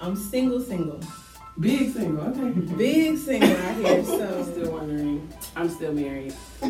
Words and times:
I'm 0.00 0.16
single, 0.16 0.60
single. 0.60 1.00
Big 1.58 1.92
single, 1.92 2.22
okay. 2.28 2.50
Big 2.76 3.18
single 3.18 3.50
out 3.50 3.74
here, 3.76 3.98
I'm 3.98 4.04
so 4.04 4.44
still 4.44 4.70
wondering. 4.72 5.28
I'm 5.56 5.68
still 5.68 5.92
married. 5.92 6.32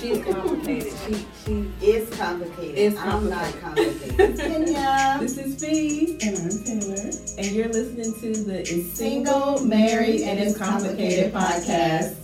she's 0.00 0.24
complicated. 0.24 0.92
She 1.06 1.26
she 1.44 1.70
It's 1.82 2.16
complicated. 2.16 2.78
It's 2.78 2.96
I'm 2.98 3.28
not 3.28 3.52
complicated. 3.60 4.38
Kenya. 4.38 5.18
This 5.20 5.36
is 5.36 5.62
Fee, 5.62 6.18
And 6.22 6.38
I'm 6.38 6.64
Taylor. 6.64 7.10
and 7.36 7.46
you're 7.54 7.68
listening 7.68 8.14
to 8.34 8.44
the 8.44 8.62
Is 8.62 8.90
Single, 8.94 9.62
Married, 9.66 10.22
and 10.22 10.38
It's 10.40 10.56
Complicated 10.56 11.34
podcast. 11.34 12.16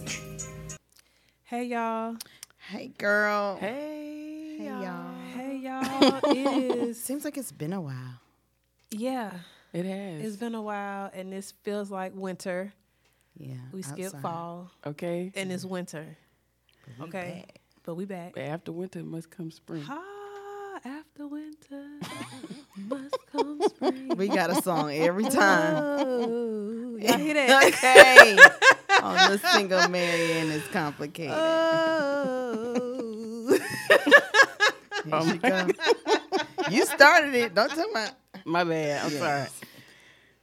Hey 1.45 1.65
y'all. 1.65 2.17
Hey, 2.71 2.93
girl. 2.97 3.57
Hey, 3.61 4.57
Hey, 4.59 4.65
y'all. 4.65 5.15
Hey 5.35 5.57
y'all. 5.63 6.21
it 6.25 6.79
is 6.89 7.03
Seems 7.03 7.25
like 7.27 7.37
it's 7.37 7.53
been 7.53 7.75
a 7.75 7.81
while. 7.83 8.21
Yeah. 8.91 9.33
It 9.73 9.85
has. 9.85 10.25
It's 10.25 10.37
been 10.37 10.55
a 10.55 10.63
while 10.63 11.11
and 11.13 11.33
this 11.33 11.53
feels 11.63 11.91
like 11.91 12.13
winter. 12.15 12.73
Yeah. 13.37 13.55
We 13.73 13.83
skip 13.83 14.07
outside. 14.07 14.23
fall 14.23 14.71
okay. 14.87 15.31
and 15.35 15.53
it's 15.53 15.65
winter. 15.65 16.17
We 16.99 17.05
Okay. 17.07 17.45
back. 17.47 17.61
But 17.85 17.95
we 17.95 18.05
back. 18.05 18.33
But 18.35 18.43
after 18.45 18.73
winter 18.73 19.03
must 19.03 19.31
come 19.31 19.51
spring. 19.51 19.85
Ah, 19.89 20.81
after 20.85 21.27
winter 21.27 21.85
must 22.77 23.17
come 23.31 23.61
spring. 23.69 24.17
We 24.17 24.29
got 24.29 24.51
a 24.51 24.61
song 24.63 24.93
every 24.93 25.25
time. 25.25 25.75
Oh, 25.77 26.97
y'all 26.99 27.19
hear 27.19 27.35
that? 27.35 27.67
okay. 27.69 28.39
On 29.03 29.31
the 29.31 29.39
single 29.53 29.87
Mary 29.89 30.33
and 30.39 30.51
it's 30.51 30.67
complicated. 30.69 31.35
Oh. 31.37 33.59
Here 35.05 35.23
she 35.33 35.39
go. 35.39 35.67
You 36.71 36.85
started 36.85 37.35
it. 37.35 37.55
Don't 37.55 37.71
tell 37.71 37.91
my. 37.93 38.11
My 38.45 38.65
bad. 38.65 39.05
I'm 39.07 39.13
Yes. 39.13 39.61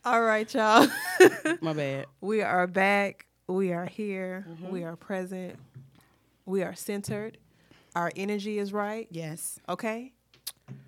All 0.03 0.21
right, 0.21 0.51
y'all. 0.53 0.87
My 1.61 1.73
bad. 1.73 2.05
We 2.21 2.41
are 2.41 2.67
back. 2.67 3.25
We 3.47 3.73
are 3.73 3.85
here. 3.85 4.45
Mm-hmm. 4.49 4.69
We 4.69 4.83
are 4.83 4.95
present. 4.95 5.57
We 6.45 6.61
are 6.63 6.75
centered. 6.75 7.37
Our 7.95 8.11
energy 8.15 8.59
is 8.59 8.71
right. 8.73 9.07
Yes. 9.09 9.59
Okay. 9.67 10.13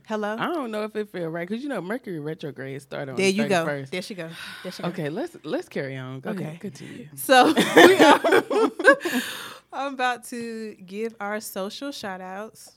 Hello. 0.08 0.36
I 0.40 0.48
don't 0.48 0.72
know 0.72 0.84
if 0.84 0.96
it 0.96 1.10
feel 1.12 1.28
right 1.30 1.48
because 1.48 1.64
you 1.64 1.70
know 1.70 1.82
Mercury 1.82 2.20
retrograde 2.20 2.82
started 2.82 3.12
on 3.12 3.18
there 3.18 3.30
you 3.30 3.44
the 3.44 3.50
go. 3.50 3.86
There 3.92 4.02
she 4.02 4.16
go. 4.16 4.30
There 4.64 4.72
she 4.72 4.82
go. 4.82 4.90
Okay, 4.90 5.10
let's 5.10 5.36
let's 5.44 5.68
carry 5.70 5.98
on. 5.98 6.20
Go 6.22 6.32
Okay. 6.32 6.44
ahead. 6.44 6.60
Continue. 6.60 7.08
So 7.16 7.54
we 7.76 7.96
are, 7.98 8.22
I'm 9.74 9.94
about 9.94 10.24
to 10.26 10.76
give 10.76 11.16
our 11.20 11.40
social 11.40 11.92
shout 11.92 12.22
outs. 12.22 12.77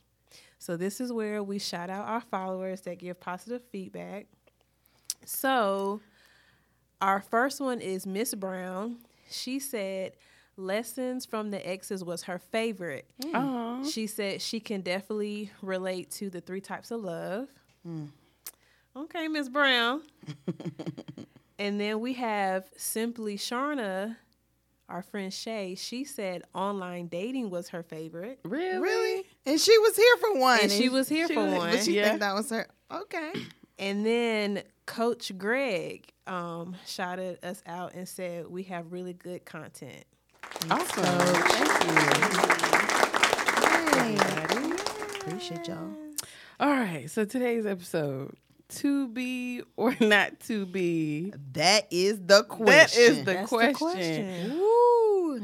So 0.61 0.77
this 0.77 1.01
is 1.01 1.11
where 1.11 1.43
we 1.43 1.59
shout 1.59 1.89
out 1.89 2.07
our 2.07 2.21
followers 2.21 2.83
that 2.83 2.99
give 2.99 3.19
positive 3.19 3.63
feedback. 3.73 4.27
So 5.25 6.03
our 7.01 7.23
first 7.23 7.63
one 7.63 7.81
is 7.81 8.07
Miss 8.07 8.35
Brown. 8.35 8.99
She 9.31 9.59
said 9.59 10.13
lessons 10.59 11.25
from 11.25 11.51
the 11.51 11.67
exes 11.67 12.05
was 12.05 12.25
her 12.25 12.39
favorite. 12.39 13.11
Mm. 13.23 13.35
Aw. 13.35 13.85
She 13.85 14.07
said 14.07 14.43
she 14.43 14.61
can 14.61 14.83
definitely 14.83 15.51
relate 15.63 16.11
to 16.13 16.29
the 16.29 16.43
three 16.43 16.61
types 16.61 16.91
of 16.91 17.01
love. 17.01 17.49
Mm. 17.89 18.09
Okay, 18.95 19.29
Miss 19.29 19.49
Brown. 19.49 20.03
and 21.59 21.81
then 21.81 22.01
we 22.01 22.13
have 22.13 22.69
simply 22.77 23.39
Sharna, 23.39 24.17
our 24.91 25.03
friend 25.03 25.33
Shay. 25.33 25.75
She 25.77 26.05
said 26.05 26.43
online 26.55 27.07
dating 27.07 27.51
was 27.51 27.69
her 27.71 27.83
favorite. 27.83 28.41
Really? 28.45 28.79
Really? 28.79 29.25
And 29.47 29.61
she 29.61 29.77
was 29.79 29.97
here 29.97 30.17
for 30.19 30.39
one. 30.39 30.61
And 30.63 30.71
she 30.71 30.89
was 30.89 31.09
here 31.09 31.27
she 31.29 31.35
for 31.35 31.45
was- 31.45 31.55
one. 31.55 31.71
But 31.73 31.85
she 31.85 31.97
Yeah. 31.97 32.09
think 32.09 32.21
that 32.21 32.35
was 32.35 32.51
her. 32.51 32.67
Okay. 32.93 33.33
And 33.79 34.05
then 34.05 34.63
Coach 34.85 35.33
Greg 35.39 36.13
um, 36.27 36.77
shouted 36.87 37.39
us 37.43 37.63
out 37.67 37.95
and 37.95 38.07
said 38.07 38.47
we 38.47 38.65
have 38.65 38.93
really 38.93 39.15
good 39.15 39.47
content. 39.47 40.05
Awesome. 40.71 41.03
Thank 41.03 41.85
you. 41.85 41.91
everybody. 44.21 44.73
Appreciate 45.21 45.67
y'all. 45.67 45.95
All 46.59 46.69
right. 46.69 47.09
So 47.11 47.25
today's 47.25 47.65
episode: 47.65 48.35
to 48.69 49.09
be 49.09 49.63
or 49.77 49.97
not 50.01 50.41
to 50.41 50.67
be. 50.67 51.33
That 51.53 51.87
is 51.91 52.21
the 52.21 52.45
question. 52.45 52.67
That 52.67 52.95
is 52.99 53.19
the 53.25 53.33
That's 53.33 53.49
question. 53.49 53.73
the 53.73 53.79
question. 53.79 54.51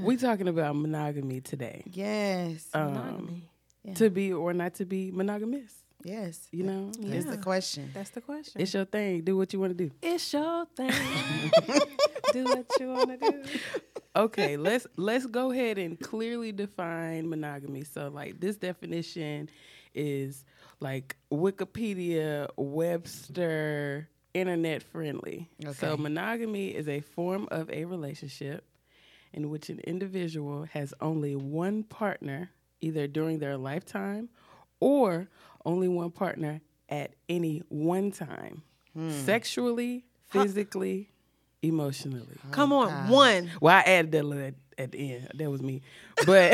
Woo. 0.06 0.12
We 0.12 0.16
talking 0.16 0.48
about 0.48 0.76
monogamy 0.76 1.40
today. 1.40 1.82
Yes. 1.92 2.68
Um, 2.72 2.94
Monogamy. 2.94 3.50
Yeah. 3.84 3.94
To 3.94 4.10
be 4.10 4.32
or 4.32 4.52
not 4.52 4.74
to 4.74 4.84
be 4.84 5.10
monogamous. 5.12 5.72
yes. 6.04 6.46
You 6.52 6.64
know, 6.64 6.90
That's 6.98 7.24
Yeah. 7.26 7.30
the 7.32 7.38
question. 7.38 7.90
That's 7.94 8.10
the 8.10 8.20
question. 8.20 8.60
it's 8.60 8.72
your 8.74 8.84
thing. 8.84 9.22
Do 9.22 9.36
what 9.36 9.52
you 9.52 9.60
want 9.60 9.76
to 9.76 9.84
do. 9.86 9.90
It's 10.02 10.32
your 10.32 10.66
thing. 10.76 10.90
do 12.32 12.44
what 12.44 12.66
you 12.80 12.88
want 12.88 13.20
to 13.20 13.30
do. 13.32 13.42
okay 14.16 14.56
let's 14.56 14.86
let's 14.96 15.26
go 15.26 15.50
ahead 15.52 15.78
and 15.78 16.00
clearly 16.00 16.50
define 16.50 17.28
monogamy 17.28 17.84
so 17.84 18.08
like 18.08 18.40
this 18.40 18.56
definition 18.56 19.48
is 19.94 20.44
like 20.80 21.16
wikipedia 21.32 22.48
webster 22.56 24.08
internet 24.34 24.82
friendly 24.82 25.48
so 25.74 25.96
monogamy 25.96 26.68
is 26.68 26.88
a 26.88 27.00
form 27.00 27.46
of 27.50 27.70
a 27.70 27.84
relationship 27.84 28.64
in 29.32 29.50
which 29.50 29.68
an 29.68 29.80
individual 29.80 30.64
has 30.72 30.94
only 31.00 31.36
one 31.36 31.82
partner 31.82 32.50
either 32.80 33.06
during 33.06 33.38
their 33.38 33.56
lifetime 33.56 34.28
or 34.80 35.28
only 35.64 35.88
one 35.88 36.10
partner 36.10 36.60
at 36.88 37.14
any 37.28 37.62
one 37.68 38.10
time 38.10 38.62
hmm. 38.94 39.10
sexually 39.10 40.04
physically 40.28 41.10
emotionally 41.62 42.36
oh, 42.44 42.50
Come 42.50 42.72
on, 42.72 42.88
God. 42.88 43.10
one. 43.10 43.50
well, 43.60 43.76
I 43.76 43.80
added 43.80 44.12
that 44.12 44.24
little 44.24 44.44
at, 44.44 44.54
at 44.78 44.92
the 44.92 45.14
end. 45.14 45.28
That 45.34 45.50
was 45.50 45.62
me. 45.62 45.82
But 46.26 46.52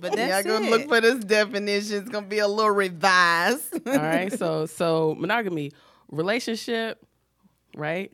But 0.00 0.12
that's 0.16 0.46
Y'all 0.46 0.58
gonna 0.58 0.66
it. 0.66 0.70
look 0.70 0.88
for 0.88 1.00
this 1.00 1.24
definition. 1.24 1.98
It's 1.98 2.08
gonna 2.08 2.26
be 2.26 2.38
a 2.38 2.48
little 2.48 2.72
revised. 2.72 3.86
all 3.86 3.96
right, 3.96 4.32
so 4.36 4.66
so 4.66 5.14
monogamy, 5.18 5.72
relationship, 6.10 7.04
right, 7.76 8.12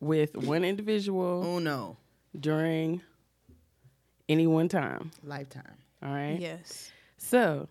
with 0.00 0.36
one 0.36 0.64
individual 0.64 1.42
oh 1.46 1.58
no. 1.58 1.96
During 2.38 3.02
any 4.28 4.46
one 4.46 4.68
time. 4.68 5.10
Lifetime. 5.22 5.76
All 6.02 6.12
right. 6.12 6.38
Yes. 6.40 6.90
So, 7.16 7.68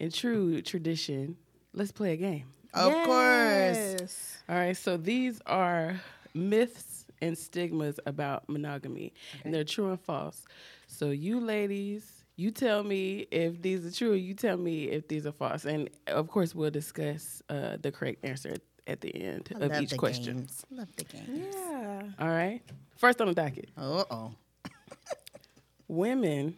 in 0.00 0.10
true 0.10 0.60
tradition, 0.62 1.36
let's 1.72 1.92
play 1.92 2.12
a 2.12 2.16
game. 2.16 2.46
Of 2.72 2.92
course. 2.92 3.06
Yes. 3.08 4.38
All 4.48 4.56
right, 4.56 4.76
so 4.76 4.96
these 4.96 5.40
are 5.46 6.00
myths 6.34 7.06
and 7.22 7.38
stigmas 7.38 8.00
about 8.06 8.48
monogamy, 8.48 9.12
and 9.44 9.54
they're 9.54 9.64
true 9.64 9.90
and 9.90 10.00
false. 10.00 10.44
So 10.86 11.10
you 11.10 11.40
ladies, 11.40 12.24
you 12.36 12.50
tell 12.50 12.82
me 12.82 13.26
if 13.30 13.62
these 13.62 13.86
are 13.86 13.96
true. 13.96 14.14
You 14.14 14.34
tell 14.34 14.56
me 14.56 14.90
if 14.90 15.06
these 15.06 15.24
are 15.26 15.32
false, 15.32 15.64
and 15.64 15.88
of 16.08 16.28
course 16.28 16.54
we'll 16.54 16.70
discuss 16.70 17.42
uh, 17.48 17.76
the 17.80 17.92
correct 17.92 18.24
answer 18.24 18.56
at 18.86 19.00
the 19.00 19.14
end 19.14 19.48
I 19.54 19.64
of 19.64 19.70
love 19.72 19.82
each 19.82 19.90
the 19.90 19.96
question. 19.96 20.36
Games. 20.38 20.64
Love 20.70 20.88
the 20.96 21.04
games. 21.04 21.54
Yeah. 21.54 22.02
All 22.18 22.28
right, 22.28 22.60
first 22.96 23.20
on 23.20 23.28
the 23.28 23.34
docket, 23.34 23.70
Uh 23.76 24.04
oh. 24.10 24.32
women 25.88 26.56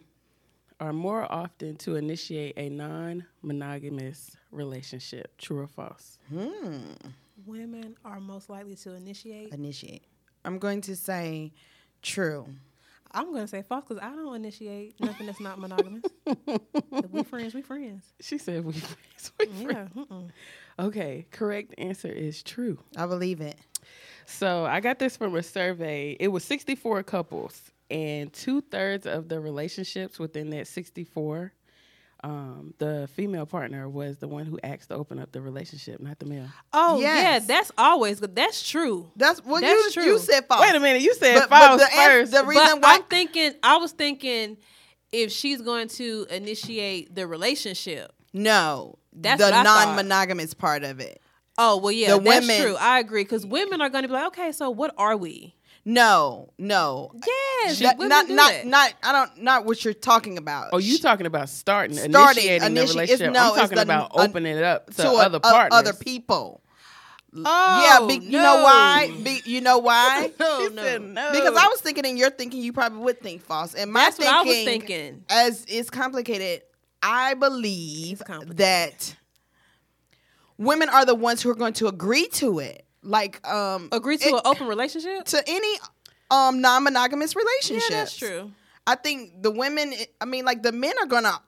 are 0.79 0.93
more 0.93 1.25
often 1.31 1.75
to 1.77 1.95
initiate 1.95 2.53
a 2.57 2.69
non-monogamous 2.69 4.35
relationship. 4.51 5.35
True 5.37 5.61
or 5.61 5.67
false? 5.67 6.19
Hmm. 6.29 6.91
Women 7.45 7.95
are 8.05 8.19
most 8.19 8.49
likely 8.49 8.75
to 8.75 8.93
initiate. 8.93 9.53
Initiate. 9.53 10.03
I'm 10.45 10.59
going 10.59 10.81
to 10.81 10.95
say 10.95 11.51
true. 12.01 12.47
I'm 13.11 13.33
gonna 13.33 13.47
say 13.47 13.61
false 13.61 13.85
because 13.87 14.01
I 14.03 14.09
don't 14.15 14.35
initiate 14.35 14.99
nothing 14.99 15.25
that's 15.27 15.39
not 15.39 15.59
monogamous. 15.59 16.03
if 16.25 17.11
we 17.11 17.23
friends, 17.23 17.53
we 17.53 17.61
friends. 17.61 18.05
She 18.19 18.37
said 18.37 18.65
we. 18.65 18.73
friends, 18.73 19.31
we 19.39 19.45
friends. 19.45 19.91
Yeah. 19.95 20.03
Mm-mm. 20.03 20.29
Okay, 20.79 21.25
correct 21.31 21.73
answer 21.77 22.11
is 22.11 22.43
true. 22.43 22.79
I 22.95 23.05
believe 23.07 23.41
it. 23.41 23.57
So 24.25 24.65
I 24.65 24.79
got 24.79 24.99
this 24.99 25.17
from 25.17 25.35
a 25.35 25.43
survey. 25.43 26.15
It 26.19 26.27
was 26.27 26.43
64 26.43 27.03
couples, 27.03 27.71
and 27.89 28.31
two 28.33 28.61
thirds 28.61 29.05
of 29.07 29.29
the 29.29 29.39
relationships 29.39 30.19
within 30.19 30.49
that 30.51 30.67
64, 30.67 31.53
um, 32.23 32.73
the 32.79 33.07
female 33.15 33.45
partner 33.45 33.87
was 33.87 34.17
the 34.17 34.27
one 34.27 34.45
who 34.45 34.59
asked 34.63 34.89
to 34.89 34.95
open 34.95 35.19
up 35.19 35.31
the 35.31 35.41
relationship, 35.41 35.99
not 36.01 36.17
the 36.19 36.25
male. 36.25 36.47
Oh 36.73 36.99
Yes. 36.99 37.23
yeah, 37.43 37.47
that's 37.55 37.71
always 37.77 38.19
good. 38.19 38.35
That's 38.35 38.67
true. 38.67 39.11
That's 39.15 39.43
what 39.45 39.61
That's 39.61 39.95
you 39.95 40.01
true. 40.03 40.11
you 40.13 40.19
said 40.19 40.45
false. 40.47 40.61
Wait 40.61 40.75
a 40.75 40.79
minute, 40.79 41.01
you 41.01 41.13
said 41.13 41.35
But- 41.41 41.49
but 41.49 41.67
false 41.67 41.81
the 41.81 41.93
ans- 41.97 42.07
first. 42.07 42.31
the 42.31 42.43
reason 42.45 42.79
but 42.79 42.83
why 42.83 42.95
I'm 42.95 43.03
thinking, 43.03 43.53
I 43.61 43.77
was 43.77 43.91
thinking, 43.91 44.57
if 45.11 45.31
she's 45.31 45.61
going 45.61 45.87
to 45.89 46.25
initiate 46.29 47.13
the 47.13 47.27
relationship. 47.27 48.11
no, 48.33 48.97
That's 49.13 49.39
the 49.39 49.45
what 49.45 49.53
I 49.53 49.63
thought. 49.63 49.85
non-monogamous 49.87 50.53
part 50.53 50.83
of 50.83 50.99
it. 50.99 51.21
Oh 51.59 51.77
well, 51.77 51.91
yeah, 51.91 52.15
The 52.15 52.21
that's 52.21 52.47
women- 52.47 52.61
true. 52.61 52.75
I 52.79 52.99
agree 52.99 53.23
because 53.23 53.45
women 53.45 53.81
are 53.81 53.89
going 53.89 54.03
to 54.03 54.07
be 54.07 54.13
like, 54.13 54.27
okay, 54.27 54.51
so 54.51 54.69
what 54.69 54.93
are 54.97 55.17
we? 55.17 55.55
No, 55.89 56.49
no. 56.57 57.11
Yes, 57.63 57.79
That- 57.79 57.97
women 57.97 58.09
not 58.09 58.27
do 58.27 58.35
not 58.35 58.51
that. 58.51 58.65
not 58.67 58.93
I 59.01 59.11
don't 59.13 59.41
not 59.41 59.63
what 59.63 59.85
you're 59.85 59.93
talking 59.93 60.37
about. 60.37 60.71
oh, 60.73 60.79
you 60.79 60.97
talking 60.97 61.25
about 61.25 61.47
starting, 61.47 61.95
Starting, 61.95 62.43
initiating 62.43 62.67
initi- 62.69 62.73
the 62.73 62.81
it's- 62.81 62.89
relationship? 62.89 63.31
no, 63.33 63.39
I'm 63.39 63.47
it's 63.51 63.57
talking 63.61 63.75
the- 63.77 63.81
about 63.83 64.11
opening 64.13 64.57
it 64.57 64.63
up 64.63 64.87
to, 64.87 65.03
to 65.03 65.07
a- 65.11 65.15
other 65.25 65.37
o- 65.37 65.49
partners. 65.49 65.79
other 65.79 65.93
people. 65.93 66.61
yeah, 67.33 67.43
Oh, 68.01 68.07
be, 68.07 68.15
you 68.15 68.31
know 68.31 68.63
why? 68.63 69.11
Be, 69.23 69.41
you 69.45 69.61
know 69.61 69.77
why? 69.77 70.29
She 70.37 70.43
no. 70.43 70.69
said 70.75 71.01
no. 71.03 71.31
Because 71.31 71.55
I 71.55 71.67
was 71.67 71.79
thinking, 71.79 72.05
and 72.05 72.17
you're 72.17 72.31
thinking, 72.31 72.61
you 72.61 72.73
probably 72.73 72.99
would 72.99 73.21
think 73.21 73.41
false. 73.43 73.73
And 73.73 73.91
my 73.91 74.01
That's 74.01 74.17
what 74.19 74.27
I 74.27 74.41
was 74.41 74.53
thinking, 74.55 74.87
thinking. 74.87 75.23
as 75.29 75.63
it's 75.69 75.89
complicated, 75.89 76.63
I 77.01 77.33
believe 77.35 78.21
complicated. 78.25 78.57
that 78.57 79.15
women 80.57 80.89
are 80.89 81.05
the 81.05 81.15
ones 81.15 81.41
who 81.41 81.49
are 81.49 81.55
going 81.55 81.73
to 81.73 81.87
agree 81.87 82.27
to 82.33 82.59
it. 82.59 82.83
Like, 83.07 83.45
um, 83.47 83.89
Agree 83.91 84.17
to 84.17 84.27
it- 84.27 84.33
an 84.33 84.41
open 84.45 84.67
relationship? 84.67 85.23
to 85.25 85.43
any 85.47 85.79
um 86.29 86.59
non-monogamous 86.61 87.35
relationship. 87.35 87.89
Yeah, 87.89 87.97
that's 87.99 88.17
true. 88.17 88.51
I 88.85 88.95
think 88.95 89.41
the 89.41 89.51
women. 89.51 89.93
I 90.21 90.25
mean, 90.25 90.45
like 90.45 90.61
the 90.63 90.71
men 90.71 90.93
are 91.01 91.05
gonna. 91.07 91.41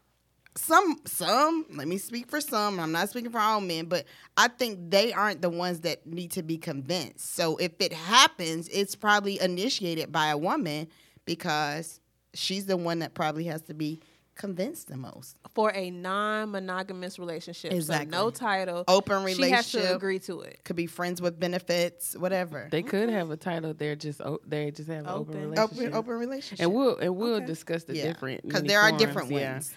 Some, 0.56 1.00
some. 1.06 1.65
Let 1.73 1.88
me 1.88 1.97
speak 1.97 2.29
for 2.29 2.41
some. 2.41 2.79
I'm 2.79 2.91
not 2.91 3.07
speaking 3.09 3.31
for 3.31 3.39
all 3.39 3.61
men, 3.61 3.85
but 3.85 4.06
I 4.35 4.47
think 4.50 4.89
they 4.89 5.13
aren't 5.13 5.41
the 5.41 5.50
ones 5.50 5.81
that 5.81 6.06
need 6.06 6.31
to 6.31 6.44
be 6.44 6.57
convinced. 6.57 7.33
So 7.35 7.56
if 7.57 7.73
it 7.79 7.94
happens, 7.94 8.67
it's 8.69 8.95
probably 8.95 9.39
initiated 9.39 10.12
by 10.12 10.27
a 10.29 10.38
woman 10.38 10.88
because 11.23 12.01
she's 12.33 12.65
the 12.65 12.75
one 12.75 13.00
that 13.00 13.13
probably 13.13 13.45
has 13.45 13.62
to 13.63 13.73
be 13.73 14.01
convinced 14.39 14.88
the 14.88 14.97
most. 14.97 15.38
For 15.53 15.71
a 15.75 15.91
non-monogamous 15.91 17.19
relationship, 17.19 17.71
Exactly. 17.74 18.12
so 18.12 18.24
no 18.24 18.30
title, 18.31 18.83
Open 18.88 19.18
relationship. 19.24 19.45
she 19.45 19.51
has 19.51 19.71
to 19.89 19.95
agree 19.95 20.18
to 20.19 20.41
it. 20.41 20.62
Could 20.63 20.75
be 20.75 20.88
friends 20.88 21.21
with 21.21 21.39
benefits, 21.39 22.15
whatever. 22.18 22.68
They 22.71 22.81
could 22.81 23.09
have 23.09 23.30
a 23.30 23.38
title. 23.38 23.74
They're 23.75 23.95
just 23.95 24.21
o- 24.21 24.39
they 24.47 24.71
just 24.71 24.89
have 24.89 25.06
an 25.06 25.07
open, 25.12 25.36
Open. 25.36 25.41
relationship. 25.51 25.77
open, 25.88 25.94
open 25.94 26.13
relationship. 26.18 26.63
And 26.65 26.74
we'll 26.74 26.97
and 26.97 27.15
we'll 27.15 27.36
Okay. 27.36 27.45
discuss 27.45 27.83
the 27.83 27.95
yeah, 27.95 28.03
different 28.07 28.41
because 28.41 28.62
many 28.62 28.69
there 28.69 28.80
are 28.80 28.89
forms, 28.89 29.03
different 29.03 29.31
yeah. 29.31 29.51
ones. 29.53 29.74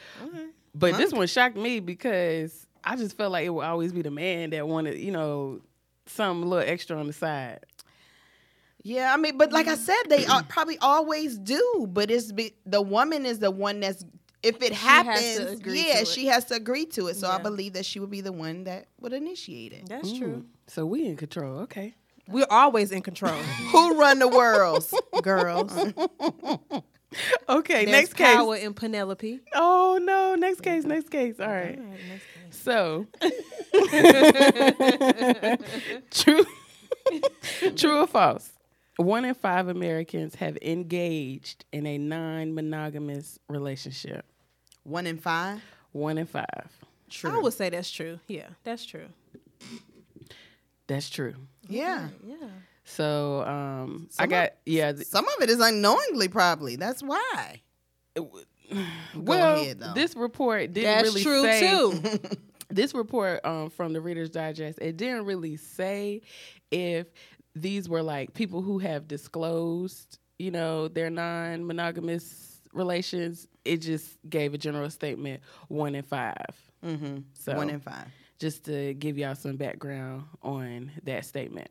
But 0.75 0.97
this 0.97 1.12
one 1.12 1.26
shocked 1.26 1.56
me 1.56 1.81
because 1.81 2.67
I 2.85 2.97
just 2.97 3.17
felt 3.17 3.32
like 3.32 3.44
it 3.44 3.50
would 3.50 3.64
always 3.67 3.93
be 3.93 4.00
the 4.00 4.11
man 4.11 4.50
that 4.50 4.67
wanted, 4.67 4.99
you 4.99 5.11
know, 5.12 5.61
some 6.06 6.43
little 6.43 6.67
extra 6.67 6.97
on 6.99 7.06
the 7.09 7.12
side. 7.12 7.61
Yeah, 8.85 9.12
I 9.14 9.17
mean, 9.17 9.38
but 9.38 9.53
like 9.53 9.69
I 9.69 9.75
Mm-hmm. 9.75 9.82
said, 9.85 10.03
they 10.09 10.26
are, 10.26 10.43
probably 10.43 10.76
always 10.79 11.38
do. 11.38 11.87
But 11.88 12.11
it's 12.11 12.32
be, 12.32 12.55
the 12.67 12.82
woman 12.82 13.25
is 13.26 13.38
the 13.38 13.50
one 13.50 13.79
that's 13.81 14.05
if 14.43 14.61
it 14.62 14.73
happens, 14.73 15.39
agree 15.39 15.87
yeah, 15.89 16.00
it. 16.00 16.09
she 16.09 16.27
has 16.27 16.44
to 16.47 16.55
agree 16.55 16.87
to 16.87 17.06
it. 17.09 17.17
So 17.17 17.29
I 17.29 17.39
believe 17.39 17.75
that 17.75 17.87
she 17.87 18.00
would 18.00 18.11
be 18.11 18.21
the 18.21 18.33
one 18.33 18.65
that 18.65 18.87
would 19.00 19.12
initiate 19.12 19.73
it. 19.73 19.89
That's 19.89 20.12
true. 20.12 20.44
So 20.67 20.85
we 20.87 21.06
in 21.06 21.17
control. 21.17 21.61
Okay. 21.61 21.94
We're 22.29 22.47
always 22.50 22.93
in 22.93 23.03
control. 23.03 23.35
Who 23.73 23.99
run 24.00 24.19
the 24.19 24.29
world, 24.29 24.85
Girls. 25.23 25.77
Okay. 27.47 27.85
There's 27.85 27.91
next 27.91 28.15
case. 28.15 28.35
power 28.35 28.56
in 28.56 28.73
Penelope. 28.73 29.41
Oh 29.55 30.00
no. 30.03 30.35
Next 30.35 30.62
case. 30.62 30.85
Next 30.85 31.11
case. 31.11 31.38
All 31.38 31.47
right. 31.47 31.79
All 31.79 31.85
right, 31.85 32.00
next 32.09 32.25
case. 32.25 32.56
So 32.59 33.06
true. 36.11 36.47
true 37.77 37.99
or 38.00 38.06
false? 38.06 38.50
One 38.97 39.27
in 39.27 39.35
five 39.35 39.69
Americans 39.69 40.37
have 40.37 40.56
engaged 40.62 41.67
in 41.71 41.85
a 41.87 41.99
non-monogamous 41.99 43.38
relationship. 43.49 44.25
One 44.84 45.06
in 45.06 45.19
five. 45.19 45.61
One 45.93 46.19
in 46.19 46.26
five. 46.26 46.69
True. 47.11 47.31
I 47.31 47.38
would 47.38 47.52
say 47.52 47.69
that's 47.70 47.90
true. 47.90 48.19
Yeah, 48.29 48.49
that's 48.64 48.84
true. 48.87 49.06
That's 50.87 51.08
true. 51.11 51.34
yeah. 51.69 52.08
Yeah. 52.26 52.37
So 52.84 53.43
um, 53.46 54.08
I 54.19 54.26
got 54.26 54.49
of- 54.49 54.55
yeah. 54.67 54.93
th- 54.93 55.06
Some 55.06 55.26
of 55.26 55.43
it 55.43 55.49
is 55.50 55.61
unknowingly, 55.61 56.29
probably. 56.29 56.76
That's 56.76 57.02
why. 57.02 57.62
well, 59.17 59.61
ahead, 59.61 59.81
though. 59.81 59.93
this 59.94 60.17
report 60.17 60.73
didn't 60.73 60.90
That's 60.90 61.05
really 61.08 61.23
true 61.23 61.43
say. 61.43 61.61
too. 61.61 62.19
This 62.70 62.94
report 62.94 63.44
um, 63.44 63.69
from 63.69 63.93
the 63.93 64.00
Reader's 64.00 64.31
Digest 64.31 64.78
it 64.81 64.96
didn't 64.96 65.26
really 65.26 65.58
say 65.58 66.23
if 66.70 67.06
these 67.55 67.87
were 67.87 68.02
like 68.02 68.32
people 68.32 68.62
who 68.62 68.78
have 68.78 69.06
disclosed, 69.06 70.19
you 70.38 70.50
know, 70.50 70.88
their 70.88 71.11
non-monogamous 71.11 72.51
relations. 72.73 73.47
It 73.65 73.79
just 73.79 74.19
gave 74.29 74.55
a 74.55 74.59
general 74.59 74.91
statement: 74.91 75.43
one 75.69 75.95
in 75.95 76.03
5 76.03 76.35
Mm-hmm. 76.85 77.19
So 77.35 77.55
One 77.55 77.71
in 77.71 77.79
five. 77.79 78.07
just 78.41 78.65
to 78.65 78.93
give 78.95 79.17
y'all 79.17 79.37
some 79.37 79.57
background 79.57 80.25
on 80.43 80.91
that 81.05 81.25
statement. 81.25 81.69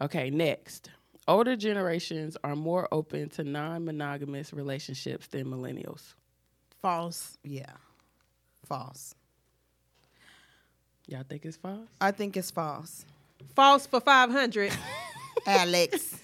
Okay, 0.00 0.30
next. 0.30 0.88
Older 1.26 1.54
generations 1.54 2.38
are 2.42 2.56
more 2.56 2.88
open 2.90 3.28
to 3.30 3.44
non 3.44 3.84
monogamous 3.84 4.54
relationships 4.54 5.26
than 5.26 5.44
millennials. 5.46 6.14
False. 6.80 7.36
Yeah. 7.44 7.72
False. 8.64 9.14
Y'all 11.06 11.24
think 11.28 11.44
it's 11.44 11.56
false? 11.58 11.88
I 12.00 12.10
think 12.10 12.36
it's 12.36 12.50
false. 12.50 13.04
False 13.54 13.86
for 13.86 14.00
500. 14.00 14.72
Alex. 15.46 16.16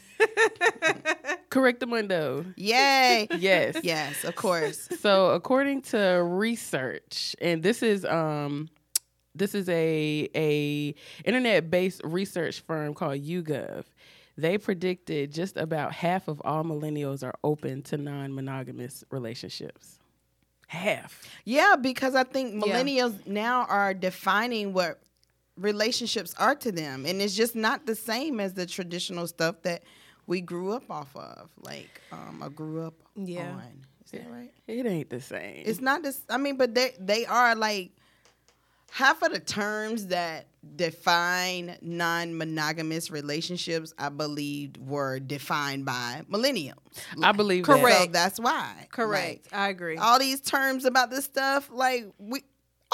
Correct 1.51 1.81
the 1.81 1.87
mundo. 1.87 2.45
Yay. 2.57 3.29
Yes. 3.39 3.77
yes, 3.83 4.25
of 4.25 4.35
course. 4.35 4.89
So 5.01 5.31
according 5.31 5.83
to 5.83 6.23
research, 6.25 7.37
and 7.41 7.63
this 7.63 7.83
is 7.83 8.05
um 8.05 8.69
this 9.35 9.55
is 9.55 9.69
a 9.69 10.29
a 10.35 10.95
internet 11.25 11.71
based 11.71 12.01
research 12.05 12.61
firm 12.61 12.95
called 12.95 13.21
YouGov. 13.23 13.85
They 14.37 14.59
predicted 14.59 15.33
just 15.33 15.57
about 15.57 15.93
half 15.93 16.27
of 16.27 16.43
all 16.45 16.65
millennials 16.65 17.23
are 17.23 17.35
open 17.45 17.83
to 17.83 17.97
non 17.97 18.35
monogamous 18.35 19.05
relationships. 19.11 20.01
Half. 20.67 21.23
Yeah, 21.45 21.77
because 21.81 22.17
I 22.17 22.25
think 22.25 22.55
Yeah. 22.55 22.73
millennials 22.83 23.27
now 23.29 23.65
are 23.69 23.95
defining 23.95 24.73
what 24.73 24.99
relationships 25.57 26.35
are 26.37 26.57
to 26.57 26.73
them, 26.73 27.07
and 27.07 27.23
it's 27.23 27.37
just 27.37 27.55
not 27.55 27.87
the 27.87 27.95
same 27.95 28.41
as 28.41 28.55
the 28.55 28.67
traditional 28.67 29.29
stuff 29.29 29.63
that 29.63 29.85
we 30.27 30.41
grew 30.41 30.73
up 30.73 30.91
off 30.91 31.15
of. 31.17 31.51
Like, 31.61 32.01
um, 32.13 32.43
I 32.43 32.49
grew 32.49 32.83
up 32.87 32.95
Yeah. 33.17 33.51
on. 33.53 33.87
Is 34.05 34.11
that 34.13 34.31
right? 34.31 34.53
It 34.67 34.87
ain't 34.87 35.11
the 35.11 35.21
same. 35.21 35.63
It's 35.67 35.81
not 35.81 36.03
this. 36.03 36.23
I 36.29 36.37
mean, 36.37 36.57
but 36.57 36.75
they 36.75 36.93
they 36.99 37.25
are 37.27 37.55
like 37.55 37.93
half 38.91 39.23
of 39.23 39.33
the 39.33 39.41
terms 39.41 40.07
that 40.09 40.47
define 40.77 41.77
non-monogamous 41.81 43.11
relationships. 43.11 43.93
I 43.99 44.09
believe 44.09 44.77
were 44.79 45.19
defined 45.21 45.85
by 45.85 46.23
millennials. 46.31 46.75
I 47.23 47.33
believe 47.33 47.67
So 47.67 47.75
that. 47.75 47.81
Correct. 47.83 48.13
that's 48.13 48.39
why. 48.39 48.87
Correct. 48.93 49.49
I 49.53 49.69
agree. 49.69 49.97
All 49.97 50.19
these 50.19 50.41
terms 50.41 50.85
about 50.85 51.11
this 51.11 51.25
stuff, 51.25 51.69
like 51.73 52.07
we 52.19 52.45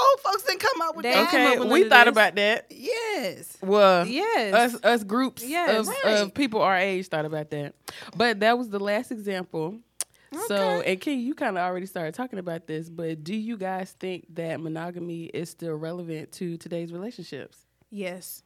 old 0.01 0.21
folks 0.21 0.43
didn't 0.45 0.61
come 0.61 0.81
up 0.83 0.97
with 0.97 1.03
They 1.05 1.13
that. 1.13 1.29
Okay, 1.29 1.59
with 1.59 1.71
we 1.71 1.89
thought 1.89 2.05
this. 2.07 2.13
about 2.13 2.35
that. 2.37 2.67
Yes. 2.71 3.57
Well, 3.63 4.07
yes. 4.07 4.55
us 4.75 4.81
us 4.85 5.05
groups 5.05 5.45
Yes. 5.45 5.81
of, 5.81 5.89
Right. 6.05 6.19
of 6.19 6.35
people 6.35 6.63
our 6.63 6.77
age 6.77 7.09
thought 7.09 7.25
about 7.25 7.51
that. 7.51 7.75
But 8.17 8.41
that 8.41 8.57
was 8.59 8.69
the 8.71 8.81
last 8.81 9.11
example. 9.13 9.79
So, 10.47 10.81
and 10.83 11.01
Ken, 11.01 11.19
you 11.19 11.35
kind 11.35 11.59
of 11.59 11.65
already 11.65 11.87
started 11.87 12.15
talking 12.15 12.39
about 12.39 12.69
this, 12.69 12.89
but 12.89 13.25
do 13.25 13.35
you 13.35 13.57
guys 13.57 13.91
think 13.99 14.27
that 14.37 14.61
monogamy 14.61 15.25
is 15.25 15.51
still 15.51 15.75
relevant 15.75 16.31
to 16.33 16.57
today's 16.57 16.93
relationships? 16.93 17.59
yes. 17.91 18.43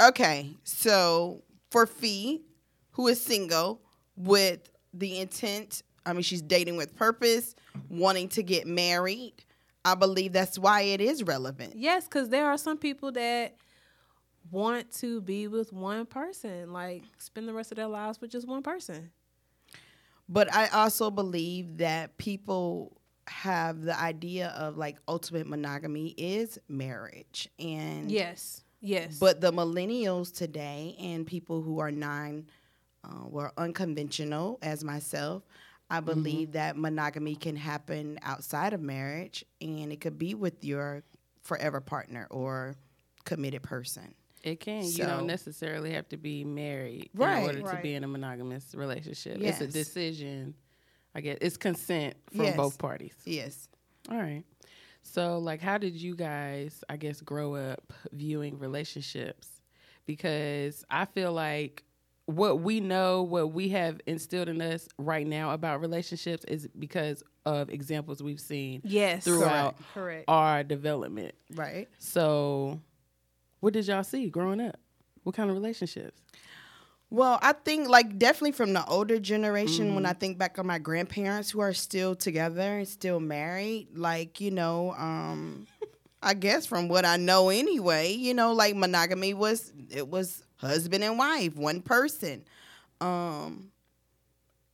Okay, 0.00 0.56
so 0.64 1.42
for 1.70 1.86
Fee, 1.86 2.42
who 2.92 3.06
is 3.08 3.20
single 3.20 3.80
with 4.16 4.68
the 4.92 5.18
intent, 5.20 5.82
I 6.04 6.12
mean, 6.12 6.22
she's 6.22 6.42
dating 6.42 6.76
with 6.76 6.96
purpose, 6.96 7.54
wanting 7.88 8.28
to 8.30 8.42
get 8.42 8.66
married. 8.66 9.34
I 9.84 9.94
believe 9.94 10.32
that's 10.32 10.58
why 10.58 10.82
it 10.82 11.00
is 11.00 11.22
relevant. 11.22 11.74
Yes, 11.76 12.04
because 12.04 12.28
there 12.28 12.46
are 12.46 12.58
some 12.58 12.78
people 12.78 13.12
that 13.12 13.54
want 14.50 14.90
to 14.92 15.20
be 15.20 15.46
with 15.48 15.72
one 15.72 16.06
person, 16.06 16.72
like 16.72 17.02
spend 17.18 17.48
the 17.48 17.52
rest 17.52 17.72
of 17.72 17.76
their 17.76 17.86
lives 17.86 18.20
with 18.20 18.30
just 18.30 18.46
one 18.46 18.62
person. 18.62 19.10
But 20.28 20.52
I 20.54 20.68
also 20.68 21.10
believe 21.10 21.78
that 21.78 22.16
people 22.16 22.96
have 23.26 23.82
the 23.82 23.98
idea 23.98 24.48
of 24.48 24.76
like 24.76 24.96
ultimate 25.08 25.46
monogamy 25.46 26.08
is 26.16 26.58
marriage. 26.68 27.48
And 27.58 28.10
Yes. 28.10 28.62
Yes. 28.80 29.18
But 29.18 29.40
the 29.40 29.50
millennials 29.50 30.34
today 30.34 30.94
and 31.00 31.26
people 31.26 31.62
who 31.62 31.78
are 31.78 31.90
non, 31.90 32.46
uh, 33.02 33.26
were 33.28 33.50
unconventional 33.56 34.58
as 34.62 34.84
myself, 34.84 35.42
I 35.94 35.98
mm-hmm. 35.98 36.06
believe 36.06 36.52
that 36.52 36.76
monogamy 36.76 37.36
can 37.36 37.54
happen 37.54 38.18
outside 38.22 38.72
of 38.72 38.80
marriage 38.80 39.44
and 39.60 39.92
it 39.92 40.00
could 40.00 40.18
be 40.18 40.34
with 40.34 40.64
your 40.64 41.04
forever 41.42 41.80
partner 41.80 42.26
or 42.30 42.74
committed 43.24 43.62
person. 43.62 44.14
It 44.42 44.60
can. 44.60 44.84
you 44.84 44.90
So- 44.90 45.06
don't 45.06 45.26
necessarily 45.26 45.92
have 45.92 46.08
to 46.10 46.16
be 46.16 46.44
married 46.44 47.10
Right. 47.14 47.38
in 47.38 47.44
order 47.44 47.76
to 47.76 47.82
be 47.82 47.94
in 47.94 48.04
a 48.04 48.08
monogamous 48.08 48.74
relationship. 48.74 49.40
It's 49.40 49.60
a 49.60 49.66
decision. 49.66 50.54
I 51.14 51.20
guess 51.20 51.38
it's 51.40 51.56
consent 51.56 52.16
from 52.32 52.46
Yes. 52.46 52.56
both 52.56 52.76
parties. 52.76 53.14
Yes. 53.24 53.68
All 54.10 54.18
right. 54.18 54.42
So, 55.02 55.38
like, 55.38 55.60
how 55.60 55.78
did 55.78 55.94
you 55.94 56.16
guys, 56.16 56.82
I 56.88 56.96
guess, 56.96 57.20
grow 57.20 57.54
up 57.54 57.92
viewing 58.10 58.58
relationships? 58.58 59.48
Because 60.06 60.84
I 60.90 61.04
feel 61.04 61.32
like 61.32 61.84
what 62.26 62.60
we 62.60 62.80
know, 62.80 63.22
what 63.22 63.52
we 63.52 63.68
have 63.70 64.00
instilled 64.06 64.48
in 64.48 64.60
us 64.62 64.88
right 64.98 65.26
now 65.26 65.50
about 65.50 65.80
relationships 65.80 66.44
is 66.44 66.66
because 66.78 67.22
of 67.44 67.68
examples 67.68 68.22
we've 68.22 68.40
seen 68.40 68.80
yes. 68.84 69.24
throughout 69.24 69.76
Correct. 69.92 70.24
our 70.28 70.62
development. 70.64 71.34
Right. 71.54 71.88
So, 71.98 72.80
what 73.60 73.74
did 73.74 73.86
y'all 73.86 74.04
see 74.04 74.30
growing 74.30 74.60
up? 74.60 74.78
What 75.24 75.34
kind 75.34 75.50
of 75.50 75.56
relationships? 75.56 76.20
Well, 77.10 77.38
I 77.42 77.52
think 77.52 77.88
like 77.88 78.18
definitely 78.18 78.52
from 78.52 78.72
the 78.72 78.84
older 78.86 79.20
generation. 79.20 79.94
When 79.94 80.06
I 80.06 80.14
think 80.14 80.38
back 80.38 80.58
on 80.58 80.66
my 80.66 80.78
grandparents 80.78 81.50
who 81.50 81.60
are 81.60 81.72
still 81.72 82.14
together 82.14 82.78
and 82.78 82.88
still 82.88 83.20
married, 83.20 83.88
like 83.94 84.40
you 84.40 84.50
know, 84.50 84.94
um, 84.98 85.66
I 86.22 86.34
guess 86.34 86.66
from 86.66 86.88
what 86.88 87.04
I 87.04 87.16
know 87.16 87.50
anyway, 87.50 88.12
you 88.12 88.34
know, 88.34 88.52
like 88.52 88.74
monogamy 88.74 89.34
was 89.34 89.72
it 89.90 90.08
was 90.08 90.43
husband 90.56 91.04
and 91.04 91.18
wife, 91.18 91.56
one 91.56 91.80
person. 91.82 92.44
Um, 93.00 93.70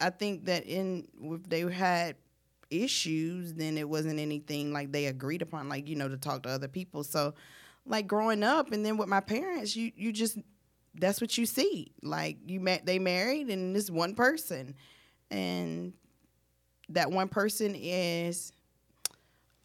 I 0.01 0.11
think 0.11 0.47
that 0.47 0.65
in 0.67 1.09
if 1.23 1.49
they 1.49 1.61
had 1.61 2.17
issues, 2.71 3.55
then 3.55 3.77
it 3.77 3.89
wasn't 3.89 4.19
anything 4.19 4.73
like 4.73 4.93
they 4.93 5.07
agreed 5.07 5.43
upon, 5.43 5.69
like 5.69 5.89
you 5.89 5.97
know, 5.97 6.09
to 6.09 6.17
talk 6.17 6.45
to 6.45 6.49
other 6.49 6.69
people. 6.69 7.05
So, 7.05 7.35
like 7.87 8.07
growing 8.07 8.43
up, 8.43 8.73
and 8.73 8.85
then 8.85 8.97
with 8.97 9.09
my 9.09 9.21
parents, 9.21 9.77
you 9.77 9.93
you 9.97 10.13
just 10.13 10.39
that's 10.95 11.21
what 11.21 11.37
you 11.37 11.47
see. 11.47 11.93
Like 12.03 12.39
you 12.47 12.61
met, 12.61 12.87
they 12.87 12.99
married, 12.99 13.49
and 13.49 13.75
this 13.75 13.91
one 13.91 14.15
person, 14.15 14.75
and 15.31 15.93
that 16.91 17.11
one 17.11 17.29
person 17.29 17.75
is, 17.77 18.53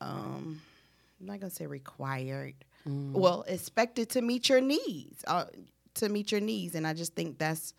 um, 0.01 0.61
I'm 1.19 1.25
not 1.25 1.39
gonna 1.39 1.49
say 1.49 1.65
required. 1.65 2.55
Well, 3.13 3.43
expected 3.47 4.09
to 4.11 4.21
meet 4.21 4.47
your 4.49 4.61
needs, 4.61 5.23
uh, 5.27 5.45
to 5.95 6.09
meet 6.09 6.31
your 6.31 6.41
needs, 6.41 6.75
and 6.75 6.85
I 6.87 6.93
just 6.93 7.15
think 7.15 7.37
that's 7.37 7.73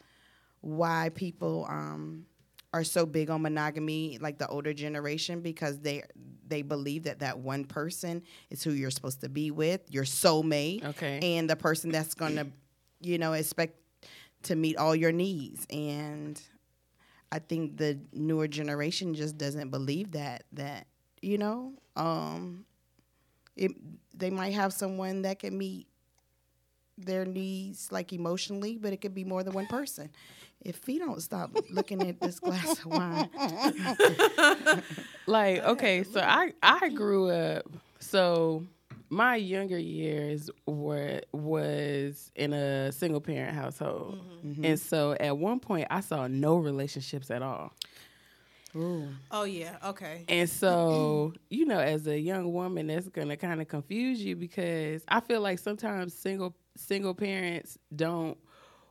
why 0.60 1.10
people 1.14 1.66
um 1.68 2.26
are 2.72 2.84
so 2.84 3.06
big 3.06 3.30
on 3.30 3.40
monogamy, 3.42 4.18
like 4.20 4.38
the 4.38 4.46
older 4.48 4.74
generation, 4.74 5.40
because 5.40 5.78
they 5.80 6.02
they 6.46 6.62
believe 6.62 7.04
that 7.04 7.20
that 7.20 7.38
one 7.38 7.64
person 7.64 8.22
is 8.50 8.62
who 8.62 8.72
you're 8.72 8.90
supposed 8.90 9.20
to 9.22 9.28
be 9.28 9.50
with, 9.50 9.80
your 9.88 10.04
soulmate, 10.04 10.84
Okay. 10.84 11.18
and 11.36 11.48
the 11.48 11.56
person 11.56 11.90
that's 11.90 12.14
gonna, 12.14 12.46
you 13.00 13.18
know, 13.18 13.32
expect 13.32 13.78
to 14.42 14.54
meet 14.56 14.76
all 14.76 14.94
your 14.94 15.12
needs. 15.12 15.66
And 15.70 16.40
I 17.32 17.38
think 17.40 17.76
the 17.78 17.98
newer 18.12 18.46
generation 18.48 19.14
just 19.14 19.36
doesn't 19.38 19.70
believe 19.70 20.12
that. 20.12 20.44
That 20.52 20.86
you 21.22 21.38
know, 21.38 21.72
um, 21.96 22.64
it 23.56 23.72
they 24.16 24.30
might 24.30 24.52
have 24.54 24.72
someone 24.72 25.22
that 25.22 25.38
can 25.38 25.56
meet 25.56 25.86
their 26.98 27.24
needs 27.24 27.90
like 27.92 28.12
emotionally, 28.12 28.78
but 28.78 28.92
it 28.92 28.98
could 29.00 29.14
be 29.14 29.24
more 29.24 29.42
than 29.42 29.52
one 29.52 29.66
person. 29.66 30.10
If 30.62 30.84
he 30.84 30.98
don't 30.98 31.20
stop 31.22 31.50
looking 31.70 32.02
at 32.02 32.20
this 32.20 32.40
glass 32.40 32.78
of 32.78 32.86
wine, 32.86 33.30
Like, 35.26 35.62
okay, 35.64 36.02
so 36.02 36.20
I 36.20 36.52
I 36.62 36.88
grew 36.88 37.30
up 37.30 37.66
so 38.00 38.64
my 39.08 39.36
younger 39.36 39.78
years 39.78 40.50
were 40.66 41.20
was 41.32 42.30
in 42.34 42.52
a 42.52 42.90
single 42.92 43.20
parent 43.20 43.54
household. 43.54 44.18
Mm-hmm. 44.44 44.64
And 44.64 44.80
so 44.80 45.12
at 45.18 45.36
one 45.36 45.60
point 45.60 45.86
I 45.90 46.00
saw 46.00 46.26
no 46.26 46.56
relationships 46.56 47.30
at 47.30 47.42
all. 47.42 47.72
ooh, 48.74 49.08
Oh 49.30 49.44
yeah. 49.44 49.76
Okay. 49.84 50.24
And 50.28 50.48
so, 50.48 51.32
you 51.50 51.66
know, 51.66 51.78
as 51.78 52.06
a 52.06 52.18
young 52.18 52.52
woman, 52.52 52.88
that's 52.88 53.08
gonna 53.08 53.36
kind 53.36 53.60
of 53.60 53.68
confuse 53.68 54.20
you 54.20 54.34
because 54.34 55.02
I 55.08 55.20
feel 55.20 55.40
like 55.40 55.58
sometimes 55.58 56.14
single 56.14 56.56
single 56.76 57.14
parents 57.14 57.78
don't 57.94 58.38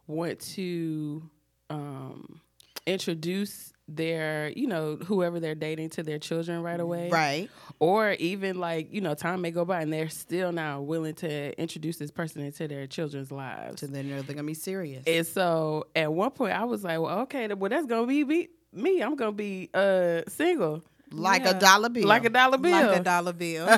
want 0.08 0.40
to 0.40 1.30
um, 1.70 2.42
introduce 2.86 3.72
their, 3.88 4.50
you 4.56 4.66
know, 4.68 4.96
whoever 4.96 5.40
they're 5.40 5.54
dating 5.56 5.90
to 5.92 6.02
their 6.04 6.18
children 6.18 6.64
right 6.64 6.80
away, 6.80 7.10
right? 7.10 7.50
Or 7.80 8.14
even 8.14 8.60
like, 8.60 8.92
you 8.92 9.02
know, 9.02 9.14
time 9.14 9.42
may 9.42 9.52
go 9.52 9.64
by 9.64 9.82
and 9.82 9.94
they're 9.94 10.10
still 10.10 10.52
now 10.52 10.82
willing 10.82 11.14
to 11.16 11.60
introduce 11.62 11.98
this 11.98 12.10
person 12.12 12.44
into 12.44 12.68
their 12.68 12.88
children's 12.88 13.32
lives. 13.32 13.82
So 13.82 13.88
then 13.88 14.10
they're 14.10 14.24
gonna 14.24 14.44
be 14.44 14.56
serious. 14.56 15.04
And 15.06 15.26
so 15.26 15.86
at 15.96 16.12
one 16.12 16.32
point, 16.32 16.54
I 16.54 16.64
was 16.66 16.84
like, 16.84 17.00
well, 17.00 17.20
okay, 17.22 17.48
well, 17.48 17.70
that's 17.70 17.86
gonna 17.86 18.08
be 18.08 18.24
me. 18.24 18.50
me. 18.74 19.02
I'm 19.02 19.16
gonna 19.16 19.32
be 19.32 19.70
uh 19.74 20.22
single, 20.28 20.84
like 21.18 21.44
Yeah. 21.44 21.52
a 21.52 21.60
dollar 21.60 21.90
bill. 21.90 22.08
like 22.08 22.26
a 22.26 22.30
dollar 22.30 22.58
bill. 22.58 22.72
Like 22.72 23.00
a 23.00 23.04
dollar 23.04 23.34
bill. 23.34 23.68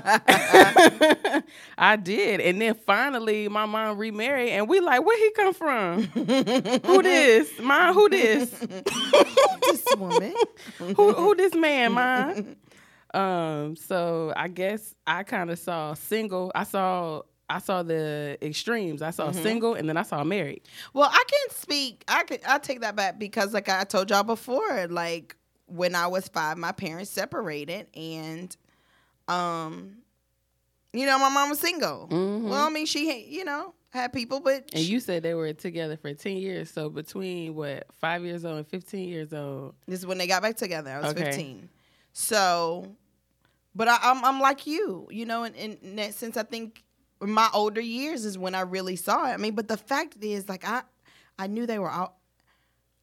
I 1.78 1.96
did, 1.96 2.42
and 2.42 2.62
then 2.62 2.76
finally, 2.76 3.48
my 3.50 3.66
mom 3.66 3.98
remarried, 3.98 4.50
and 4.50 4.68
we 4.68 4.80
like, 4.80 5.06
where 5.06 5.18
he 5.18 5.32
come 5.32 5.54
from? 5.54 6.04
who 6.04 6.24
this? 7.04 7.52
Mom, 7.62 7.94
who 7.94 8.10
this? 8.10 8.50
this 9.62 9.86
woman. 9.98 10.34
who 10.78 11.14
who 11.14 11.36
this 11.36 11.54
man, 11.56 11.94
mom? 11.94 12.56
Um, 13.14 13.76
so 13.76 14.34
I 14.36 14.48
guess 14.50 14.94
I 15.06 15.24
kind 15.24 15.50
of 15.50 15.58
saw 15.60 15.94
single. 15.94 16.52
I 16.54 16.64
saw 16.66 17.22
I 17.50 17.60
saw 17.60 17.82
the 17.82 18.38
extremes. 18.42 19.02
I 19.02 19.12
saw 19.12 19.32
single, 19.32 19.74
and 19.76 19.88
then 19.88 19.96
I 19.96 20.02
saw 20.04 20.22
married. 20.26 20.64
Well, 20.94 21.10
I 21.10 21.24
can't 21.30 21.52
speak. 21.54 22.04
I 22.10 22.24
can. 22.24 22.40
I 22.46 22.60
take 22.60 22.82
that 22.82 22.98
back 22.98 23.18
because, 23.20 23.54
like 23.54 23.70
I 23.70 23.86
told 23.86 24.10
y'all 24.10 24.24
before, 24.24 24.88
like 24.90 25.37
when 25.68 25.96
I 25.96 26.08
was 26.08 26.28
five, 26.28 26.58
my 26.58 26.72
parents 26.72 27.12
separated, 27.12 27.88
and 27.96 28.56
um, 29.28 29.98
you 30.94 31.06
know, 31.06 31.20
my 31.20 31.30
mom 31.30 31.50
was 31.50 31.60
single. 31.60 32.08
Well, 32.10 32.66
I 32.66 32.70
mean, 32.70 32.86
she, 32.86 33.08
had- 33.08 33.32
you 33.32 33.44
know, 33.46 33.74
had 33.90 34.14
people, 34.14 34.40
but 34.40 34.70
And 34.74 34.84
you 34.84 35.00
said 35.00 35.24
they 35.24 35.34
were 35.34 35.54
together 35.54 35.98
for 35.98 36.14
ten 36.14 36.38
years. 36.38 36.70
So 36.72 36.90
between 36.90 37.56
what 37.56 37.88
five 38.00 38.24
years 38.24 38.46
old 38.46 38.58
and 38.58 38.68
fifteen 38.68 39.10
years 39.10 39.34
old. 39.34 39.76
this 39.88 40.00
is 40.00 40.06
when 40.06 40.18
they 40.18 40.28
got 40.28 40.42
back 40.42 40.56
together. 40.58 40.92
I 40.92 41.00
was 41.00 41.12
Okay. 41.12 41.24
fifteen. 41.26 41.70
So, 42.14 42.86
but 43.76 43.88
I, 43.88 43.98
I'm 44.02 44.24
I'm 44.26 44.40
like 44.40 44.66
you, 44.68 45.08
you 45.12 45.26
know, 45.26 45.44
in, 45.44 45.54
in, 45.56 45.78
in 45.84 45.96
that 45.98 46.14
sense, 46.16 46.36
I 46.38 46.44
think 46.44 46.84
my 47.22 47.50
older 47.54 47.82
years 47.82 48.26
is 48.26 48.38
when 48.38 48.56
I 48.56 48.62
really 48.62 48.96
saw 48.96 49.26
it. 49.30 49.34
I 49.34 49.38
mean, 49.38 49.56
but 49.56 49.68
the 49.68 49.78
fact 49.78 50.18
is, 50.22 50.48
like 50.50 50.68
I, 50.68 50.82
I 51.40 51.48
knew 51.48 51.66
they 51.66 51.80
were 51.80 51.92
out. 51.92 52.14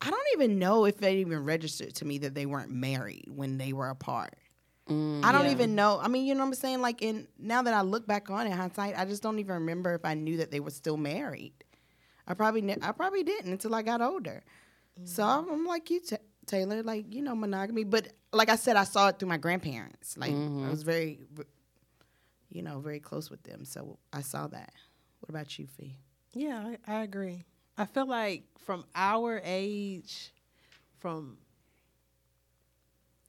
I 0.04 0.10
don't 0.10 0.28
even 0.34 0.58
know 0.58 0.84
if 0.84 0.98
they 0.98 1.16
even 1.16 1.44
registered 1.44 1.94
to 1.96 2.04
me 2.04 2.18
that 2.18 2.34
they 2.34 2.44
weren't 2.44 2.70
married 2.70 3.24
when 3.28 3.56
they 3.56 3.72
were 3.72 3.88
apart. 3.88 4.34
Mm, 4.88 5.24
I 5.24 5.32
don't 5.32 5.46
yeah. 5.46 5.52
even 5.52 5.74
know. 5.74 5.98
I 5.98 6.08
mean, 6.08 6.26
you 6.26 6.34
know 6.34 6.40
what 6.40 6.48
I'm 6.48 6.54
saying? 6.54 6.82
Like, 6.82 7.00
in 7.00 7.26
now 7.38 7.62
that 7.62 7.72
I 7.72 7.80
look 7.80 8.06
back 8.06 8.28
on 8.28 8.46
it, 8.46 8.52
hindsight, 8.52 8.98
I 8.98 9.06
just 9.06 9.22
don't 9.22 9.38
even 9.38 9.54
remember 9.54 9.94
if 9.94 10.04
I 10.04 10.12
knew 10.12 10.36
that 10.36 10.50
they 10.50 10.60
were 10.60 10.70
still 10.70 10.98
married. 10.98 11.54
I 12.26 12.34
probably, 12.34 12.60
ne- 12.60 12.76
I 12.82 12.92
probably 12.92 13.22
didn't 13.22 13.50
until 13.50 13.74
I 13.74 13.80
got 13.80 14.02
older. 14.02 14.44
So 15.04 15.22
mm. 15.22 15.26
I'm, 15.26 15.48
I'm 15.50 15.66
like 15.66 15.88
you, 15.88 16.00
Ta 16.00 16.16
Taylor. 16.44 16.82
Like, 16.82 17.14
you 17.14 17.22
know, 17.22 17.34
monogamy. 17.34 17.84
But 17.84 18.08
like 18.32 18.50
I 18.50 18.56
said, 18.56 18.76
I 18.76 18.84
saw 18.84 19.08
it 19.08 19.18
through 19.18 19.28
my 19.28 19.38
grandparents. 19.38 20.18
Like, 20.18 20.32
I 20.32 20.34
was 20.34 20.40
mm-hmm. 20.40 20.74
very, 20.84 21.20
you 22.50 22.60
know, 22.60 22.78
very 22.80 23.00
close 23.00 23.30
with 23.30 23.42
them. 23.42 23.64
So 23.64 23.98
I 24.12 24.20
saw 24.20 24.48
that. 24.48 24.72
What 25.20 25.30
about 25.30 25.58
you, 25.58 25.66
Fee? 25.66 25.96
Yeah, 26.34 26.74
I, 26.86 26.96
I 26.96 27.02
agree. 27.04 27.44
I 27.76 27.84
feel 27.86 28.06
like 28.06 28.44
from 28.58 28.84
our 28.94 29.40
age, 29.44 30.32
from 30.98 31.38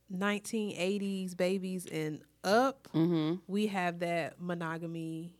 1980s 0.09 1.35
babies 1.35 1.85
and 1.91 2.21
up, 2.43 2.87
Mm-hmm. 2.93 3.35
we 3.47 3.67
have 3.67 3.99
that 3.99 4.39
monogamy 4.39 5.33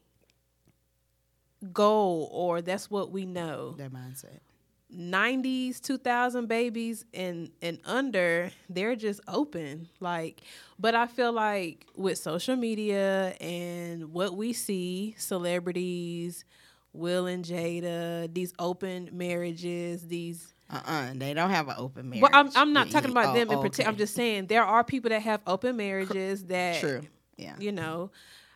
goal, 1.72 2.30
or 2.32 2.62
that's 2.62 2.90
what 2.90 3.12
we 3.12 3.26
know. 3.26 3.76
That 3.78 3.92
mindset. 3.94 4.40
90s 4.96 5.80
2000 5.82 6.48
babies 6.48 7.06
and 7.14 7.50
and 7.62 7.80
under 7.86 8.52
they're 8.70 8.96
just 8.96 9.20
open 9.28 9.90
like 10.00 10.42
but 10.78 10.94
i 10.94 11.08
feel 11.08 11.34
like 11.34 11.88
with 11.98 12.20
social 12.20 12.56
media 12.56 13.30
and 13.42 14.14
what 14.14 14.38
we 14.38 14.54
see 14.54 15.16
celebrities 15.18 16.46
will 16.96 17.26
and 17.28 17.44
jada 17.46 18.34
these 18.34 18.54
open 18.60 19.10
marriages 19.14 20.08
these 20.08 20.54
Uh-uh. 20.70 21.14
They 21.16 21.34
don't 21.34 21.50
have 21.52 21.68
an 21.68 21.76
open 21.78 22.10
marriage. 22.10 22.22
well 22.24 22.32
i'm, 22.34 22.50
I'm 22.56 22.74
not 22.74 22.90
talking 22.92 23.12
about 23.12 23.28
Oh, 23.28 23.34
them 23.40 23.52
in 23.52 23.60
particular 23.62 23.90
i'm 23.90 23.98
just 23.98 24.16
saying 24.16 24.48
there 24.48 24.64
are 24.64 24.84
people 24.84 25.10
that 25.10 25.22
have 25.22 25.42
open 25.46 25.78
marriages 25.78 26.46
that 26.46 26.80
True. 26.80 27.02
Yeah. 27.38 27.56
you 27.60 27.72
know 27.72 28.12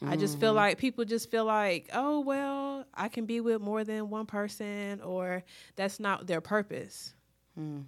i 0.05 0.15
just 0.15 0.39
feel 0.39 0.53
like 0.53 0.77
people 0.77 1.03
just 1.05 1.29
feel 1.29 1.43
like 1.45 1.89
oh 1.93 2.21
well 2.21 2.85
i 2.93 3.09
can 3.09 3.25
be 3.25 3.41
with 3.41 3.59
more 3.61 3.83
than 3.83 4.09
one 4.09 4.25
person 4.25 5.01
or 5.01 5.43
that's 5.75 5.99
not 5.99 6.25
their 6.27 6.41
purpose 6.41 7.13
Hmm. 7.55 7.81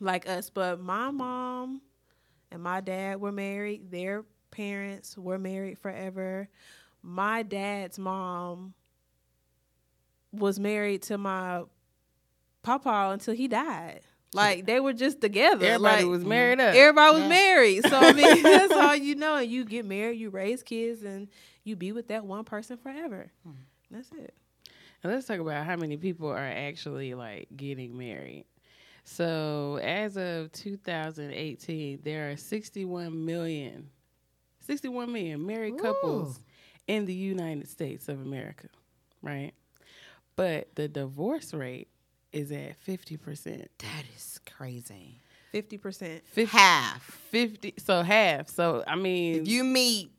like 0.00 0.28
us 0.28 0.50
but 0.50 0.80
my 0.80 1.10
mom 1.12 1.80
and 2.50 2.60
my 2.62 2.80
dad 2.80 3.20
were 3.20 3.30
married 3.30 3.90
their 3.92 4.24
parents 4.50 5.16
were 5.16 5.38
married 5.38 5.78
forever 5.78 6.48
my 7.02 7.42
dad's 7.44 7.98
mom 7.98 8.74
was 10.32 10.58
married 10.58 11.02
to 11.02 11.18
my 11.18 11.62
papa 12.62 13.10
until 13.12 13.34
he 13.34 13.48
died 13.48 14.02
like 14.34 14.64
they 14.64 14.80
were 14.80 14.92
just 14.92 15.20
together 15.20 15.66
Everybody 15.66 16.04
like, 16.04 16.10
was 16.10 16.24
married 16.24 16.60
up. 16.60 16.74
Everybody 16.74 17.20
was 17.20 17.28
married. 17.28 17.86
So 17.86 17.98
I 17.98 18.12
mean, 18.12 18.42
that's 18.42 18.72
all 18.72 18.96
you 18.96 19.14
know. 19.14 19.36
And 19.36 19.50
you 19.50 19.64
get 19.64 19.84
married, 19.84 20.18
you 20.18 20.30
raise 20.30 20.62
kids, 20.62 21.02
and 21.02 21.28
you 21.64 21.76
be 21.76 21.92
with 21.92 22.08
that 22.08 22.24
one 22.24 22.44
person 22.44 22.78
forever. 22.78 23.30
Hmm. 23.44 23.52
That's 23.90 24.10
it. 24.12 24.34
And 25.02 25.12
let's 25.12 25.26
talk 25.26 25.40
about 25.40 25.66
how 25.66 25.76
many 25.76 25.96
people 25.96 26.28
are 26.28 26.38
actually 26.38 27.14
like 27.14 27.48
getting 27.54 27.96
married. 27.96 28.46
So, 29.04 29.80
as 29.82 30.16
of 30.16 30.52
2018, 30.52 32.00
there 32.04 32.30
are 32.30 32.36
61 32.36 33.24
million, 33.24 33.90
61 34.60 35.12
million 35.12 35.44
married 35.44 35.78
couples 35.78 36.38
in 36.86 37.04
the 37.04 37.14
United 37.14 37.68
States 37.68 38.08
of 38.08 38.20
America, 38.20 38.68
right? 39.20 39.52
But 40.36 40.74
the 40.74 40.88
divorce 40.88 41.52
rate 41.54 41.88
is 42.32 42.50
at 42.52 42.76
fifty 42.76 43.16
percent. 43.16 43.68
That 43.78 44.04
is 44.16 44.40
crazy. 44.56 45.18
Fifty 45.50 45.76
percent. 45.76 46.22
Half. 46.48 47.02
Fifty, 47.30 47.74
so 47.78 48.02
half. 48.02 48.48
So 48.48 48.82
I 48.86 48.96
mean, 48.96 49.42
If 49.42 49.48
you 49.48 49.64
meet 49.64 50.10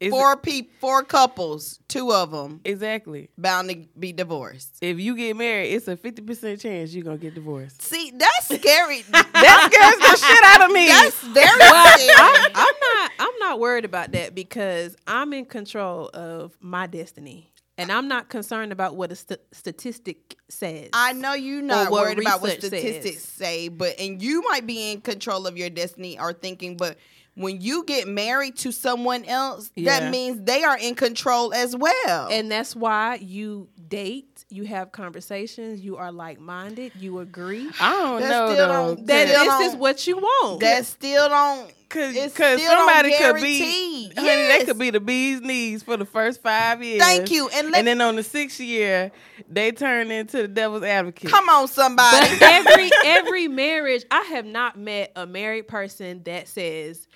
is 0.00 0.10
four 0.10 0.34
people, 0.36 0.72
four 0.80 1.02
couples, 1.04 1.78
two 1.86 2.10
of 2.12 2.30
them 2.30 2.60
exactly. 2.64 3.28
bound 3.36 3.68
to 3.68 3.76
be 3.98 4.12
divorced. 4.12 4.78
If 4.80 4.98
you 4.98 5.14
get 5.14 5.36
married, 5.36 5.68
it's 5.74 5.86
a 5.88 5.96
fifty 5.96 6.22
percent 6.22 6.58
chance 6.60 6.92
you're 6.94 7.04
gonna 7.04 7.18
get 7.18 7.34
divorced. 7.34 7.82
See, 7.82 8.10
that's 8.16 8.46
scary. 8.46 9.04
That 9.12 9.70
scares 9.72 10.20
the 10.20 10.26
shit 10.26 10.44
out 10.44 10.64
of 10.68 10.72
me. 10.72 10.86
That's 10.88 11.20
very 11.22 11.58
Well, 11.58 11.98
scary. 11.98 12.14
I'm, 12.18 12.50
I'm 12.54 12.74
not. 12.94 13.10
I'm 13.20 13.38
not 13.38 13.60
worried 13.60 13.84
about 13.84 14.12
that 14.12 14.34
because 14.34 14.96
I'm 15.06 15.32
in 15.32 15.44
control 15.46 16.10
of 16.12 16.56
my 16.60 16.86
destiny, 16.86 17.50
and 17.80 17.90
I'm 17.90 18.06
not 18.08 18.28
concerned 18.28 18.72
about 18.72 18.94
what 18.96 19.10
a 19.10 19.16
st- 19.16 19.40
statistic 19.52 20.36
says. 20.48 20.90
I 20.92 21.12
know 21.12 21.32
you're 21.34 21.62
not 21.62 21.90
worried 21.90 22.18
about 22.20 22.42
what 22.42 22.52
statistics 22.52 23.22
says. 23.22 23.22
say, 23.22 23.68
but 23.68 23.98
and 23.98 24.22
you 24.22 24.42
might 24.42 24.66
be 24.66 24.92
in 24.92 25.00
control 25.00 25.46
of 25.46 25.56
your 25.56 25.70
destiny 25.70 26.18
or 26.18 26.32
thinking, 26.32 26.76
but 26.76 26.98
when 27.36 27.60
you 27.60 27.84
get 27.84 28.06
married 28.08 28.56
to 28.58 28.72
someone 28.72 29.24
else, 29.24 29.70
Yeah. 29.74 30.00
that 30.00 30.10
means 30.10 30.42
they 30.42 30.62
are 30.64 30.76
in 30.76 30.94
control 30.94 31.54
as 31.54 31.74
well. 31.76 32.28
and 32.30 32.50
that's 32.50 32.76
why 32.76 33.14
you 33.22 33.68
date, 33.88 34.29
you 34.50 34.64
have 34.64 34.92
conversations, 34.92 35.80
you 35.80 35.96
are 35.96 36.10
like 36.12 36.40
minded, 36.40 36.92
you 36.98 37.20
agree 37.20 37.68
I 37.80 37.92
don't 37.92 38.20
That 38.20 38.28
know 38.28 38.52
still 38.52 38.68
though. 38.68 38.94
don't- 38.96 39.06
that 39.06 39.28
Still 39.28 39.38
this 39.44 39.48
don't- 39.48 39.62
is 39.64 39.74
what 39.76 40.06
you 40.06 40.16
want. 40.18 40.60
that 40.60 40.86
still 40.86 41.28
don't 41.28 41.72
Cause, 41.88 42.14
It's 42.14 42.36
cause 42.36 42.62
somebody 42.62 43.10
could 43.18 43.34
be, 43.42 43.58
guarantee. 43.58 44.12
honey, 44.16 44.46
that 44.46 44.62
could 44.64 44.78
be 44.78 44.90
the 44.90 45.00
bee's 45.00 45.40
knees 45.40 45.82
for 45.82 45.96
the 45.96 46.04
first 46.04 46.40
five 46.40 46.84
years. 46.84 47.02
Thank 47.02 47.32
you. 47.32 47.48
And, 47.48 47.72
let, 47.72 47.78
And 47.78 47.86
then 47.88 48.00
on 48.00 48.14
the 48.14 48.22
sixth 48.22 48.60
year, 48.60 49.10
they 49.48 49.72
turn 49.72 50.12
into 50.12 50.36
the 50.42 50.46
devil's 50.46 50.84
advocate. 50.84 51.28
come 51.28 51.48
on, 51.48 51.66
somebody. 51.66 52.28
But 52.38 52.42
every 52.68 52.90
every 53.04 53.48
marriage, 53.48 54.04
I 54.08 54.22
have 54.22 54.46
not 54.46 54.78
met 54.78 55.10
a 55.16 55.26
married 55.26 55.66
person 55.66 56.22
that 56.26 56.46
says, 56.46 57.08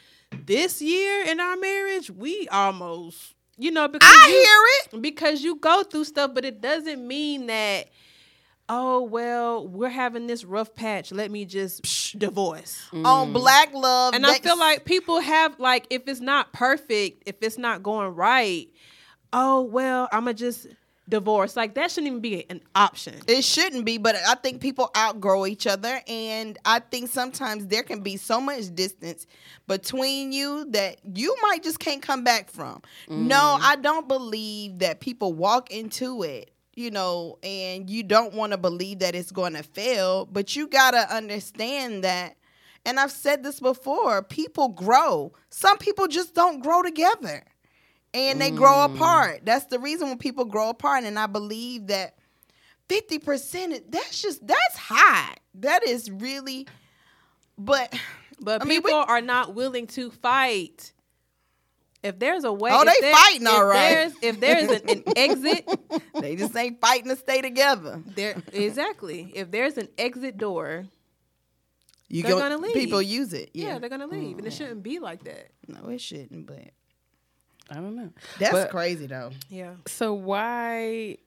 "This 0.45 0.83
year 0.83 1.23
in 1.25 1.39
our 1.39 1.57
marriage, 1.57 2.11
we 2.11 2.49
almost," 2.49 3.34
you 3.57 3.71
know, 3.71 3.89
because 3.89 4.13
I 4.13 4.29
you, 4.29 4.35
hear 4.35 4.99
it. 4.99 5.03
because 5.03 5.43
you 5.43 5.57
go 5.57 5.83
through 5.83 6.05
stuff, 6.05 6.33
but 6.35 6.45
it 6.45 6.61
doesn't 6.61 7.07
mean 7.07 7.47
that. 7.47 7.89
Oh 8.67 9.03
well, 9.03 9.69
we're 9.69 9.91
having 9.91 10.27
this 10.27 10.43
rough 10.43 10.75
patch. 10.75 11.13
Let 11.13 11.31
me 11.31 11.45
just 11.45 11.83
psh, 11.83 12.19
divorce. 12.19 12.81
On 12.93 13.29
mm. 13.29 13.33
Black 13.35 13.75
Love. 13.75 14.15
And 14.15 14.27
I 14.27 14.39
feel 14.39 14.59
like 14.59 14.87
people 14.87 15.21
have 15.21 15.61
like 15.61 15.87
if 15.91 16.09
it's 16.09 16.21
not 16.21 16.53
perfect, 16.55 17.25
if 17.27 17.37
it's 17.43 17.59
not 17.59 17.83
going 17.83 18.15
right, 18.15 18.69
oh 19.35 19.61
well, 19.61 20.09
I'ma 20.11 20.33
just 20.33 20.67
divorce. 21.09 21.57
Like 21.57 21.75
that 21.75 21.91
shouldn't 21.91 22.09
even 22.09 22.21
be 22.21 22.49
an 22.51 22.61
option. 22.75 23.15
It 23.27 23.43
shouldn't 23.43 23.85
be, 23.85 23.99
but 23.99 24.17
I 24.27 24.35
think 24.35 24.61
people 24.61 24.91
outgrow 24.97 25.47
each 25.47 25.67
other. 25.67 26.01
And 26.07 26.59
I 26.65 26.81
think 26.81 27.11
sometimes 27.11 27.67
there 27.67 27.83
can 27.83 28.01
be 28.01 28.17
so 28.17 28.41
much 28.41 28.75
distance 28.75 29.27
between 29.67 30.33
you 30.33 30.67
that 30.71 30.99
you 31.05 31.37
might 31.43 31.63
just 31.63 31.79
can't 31.79 32.03
come 32.03 32.25
back 32.25 32.51
from. 32.51 32.83
No, 33.09 33.37
mm-hmm. 33.37 33.65
I 33.65 33.77
don't 33.77 34.09
believe 34.09 34.79
that 34.81 35.01
people 35.01 35.33
walk 35.33 35.71
into 35.71 36.23
it, 36.23 36.51
you 36.75 36.91
know, 36.91 37.39
and 37.43 37.89
you 37.89 38.03
don't 38.03 38.35
want 38.35 38.53
to 38.53 38.59
believe 38.59 39.01
that 39.01 39.15
it's 39.15 39.33
going 39.33 39.55
to 39.55 39.63
fail, 39.63 40.27
but 40.27 40.57
you 40.57 40.67
got 40.67 40.93
to 40.93 41.15
understand 41.15 42.05
that. 42.05 42.37
And 42.87 43.01
I've 43.01 43.13
said 43.13 43.43
this 43.43 43.61
before 43.61 44.23
people 44.23 44.69
grow, 44.69 45.33
some 45.49 45.79
people 45.79 46.07
just 46.07 46.35
don't 46.35 46.63
grow 46.63 46.83
together. 46.83 47.45
And 48.15 48.41
they 48.41 48.51
grow 48.51 48.73
mm. 48.73 48.95
apart. 48.95 49.41
That's 49.45 49.67
the 49.67 49.79
reason 49.79 50.09
when 50.09 50.19
people 50.19 50.45
grow 50.45 50.71
apart. 50.71 51.05
And 51.05 51.19
I 51.19 51.27
believe 51.27 51.89
that 51.89 52.15
fifty 52.89 53.19
percent 53.19 53.91
that's 53.91 54.23
just 54.23 54.47
that's 54.47 54.77
high 54.77 55.35
that 55.55 55.87
is 55.87 56.11
really 56.11 56.67
but 57.57 57.95
But 58.41 58.63
I 58.63 58.65
mean, 58.65 58.83
we- 58.83 58.91
people 58.91 59.05
are 59.07 59.21
not 59.21 59.55
willing 59.55 59.87
to 59.89 60.11
fight. 60.11 60.93
If 62.03 62.19
there's 62.19 62.45
a 62.45 62.53
way, 62.53 62.71
Oh, 62.73 62.85
they 62.85 62.93
there- 63.01 63.15
fighting 63.15 63.47
all 63.47 63.65
right. 63.65 63.89
There's, 63.89 64.13
if 64.21 64.41
there's 64.41 64.71
an, 64.71 64.89
an 64.91 65.03
exit, 65.17 65.67
they 66.21 66.37
just 66.37 66.55
ain't 66.55 66.79
fighting 66.79 67.09
to 67.09 67.17
stay 67.17 67.41
together 67.41 68.03
there 68.15 68.43
exactly. 68.53 69.33
If 69.35 69.51
there's 69.51 69.79
an 69.79 69.89
exit 69.97 70.37
door, 70.37 70.85
you 72.09 72.23
They're 72.23 72.33
go- 72.33 72.41
gonna 72.41 72.59
leave. 72.59 72.75
people 72.75 73.01
use 73.01 73.33
it 73.33 73.51
yeah, 73.55 73.69
yeah, 73.69 73.79
they're 73.79 73.89
gonna 73.89 74.07
leave, 74.07 74.37
and 74.37 74.47
it 74.47 74.51
mm-hmm. 74.51 74.57
shouldn't 74.59 74.83
be 74.83 74.99
like 74.99 75.25
that. 75.25 75.49
no 75.67 75.89
it 75.89 76.01
shouldn't 76.01 76.47
but 76.47 76.71
I 77.71 77.75
don't 77.77 77.97
know. 77.97 78.11
that's 78.39 78.53
But- 78.53 78.71
crazy 78.71 79.07
though 79.07 79.31
Yeah, 79.49 79.75
So 79.87 80.13
why 80.15 81.19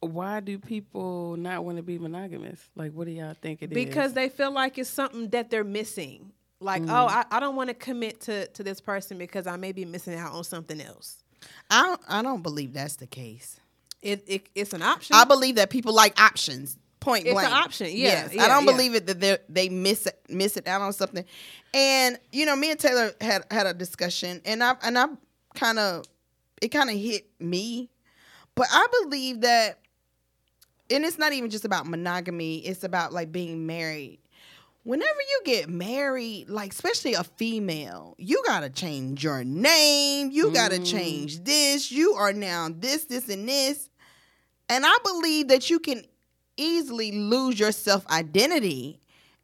why 0.00 0.38
do 0.40 0.58
people 0.58 1.36
not 1.36 1.64
want 1.64 1.76
to 1.78 1.82
be 1.82 1.98
monogamous? 1.98 2.60
Like 2.76 2.92
what 2.92 3.06
do 3.06 3.10
y'all 3.12 3.34
think 3.40 3.62
it 3.62 3.72
is? 3.72 3.74
because 3.74 4.12
they 4.12 4.28
feel 4.28 4.50
like 4.52 4.78
it's 4.78 4.88
something 4.90 5.28
that 5.30 5.50
they're 5.50 5.64
missing. 5.64 6.32
Like, 6.60 6.82
Mm-hmm. 6.82 6.90
oh, 6.90 7.06
I, 7.06 7.24
I 7.30 7.40
don't 7.40 7.54
want 7.56 7.68
to 7.68 7.74
commit 7.74 8.20
to 8.22 8.46
to 8.48 8.62
this 8.64 8.80
person 8.80 9.16
because 9.18 9.46
I 9.46 9.56
may 9.56 9.72
be 9.72 9.84
missing 9.84 10.14
out 10.18 10.32
on 10.32 10.42
something 10.44 10.80
else. 10.80 11.22
i 11.70 11.82
don't 11.82 12.00
i 12.08 12.20
don't 12.22 12.42
believe 12.42 12.72
that's 12.72 12.96
the 12.96 13.06
case 13.06 13.60
It, 14.02 14.24
it 14.26 14.48
it's 14.56 14.72
an 14.72 14.82
option. 14.82 15.14
i 15.14 15.24
believe 15.24 15.54
that 15.56 15.70
people 15.70 15.92
like 15.94 16.20
options 16.20 16.76
point 16.98 17.26
It's 17.26 17.30
an 17.30 17.34
blank 17.34 17.54
option, 17.54 17.86
yeah, 17.88 17.92
yes 18.14 18.34
yeah, 18.34 18.42
i 18.44 18.48
don't 18.48 18.64
yeah. 18.66 18.72
believe 18.72 18.94
it 18.96 19.06
that 19.06 19.20
they 19.20 19.38
they 19.48 19.68
miss 19.68 20.06
it 20.06 20.18
miss 20.28 20.56
it 20.56 20.66
out 20.66 20.80
on 20.82 20.92
something 20.92 21.24
and 21.74 22.18
you 22.32 22.44
know 22.44 22.56
me 22.56 22.72
and 22.72 22.80
taylor 22.80 23.12
had 23.20 23.44
had 23.52 23.66
a 23.68 23.72
discussion 23.74 24.40
and 24.44 24.64
i 24.64 24.74
and 24.82 24.98
i 24.98 25.06
kind 25.58 25.78
of 25.78 26.04
it 26.62 26.68
kind 26.68 26.90
of 26.90 26.96
hit 26.96 27.26
me. 27.40 27.90
But 28.54 28.66
i 28.72 28.86
believe 29.02 29.42
that 29.42 29.78
and 30.90 31.04
it's 31.04 31.18
not 31.18 31.32
even 31.32 31.50
just 31.50 31.64
about 31.64 31.86
monogamy 31.86 32.58
it's 32.58 32.84
about 32.84 33.12
like 33.12 33.30
being 33.32 33.66
married. 33.66 34.20
Whenever 34.84 35.20
you 35.20 35.40
get 35.44 35.68
married 35.68 36.48
like 36.48 36.72
especially 36.72 37.14
a 37.14 37.24
female 37.24 38.14
you 38.18 38.42
gotta 38.46 38.70
change 38.70 39.22
your 39.22 39.44
name 39.44 40.30
you 40.30 40.50
gotta 40.52 40.76
mm. 40.76 40.90
change 40.90 41.44
this 41.44 41.92
you 41.92 42.14
are 42.14 42.32
now 42.32 42.68
this 42.70 43.04
this 43.04 43.28
and 43.28 43.48
this. 43.48 43.90
And 44.70 44.84
i 44.86 44.96
believe 45.04 45.48
that 45.48 45.70
you 45.70 45.78
can 45.78 46.04
easily 46.56 47.12
lose 47.12 47.60
your 47.60 47.72
self 47.72 48.06
identity 48.08 49.00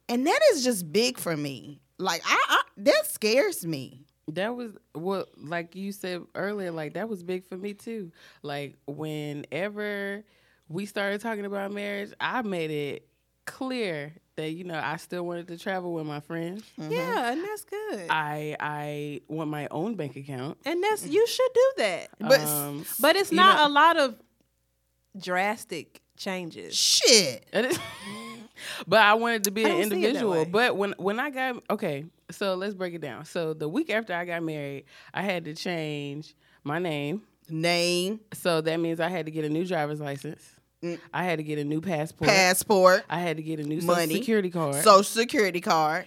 and 0.07 0.27
that 0.27 0.39
is 0.51 0.63
just 0.63 0.91
big 0.91 1.17
for 1.17 1.35
me. 1.35 1.81
Like 1.97 2.21
I, 2.25 2.37
I 2.49 2.61
that 2.77 3.05
scares 3.07 3.65
me 3.65 4.04
That 4.29 4.55
was 4.55 4.71
what, 4.93 5.29
like 5.37 5.75
you 5.75 5.91
said 5.91 6.23
earlier, 6.33 6.71
like 6.71 6.93
that 6.95 7.07
was 7.07 7.21
big 7.23 7.45
for 7.45 7.57
me 7.57 7.73
too. 7.73 8.11
Like 8.41 8.75
whenever 8.87 10.23
we 10.67 10.85
started 10.87 11.21
talking 11.21 11.45
about 11.45 11.71
marriage, 11.71 12.11
I 12.19 12.41
made 12.41 12.71
it 12.71 13.07
clear 13.45 14.13
that 14.35 14.49
you 14.51 14.63
know 14.63 14.81
I 14.83 14.97
still 14.97 15.23
wanted 15.25 15.47
to 15.49 15.57
travel 15.59 15.93
with 15.93 16.05
my 16.07 16.19
friends. 16.21 16.63
yeah, 16.77 17.31
and 17.31 17.43
that's 17.43 17.65
good. 17.65 18.07
I 18.09 18.55
I 18.59 19.21
want 19.27 19.49
my 19.51 19.67
own 19.69 19.93
bank 19.95 20.15
account. 20.15 20.57
and 20.65 20.83
that's 20.83 21.05
you 21.05 21.25
should 21.27 21.51
do 21.53 21.71
that. 21.77 22.07
But 22.19 22.41
Um, 22.41 22.85
But 22.99 23.15
it's 23.15 23.31
not 23.31 23.57
know- 23.57 23.67
a 23.67 23.69
lot 23.71 23.97
of 23.97 24.15
drastic 25.17 26.01
changes. 26.17 26.75
shit 26.75 27.45
but 28.87 28.99
I 28.99 29.13
wanted 29.15 29.43
to 29.45 29.51
be 29.51 29.65
I 29.65 29.69
an 29.69 29.75
don't 29.75 29.81
see 29.81 29.85
it 29.85 29.89
that 29.89 30.07
individual. 30.07 30.45
But 30.45 30.75
when 30.77 30.93
when 30.97 31.19
I 31.19 31.29
got 31.29 31.61
okay, 31.69 32.05
so 32.31 32.55
let's 32.55 32.73
break 32.73 32.93
it 32.93 33.01
down. 33.01 33.25
So 33.25 33.53
the 33.53 33.67
week 33.69 33.89
after 33.89 34.13
I 34.13 34.25
got 34.25 34.43
married, 34.43 34.85
I 35.13 35.21
had 35.21 35.45
to 35.45 35.53
change 35.53 36.35
my 36.63 36.79
name. 36.79 37.21
name 37.49 38.19
So 38.33 38.61
that 38.61 38.79
means 38.79 38.99
I 38.99 39.09
had 39.09 39.25
to 39.27 39.31
get 39.31 39.45
a 39.45 39.49
new 39.49 39.65
driver's 39.65 39.99
license. 39.99 40.43
Mm. 40.83 40.99
I 41.13 41.23
had 41.23 41.37
to 41.37 41.43
get 41.43 41.57
a 41.59 41.63
new 41.63 41.81
passport. 41.81 42.29
passport 42.29 43.05
I 43.09 43.19
had 43.19 43.37
to 43.37 43.43
get 43.43 43.59
a 43.59 43.63
new 43.63 43.81
Money. 43.81 44.05
social 44.07 44.17
security 44.17 44.49
card. 44.49 44.75
social 44.75 45.03
security 45.03 45.61
card 45.61 46.05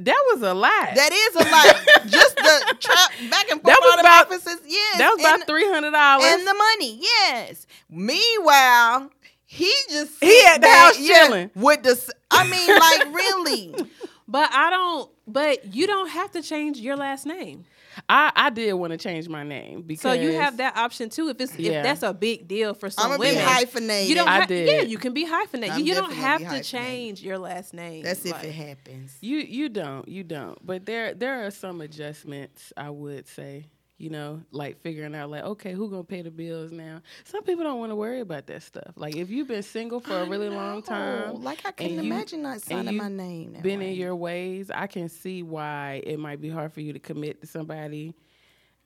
that 0.00 0.22
was 0.32 0.42
a 0.42 0.54
lot. 0.54 0.94
That 0.94 1.10
is 1.12 1.34
a 1.34 1.50
lot. 1.50 2.06
Just 2.10 2.36
the 2.36 2.76
tra- 2.78 3.28
back 3.30 3.50
and 3.50 3.60
forth 3.60 3.64
That 3.64 3.80
was 3.82 3.96
about- 4.00 4.26
offices. 4.26 4.60
Yes. 4.64 4.98
that 4.98 5.10
was 5.12 5.20
about 5.20 5.46
three 5.48 5.66
hundred 5.66 5.90
dollars. 5.90 6.24
and 6.32 6.46
the 6.46 6.54
money. 6.54 6.98
Yes. 7.00 7.66
Meanwhile, 7.90 9.10
he 9.44 9.72
just 9.90 10.12
He 10.22 10.44
at 10.46 10.58
the 10.60 10.68
house 10.68 11.00
yeah, 11.00 11.26
chilling. 11.26 11.50
with 11.54 11.82
the. 11.82 12.12
I 12.30 12.48
mean, 12.48 12.68
like 12.78 13.14
really. 13.14 13.74
But 14.30 14.50
I 14.52 14.68
don't. 14.70 15.10
But 15.26 15.74
you 15.74 15.86
don't 15.86 16.08
have 16.08 16.30
to 16.32 16.42
change 16.42 16.78
your 16.78 16.96
last 16.96 17.24
name. 17.26 17.64
I, 18.08 18.30
I 18.36 18.50
did 18.50 18.72
want 18.74 18.92
to 18.92 18.96
change 18.96 19.28
my 19.28 19.42
name 19.42 19.82
because 19.82 20.02
So 20.02 20.12
you 20.12 20.32
have 20.34 20.58
that 20.58 20.76
option 20.76 21.08
too. 21.10 21.30
If 21.30 21.40
it's 21.40 21.58
Yeah. 21.58 21.78
if 21.78 21.82
that's 21.82 22.02
a 22.04 22.14
big 22.14 22.46
deal 22.46 22.72
for 22.74 22.90
some 22.90 23.04
I'm 23.12 23.18
gonna 23.18 23.30
be 23.30 23.34
women, 23.36 23.44
hyphenated. 23.48 24.08
you 24.08 24.14
don't. 24.14 24.28
I 24.28 24.40
ha- 24.40 24.46
did. 24.46 24.68
Yeah, 24.68 24.80
you 24.82 24.98
can 24.98 25.12
be 25.14 25.24
hyphenated. 25.24 25.76
I'm 25.76 25.84
you 25.84 25.94
don't 25.94 26.12
have 26.12 26.40
gonna 26.40 26.62
to 26.62 26.62
be 26.62 26.66
hyphenated. 26.66 26.66
change 26.66 27.22
your 27.22 27.38
last 27.38 27.74
name. 27.74 28.04
That's 28.04 28.24
if 28.24 28.44
it 28.44 28.52
happens. 28.52 29.16
You 29.20 29.38
you 29.38 29.68
don't 29.68 30.06
you 30.06 30.22
don't. 30.22 30.64
But 30.64 30.86
there 30.86 31.14
there 31.14 31.44
are 31.46 31.50
some 31.50 31.80
adjustments 31.80 32.72
I 32.76 32.90
would 32.90 33.26
say. 33.26 33.66
You 33.98 34.10
know, 34.10 34.40
like 34.52 34.80
figuring 34.80 35.14
out 35.16 35.28
like 35.28 35.42
okay, 35.42 35.72
who 35.72 35.90
gonna 35.90 36.04
pay 36.04 36.22
the 36.22 36.30
bills 36.30 36.70
now? 36.70 37.02
Some 37.24 37.42
people 37.42 37.64
don't 37.64 37.80
want 37.80 37.90
to 37.90 37.96
worry 37.96 38.20
about 38.20 38.46
that 38.46 38.62
stuff. 38.62 38.92
Like 38.94 39.16
if 39.16 39.28
you've 39.28 39.48
been 39.48 39.64
single 39.64 39.98
for 39.98 40.16
a 40.20 40.24
really 40.24 40.48
long 40.48 40.78
Oh, 40.78 40.80
time, 40.82 41.42
like 41.42 41.62
I 41.66 41.72
can't 41.72 41.92
you- 41.92 42.00
imagine 42.00 42.42
not 42.42 42.62
signing 42.62 42.96
my 42.96 43.08
name. 43.08 43.56
Been 43.60 43.80
way. 43.80 43.90
in 43.90 43.96
your 43.96 44.14
ways, 44.14 44.70
I 44.72 44.86
can 44.86 45.08
see 45.08 45.42
why 45.42 46.00
it 46.06 46.18
might 46.20 46.40
be 46.40 46.48
hard 46.48 46.72
for 46.72 46.80
you 46.80 46.92
to 46.92 47.00
commit 47.00 47.40
to 47.40 47.46
somebody 47.46 48.14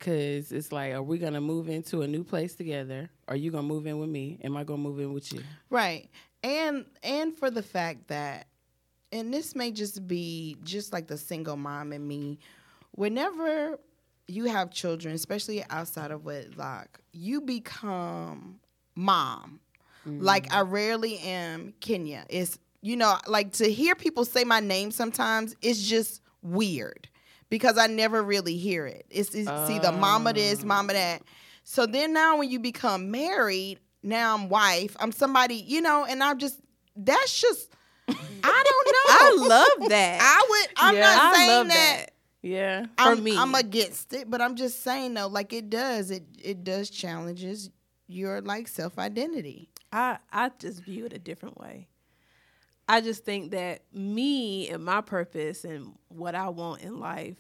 Cause 0.01 0.51
it's 0.51 0.72
like, 0.72 0.94
are 0.94 1.03
we 1.03 1.18
gonna 1.18 1.40
move 1.40 1.68
into 1.68 2.03
a 2.03 2.09
new 2.09 2.25
place 2.25 2.57
together? 2.57 3.09
Are 3.29 3.37
you 3.37 3.53
gonna 3.53 3.62
move 3.68 3.87
in 3.87 4.01
with 4.01 4.09
me? 4.09 4.40
Am 4.42 4.57
I 4.57 4.64
gonna 4.64 4.83
move 4.83 4.98
in 4.98 5.12
with 5.12 5.33
you? 5.33 5.42
Right. 5.70 6.09
And 6.42 6.87
and 7.05 7.33
for 7.37 7.53
the 7.53 7.62
fact 7.62 8.09
that 8.09 8.48
and 9.12 9.33
this 9.33 9.55
may 9.55 9.70
just 9.70 10.09
be 10.09 10.57
just 10.64 10.92
like 10.92 11.07
the 11.07 11.16
single 11.16 11.57
mom 11.57 11.92
in 11.92 12.05
me, 12.05 12.40
whenever 12.92 13.79
you 14.28 14.46
have 14.46 14.70
children, 14.70 15.14
especially 15.14 15.64
outside 15.70 16.11
of 16.11 16.24
wedlock, 16.24 17.00
you 17.12 17.40
become 17.40 18.61
mom. 18.94 19.61
Like 20.04 20.52
I 20.52 20.62
mm. 20.62 20.70
rarely 20.70 21.18
am 21.18 21.74
Kenya. 21.80 22.24
It's 22.28 22.58
you 22.80 22.96
know, 22.96 23.16
like 23.28 23.52
to 23.52 23.70
hear 23.70 23.94
people 23.94 24.24
say 24.24 24.42
my 24.42 24.58
name 24.58 24.90
sometimes 24.90 25.54
it's 25.62 25.80
just 25.80 26.20
weird 26.42 27.08
because 27.48 27.78
I 27.78 27.87
never 27.87 28.22
really 28.22 28.56
hear 28.56 28.87
it. 28.87 29.06
It's, 29.11 29.35
it's 29.35 29.48
see 29.68 29.78
the 29.78 29.92
mama 29.92 30.32
this, 30.32 30.62
oh. 30.64 30.66
mama 30.66 30.94
that. 30.94 31.22
So 31.64 31.87
then 31.87 32.12
now 32.12 32.38
when 32.38 32.50
you 32.50 32.58
become 32.58 33.11
married, 33.11 33.78
now 34.02 34.35
I'm 34.35 34.48
wife, 34.48 34.96
I'm 34.98 35.12
somebody, 35.12 35.54
you 35.54 35.80
know, 35.80 36.04
and 36.04 36.22
I'm 36.22 36.38
just 36.38 36.58
that's 36.96 37.40
just 37.40 37.70
I 38.08 38.14
don't 38.14 39.38
know. 39.46 39.46
I 39.46 39.48
love 39.48 39.88
that. 39.90 40.18
I 40.20 40.46
would 40.48 40.68
I'm 40.76 40.94
Yeah, 40.96 41.00
not 41.00 41.35
I 41.35 41.37
saying 41.37 41.68
that, 41.68 42.06
that. 42.06 42.12
Yeah. 42.42 42.87
I'm, 42.98 43.22
me. 43.22 43.37
I'm 43.37 43.55
against 43.55 44.12
it, 44.12 44.28
but 44.31 44.42
I'm 44.42 44.57
just 44.57 44.83
saying 44.83 45.14
though, 45.14 45.28
like 45.28 45.52
it 45.52 45.70
does, 45.70 46.11
it 46.11 46.24
it 46.42 46.64
does 46.64 46.90
challenges 46.90 47.70
your 48.09 48.40
like 48.40 48.68
self 48.68 48.98
identity. 48.98 49.68
I 49.92 50.18
I 50.33 50.50
just 50.59 50.83
view 50.83 51.07
it 51.07 51.12
a 51.12 51.18
different 51.18 51.59
way. 51.59 51.88
I 52.88 53.00
just 53.00 53.24
think 53.24 53.52
that 53.52 53.83
me 53.92 54.68
and 54.68 54.85
my 54.85 55.00
purpose 55.00 55.64
and 55.64 55.94
what 56.09 56.35
I 56.35 56.48
want 56.48 56.83
in 56.83 56.98
life, 56.98 57.38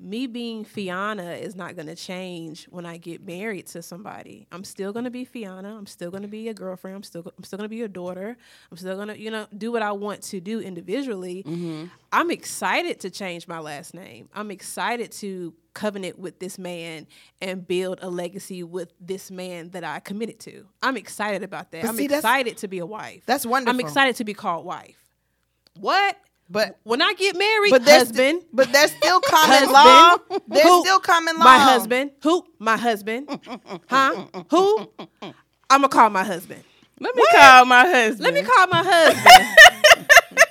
me 0.00 0.26
being 0.26 0.64
Fiona 0.64 1.32
is 1.32 1.54
not 1.54 1.76
going 1.76 1.86
to 1.86 1.94
change 1.94 2.64
when 2.70 2.86
I 2.86 2.96
get 2.96 3.24
married 3.24 3.66
to 3.68 3.82
somebody. 3.82 4.46
I'm 4.50 4.64
still 4.64 4.92
going 4.92 5.04
to 5.04 5.10
be 5.10 5.24
Fiona. 5.24 5.76
I'm 5.76 5.86
still 5.86 6.10
going 6.10 6.22
to 6.22 6.28
be 6.28 6.48
a 6.48 6.54
girlfriend. 6.54 6.96
I'm 6.96 7.02
still 7.02 7.32
I'm 7.36 7.44
still 7.44 7.58
going 7.58 7.66
to 7.66 7.74
be 7.74 7.82
a 7.82 7.88
daughter. 7.88 8.36
I'm 8.70 8.76
still 8.76 8.96
going 8.96 9.08
to, 9.08 9.18
you 9.18 9.30
know, 9.30 9.46
do 9.56 9.70
what 9.70 9.82
I 9.82 9.92
want 9.92 10.22
to 10.24 10.40
do 10.40 10.60
individually. 10.60 11.42
Mm-hmm. 11.46 11.86
I'm 12.12 12.30
excited 12.30 13.00
to 13.00 13.10
change 13.10 13.46
my 13.46 13.58
last 13.58 13.94
name. 13.94 14.28
I'm 14.34 14.50
excited 14.50 15.12
to 15.12 15.54
covenant 15.74 16.18
with 16.18 16.40
this 16.40 16.58
man 16.58 17.06
and 17.40 17.66
build 17.66 17.98
a 18.02 18.10
legacy 18.10 18.62
with 18.62 18.92
this 19.00 19.30
man 19.30 19.70
that 19.70 19.84
I 19.84 20.00
committed 20.00 20.40
to. 20.40 20.66
I'm 20.82 20.96
excited 20.96 21.42
about 21.42 21.70
that. 21.72 21.82
But 21.82 21.90
I'm 21.90 21.96
see, 21.96 22.06
excited 22.06 22.56
to 22.58 22.68
be 22.68 22.78
a 22.78 22.86
wife. 22.86 23.22
That's 23.26 23.46
wonderful. 23.46 23.78
I'm 23.78 23.80
excited 23.80 24.16
to 24.16 24.24
be 24.24 24.34
called 24.34 24.64
wife. 24.64 24.96
What? 25.78 26.16
But 26.50 26.78
When 26.82 27.00
I 27.00 27.14
get 27.14 27.36
married, 27.38 27.70
but 27.70 27.84
there's 27.84 28.08
husband, 28.08 28.42
but 28.52 28.72
there's 28.72 28.90
still 28.90 29.20
common 29.24 29.56
Husband. 29.68 29.72
law. 29.72 30.38
There's 30.48 30.66
Who? 30.66 30.80
still 30.82 30.98
common 31.00 31.36
law. 31.36 31.44
my 31.44 31.58
husband, 31.58 32.10
who? 32.22 32.44
My 32.58 32.76
husband, 32.76 33.28
huh? 33.88 34.26
Who? 34.50 34.90
I'm 35.22 35.32
gonna 35.82 35.88
call 35.88 36.10
my 36.10 36.24
husband. 36.24 36.64
Let 36.98 37.14
me 37.14 37.24
call 37.32 37.64
my 37.66 37.82
husband. 37.86 38.20
Let 38.20 38.34
me 38.34 38.42
call 38.42 38.66
my 38.66 38.82
husband. 38.84 40.06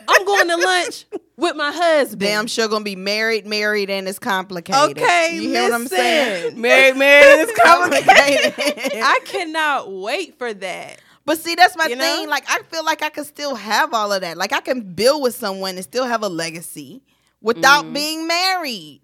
I'm 0.08 0.26
going 0.26 0.48
to 0.48 0.58
lunch 0.58 1.06
with 1.38 1.56
my 1.56 1.72
husband. 1.72 2.20
Damn 2.22 2.48
sure 2.48 2.68
gonna 2.68 2.84
be 2.84 2.96
married, 2.96 3.46
married, 3.46 3.90
and 3.92 4.08
it's 4.08 4.18
complicated. 4.18 4.98
Okay, 4.98 5.32
you 5.36 5.50
hear 5.50 5.64
what 5.64 5.74
I'm 5.74 5.88
saying? 5.88 6.44
listen. 6.46 6.62
married, 6.62 6.98
married. 6.98 7.42
It's 7.48 7.60
complicated. 7.64 8.56
Complicated. 8.56 9.02
I 9.04 9.20
cannot 9.26 9.92
wait 9.92 10.40
for 10.40 10.52
that. 10.54 11.00
But 11.30 11.38
see, 11.38 11.54
that's 11.54 11.78
my 11.78 11.86
You 11.86 11.96
know? 11.96 12.02
thing. 12.04 12.28
Like, 12.28 12.44
I 12.50 12.64
feel 12.72 12.84
like 12.84 13.04
I 13.04 13.10
can 13.10 13.24
still 13.24 13.54
have 13.54 13.94
all 13.94 14.12
of 14.12 14.22
that. 14.22 14.36
Like, 14.36 14.52
I 14.52 14.62
can 14.62 14.82
build 14.96 15.22
with 15.22 15.36
someone 15.36 15.76
and 15.76 15.84
still 15.84 16.06
have 16.06 16.24
a 16.24 16.28
legacy 16.28 17.04
without 17.40 17.84
Mm-hmm. 17.84 17.94
being 17.94 18.28
married. 18.28 19.02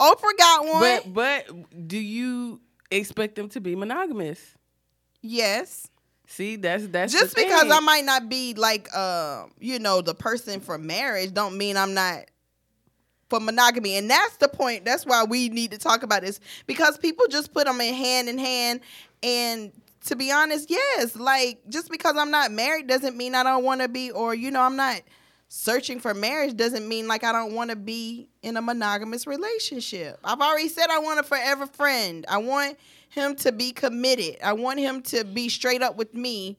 Oprah 0.00 0.36
got 0.36 0.66
one. 0.66 0.80
but 0.80 1.14
but 1.14 1.86
do 1.86 1.96
you 1.96 2.60
expect 2.90 3.36
them 3.36 3.48
to 3.50 3.60
be 3.60 3.76
monogamous? 3.76 4.40
yes. 5.22 5.86
See, 6.26 6.56
that's 6.56 6.88
that's 6.88 7.12
Just 7.12 7.36
because. 7.36 7.70
I 7.70 7.78
might 7.78 8.04
not 8.04 8.28
be 8.28 8.54
like, 8.54 8.88
uh, 8.92 9.44
you 9.60 9.78
know, 9.78 10.00
the 10.00 10.14
person 10.16 10.58
for 10.58 10.78
marriage, 10.78 11.32
don't 11.32 11.56
mean 11.56 11.76
I'm 11.76 11.94
not 11.94 12.24
for 13.30 13.38
monogamy. 13.38 13.94
And 13.98 14.10
that's 14.10 14.36
the 14.38 14.48
point. 14.48 14.84
That's 14.84 15.06
why 15.06 15.22
we 15.22 15.48
need 15.48 15.70
to 15.70 15.78
talk 15.78 16.02
about 16.02 16.22
this 16.22 16.40
because 16.66 16.98
people 16.98 17.26
just 17.28 17.52
put 17.54 17.66
them 17.66 17.80
in 17.80 17.94
hand 17.94 18.28
in 18.28 18.38
hand. 18.38 18.80
And 19.22 19.70
to 20.06 20.16
be 20.16 20.30
honest, 20.30 20.70
yes, 20.70 21.16
like 21.16 21.60
just 21.68 21.90
because 21.90 22.16
I'm 22.16 22.30
not 22.30 22.52
married 22.52 22.86
doesn't 22.86 23.16
mean 23.16 23.34
I 23.34 23.42
don't 23.42 23.64
want 23.64 23.80
to 23.80 23.88
be, 23.88 24.10
or 24.10 24.34
you 24.34 24.50
know, 24.50 24.60
I'm 24.60 24.76
not 24.76 25.00
searching 25.48 26.00
for 26.00 26.14
marriage 26.14 26.56
doesn't 26.56 26.88
mean 26.88 27.06
like 27.06 27.22
I 27.22 27.32
don't 27.32 27.54
want 27.54 27.70
to 27.70 27.76
be 27.76 28.28
in 28.42 28.56
a 28.56 28.62
monogamous 28.62 29.26
relationship. 29.26 30.18
I've 30.24 30.40
already 30.40 30.68
said 30.68 30.86
I 30.90 30.98
want 30.98 31.20
a 31.20 31.22
forever 31.22 31.66
friend. 31.66 32.26
I 32.28 32.38
want 32.38 32.76
him 33.08 33.36
to 33.36 33.52
be 33.52 33.72
committed. 33.72 34.38
I 34.42 34.52
want 34.54 34.80
him 34.80 35.02
to 35.02 35.24
be 35.24 35.48
straight 35.48 35.82
up 35.82 35.96
with 35.96 36.12
me. 36.14 36.58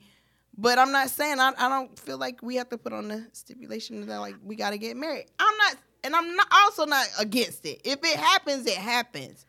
But 0.58 0.80
I'm 0.80 0.94
not 0.94 1.10
saying 1.10 1.40
I, 1.40 1.52
I 1.58 1.68
don't 1.68 2.00
feel 2.00 2.18
like 2.18 2.42
we 2.42 2.56
have 2.56 2.70
to 2.70 2.78
put 2.78 2.94
on 2.94 3.10
the 3.10 3.28
stipulation 3.34 4.06
that 4.08 4.18
like 4.20 4.36
we 4.44 4.56
got 4.56 4.70
to 4.70 4.78
get 4.78 4.96
married. 4.96 5.26
I'm 5.38 5.58
not, 5.58 5.76
and 6.06 6.16
I'm 6.16 6.36
not 6.36 6.48
also 6.52 6.86
not 6.86 7.08
against 7.20 7.66
it. 7.66 7.82
If 7.84 8.00
it 8.04 8.16
happens, 8.16 8.66
it 8.66 8.78
happens. 8.78 9.46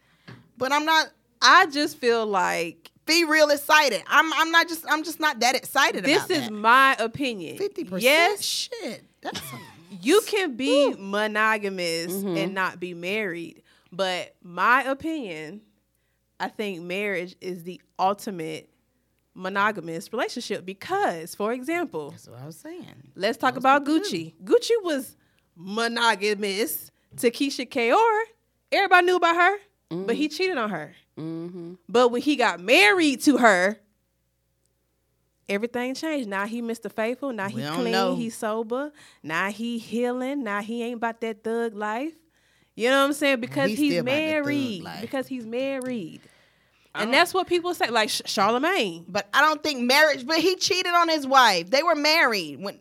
But 0.58 0.72
I'm 0.72 0.84
not 0.84 1.10
I 1.40 1.66
just 1.66 1.98
feel 1.98 2.26
like 2.26 2.90
be 3.06 3.24
real 3.24 3.50
excited. 3.50 4.02
I'm 4.06 4.32
I'm 4.34 4.50
not 4.50 4.68
just 4.68 4.84
I'm 4.88 5.04
just 5.04 5.20
not 5.20 5.40
that 5.40 5.54
excited 5.54 6.04
about 6.04 6.28
that. 6.28 6.28
this 6.28 6.38
is 6.38 6.44
that. 6.48 6.52
my 6.52 6.96
opinion. 6.98 7.56
Fifty 7.56 7.84
percent. 7.84 8.02
Yes, 8.02 8.42
shit. 8.42 9.04
That's 9.22 9.40
you 10.00 10.20
can 10.26 10.56
be 10.56 10.94
monogamous 10.98 12.12
and 12.12 12.36
mm-hmm. 12.36 12.54
not 12.54 12.80
be 12.80 12.94
married, 12.94 13.62
but 13.92 14.34
my 14.42 14.82
opinion, 14.82 15.62
I 16.38 16.48
think 16.48 16.82
marriage 16.82 17.36
is 17.40 17.64
the 17.64 17.80
ultimate 17.98 18.68
monogamous 19.34 20.12
relationship 20.12 20.64
because, 20.64 21.34
for 21.34 21.52
example, 21.52 22.10
that's 22.10 22.28
what 22.28 22.40
I 22.40 22.46
was 22.46 22.56
saying. 22.56 23.12
let's 23.14 23.38
talk 23.38 23.56
about 23.56 23.84
Gucci. 23.84 24.34
Gucci 24.42 24.70
was 24.82 25.16
monogamous 25.54 26.90
to 27.18 27.30
Keyshia 27.30 27.70
Ka'oir. 27.70 28.24
Everybody 28.72 29.06
knew 29.06 29.16
about 29.16 29.36
her, 29.36 29.56
but 29.90 30.16
he 30.16 30.26
mm-hmm. 30.26 30.36
cheated 30.36 30.58
on 30.58 30.70
her. 30.70 30.94
Mm-hmm. 31.18 31.74
But 31.88 32.08
when 32.08 32.22
he 32.22 32.36
got 32.36 32.60
married 32.60 33.22
to 33.22 33.38
her, 33.38 33.78
everything 35.48 35.94
changed. 35.94 36.28
Now 36.28 36.46
he 36.46 36.62
Mr. 36.62 36.90
Faithful. 36.90 37.32
Now 37.32 37.48
he 37.48 37.56
We 37.56 37.66
clean. 37.68 37.92
know. 37.92 38.14
He 38.16 38.30
sober. 38.30 38.92
Now 39.22 39.50
he 39.50 39.78
healing. 39.78 40.42
Now 40.44 40.60
he 40.62 40.82
ain't 40.82 40.96
about 40.96 41.20
that 41.22 41.42
thug 41.44 41.74
life. 41.74 42.12
You 42.74 42.90
know 42.90 43.00
what 43.00 43.06
I'm 43.06 43.12
saying? 43.14 43.40
Because 43.40 43.70
He's 43.70 43.78
he's 43.78 43.92
still 43.92 44.02
about 44.02 44.12
that 44.12 44.34
thug 44.34 44.44
married. 44.44 44.86
Because 45.00 45.26
he's 45.26 45.46
married. 45.46 46.20
And 46.94 47.12
that's 47.12 47.34
what 47.34 47.46
people 47.46 47.74
say. 47.74 47.88
Like 47.90 48.08
Charlamagne. 48.08 49.04
But 49.08 49.28
I 49.34 49.42
don't 49.42 49.62
think 49.62 49.80
marriage. 49.82 50.26
But 50.26 50.38
he 50.38 50.56
cheated 50.56 50.92
on 50.94 51.08
his 51.08 51.26
wife. 51.26 51.70
They 51.70 51.82
were 51.82 51.94
married 51.94 52.62
when, 52.62 52.78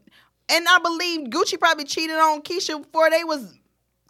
and 0.50 0.66
I 0.70 0.80
believe 0.80 1.28
Gucci 1.30 1.60
probably 1.60 1.84
cheated 1.84 2.16
on 2.16 2.42
Keyshia 2.42 2.82
before 2.82 3.10
they 3.10 3.24
was 3.26 3.54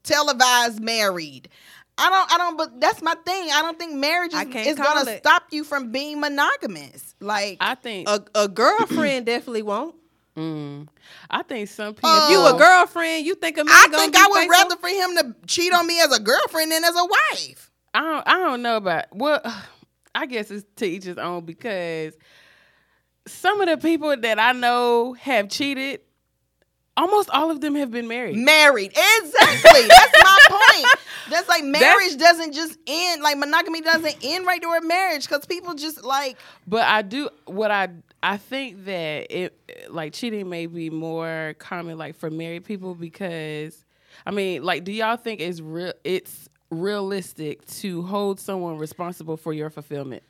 televised 0.03 0.79
married. 0.79 1.49
I 1.97 2.09
don't. 2.09 2.31
I 2.33 2.37
don't. 2.37 2.57
But 2.57 2.81
that's 2.81 3.01
my 3.01 3.15
thing. 3.25 3.49
I 3.53 3.61
don't 3.61 3.79
think 3.79 3.93
marriage 3.93 4.33
is, 4.33 4.67
is 4.67 4.75
gonna 4.77 5.09
it. 5.09 5.19
stop 5.19 5.43
you 5.51 5.63
from 5.63 5.91
being 5.91 6.19
monogamous. 6.19 7.15
Like 7.19 7.57
I 7.61 7.75
think 7.75 8.09
A, 8.09 8.23
a 8.35 8.47
girlfriend 8.49 9.25
definitely 9.25 9.61
won't. 9.61 9.95
mm, 10.35 10.87
I 11.29 11.43
think 11.43 11.69
some 11.69 11.93
people 11.93 12.09
Uh, 12.09 12.29
You 12.31 12.45
a 12.47 12.57
girlfriend, 12.57 13.25
you 13.25 13.35
think 13.35 13.57
a 13.57 13.63
man 13.63 13.73
I 13.73 13.87
think 13.87 14.15
I 14.17 14.27
would 14.27 14.35
faithful? 14.39 14.49
rather 14.49 14.75
for 14.75 14.87
him 14.89 15.15
to 15.17 15.35
cheat 15.47 15.71
on 15.73 15.87
me 15.87 16.01
as 16.01 16.11
a 16.15 16.19
girlfriend 16.19 16.71
than 16.71 16.83
as 16.83 16.95
a 16.95 17.05
wife. 17.05 17.71
I 17.93 18.01
don't, 18.01 18.27
I 18.27 18.33
don't 18.39 18.61
know 18.61 18.75
about 18.77 19.05
well 19.15 19.41
I 20.15 20.25
guess 20.25 20.51
it's 20.51 20.65
to 20.77 20.85
each 20.85 21.05
his 21.05 21.17
own 21.17 21.45
because 21.45 22.13
some 23.27 23.59
of 23.61 23.67
the 23.67 23.77
people 23.77 24.15
that 24.15 24.37
I 24.39 24.51
know 24.51 25.13
have 25.13 25.49
cheated, 25.49 26.01
almost 26.97 27.29
all 27.29 27.51
of 27.51 27.61
them 27.61 27.75
have 27.75 27.91
been 27.91 28.07
married. 28.07 28.35
Married, 28.37 28.91
exactly. 28.91 29.87
That's 29.87 30.13
my 30.23 30.39
point. 30.49 30.87
That's 31.29 31.49
like 31.49 31.63
marriage 31.63 32.17
doesn't 32.17 32.53
just 32.53 32.77
end. 32.87 33.21
Like 33.21 33.37
monogamy 33.37 33.81
doesn't 33.81 34.17
end 34.23 34.45
right 34.45 34.61
there 34.61 34.69
with 34.69 34.83
marriage 34.83 35.27
because 35.27 35.45
people 35.45 35.73
just 35.73 36.03
like 36.03 36.37
But 36.67 36.83
I 36.83 37.01
do 37.01 37.29
what 37.45 37.71
I 37.71 37.89
I 38.21 38.37
think 38.37 38.85
that 38.85 39.27
it 39.29 39.87
like 39.89 40.13
cheating 40.13 40.49
may 40.49 40.65
be 40.67 40.89
more 40.89 41.55
common 41.59 41.97
like 41.97 42.15
for 42.15 42.29
married 42.29 42.63
people 42.63 42.95
because 42.95 43.83
I 44.25 44.31
mean 44.31 44.63
like 44.63 44.83
do 44.83 44.91
y'all 44.91 45.17
think 45.17 45.41
it's 45.41 45.61
real 45.61 45.93
it's 46.03 46.49
realistic 46.69 47.65
to 47.65 48.01
hold 48.01 48.39
someone 48.39 48.77
responsible 48.77 49.37
for 49.37 49.53
your 49.53 49.69
fulfillment? 49.69 50.23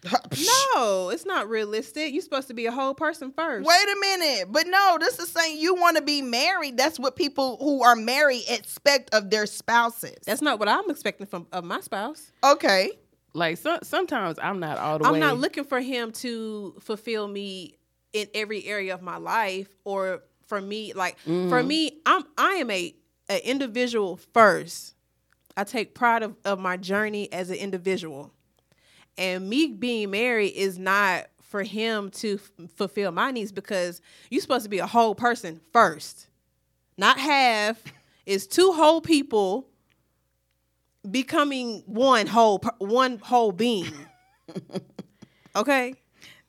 No, 0.76 1.10
it's 1.10 1.26
not 1.26 1.50
realistic. 1.50 2.12
You're 2.14 2.22
supposed 2.22 2.50
to 2.50 2.54
be 2.54 2.66
a 2.66 2.72
whole 2.72 2.94
person 2.94 3.32
first. 3.32 3.66
Wait 3.66 3.84
a 3.84 4.00
minute. 4.00 4.52
But 4.52 4.68
no, 4.68 4.98
this 5.00 5.18
is 5.20 5.30
saying 5.30 5.58
you 5.58 5.74
want 5.76 5.96
to 5.98 6.04
be 6.04 6.22
married. 6.22 6.78
That's 6.78 7.00
what 7.00 7.16
people 7.16 7.58
who 7.62 7.82
are 7.84 7.96
married 7.96 8.44
expect 8.50 9.14
of 9.14 9.30
their 9.30 9.46
spouses. 9.46 10.18
That's 10.26 10.42
not 10.42 10.60
what 10.60 10.68
I'm 10.68 10.90
expecting 10.90 11.28
from 11.28 11.48
of 11.52 11.64
my 11.64 11.80
spouse. 11.80 12.32
okay. 12.44 12.92
Like 13.34 13.58
so, 13.58 13.80
sometimes 13.84 14.40
I'm 14.42 14.60
not 14.60 14.78
all 14.78 15.00
the 15.00 15.06
I'm 15.06 15.14
way 15.14 15.20
not 15.20 15.38
looking 15.38 15.66
for 15.66 15.82
him 15.82 16.12
to 16.14 16.76
fulfill 16.80 17.28
me 17.28 17.76
in 18.14 18.28
every 18.34 18.66
area 18.66 18.94
of 18.94 19.02
my 19.02 19.18
life 19.18 19.68
or 19.84 20.24
for 20.48 20.62
me 20.62 20.94
like 20.94 21.20
for 21.20 21.30
mm-hmm. 21.30 21.68
me 21.68 22.00
I'm 22.06 22.24
I 22.38 22.54
am 22.54 22.72
a 22.72 22.96
an 23.28 23.40
individual 23.44 24.18
first. 24.34 24.95
I 25.58 25.64
take 25.64 25.94
pride 25.96 26.24
of, 26.24 26.36
of 26.46 26.60
my 26.60 26.78
journey 26.78 27.32
as 27.32 27.50
an 27.50 27.56
individual. 27.58 28.32
And 29.18 29.50
me 29.50 29.68
being 29.68 30.12
married 30.12 30.50
is 30.52 30.78
not 30.78 31.28
for 31.42 31.64
him 31.64 32.10
to 32.12 32.34
f- 32.36 32.70
fulfill 32.76 33.12
my 33.12 33.32
needs 33.32 33.52
because 33.54 34.02
you're 34.30 34.42
supposed 34.42 34.64
to 34.64 34.70
be 34.70 34.80
a 34.80 34.88
whole 34.88 35.16
person 35.16 35.62
first, 35.72 36.28
not 36.98 37.18
half. 37.18 37.82
It's 38.26 38.46
two 38.48 38.74
whole 38.74 39.00
people 39.00 39.68
becoming 41.10 41.84
one 41.86 42.28
whole 42.28 42.62
one 42.80 43.20
whole 43.20 43.52
being. 43.52 43.94
okay? 45.56 45.94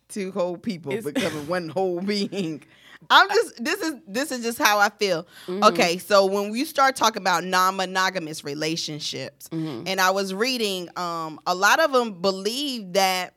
two 0.08 0.30
whole 0.30 0.56
people 0.56 0.92
It's- 0.92 1.04
becoming 1.12 1.46
one 1.48 1.68
whole 1.68 2.00
being. 2.00 2.62
I'm 3.10 3.28
just 3.28 3.64
this 3.64 3.80
is 3.80 3.94
this 4.06 4.32
is 4.32 4.42
just 4.42 4.58
how 4.58 4.78
I 4.78 4.88
feel. 4.90 5.26
Mm-hmm. 5.46 5.62
Okay, 5.64 5.98
so 5.98 6.26
when 6.26 6.50
we 6.50 6.64
start 6.64 6.96
talking 6.96 7.22
about 7.22 7.44
non-monogamous 7.44 8.44
relationships, 8.44 9.48
Mm-hmm. 9.48 9.86
and 9.86 10.00
I 10.00 10.10
was 10.10 10.34
reading, 10.34 10.88
um, 10.96 11.38
a 11.46 11.54
lot 11.54 11.78
of 11.80 11.92
them 11.92 12.20
believe 12.20 12.94
that, 12.94 13.34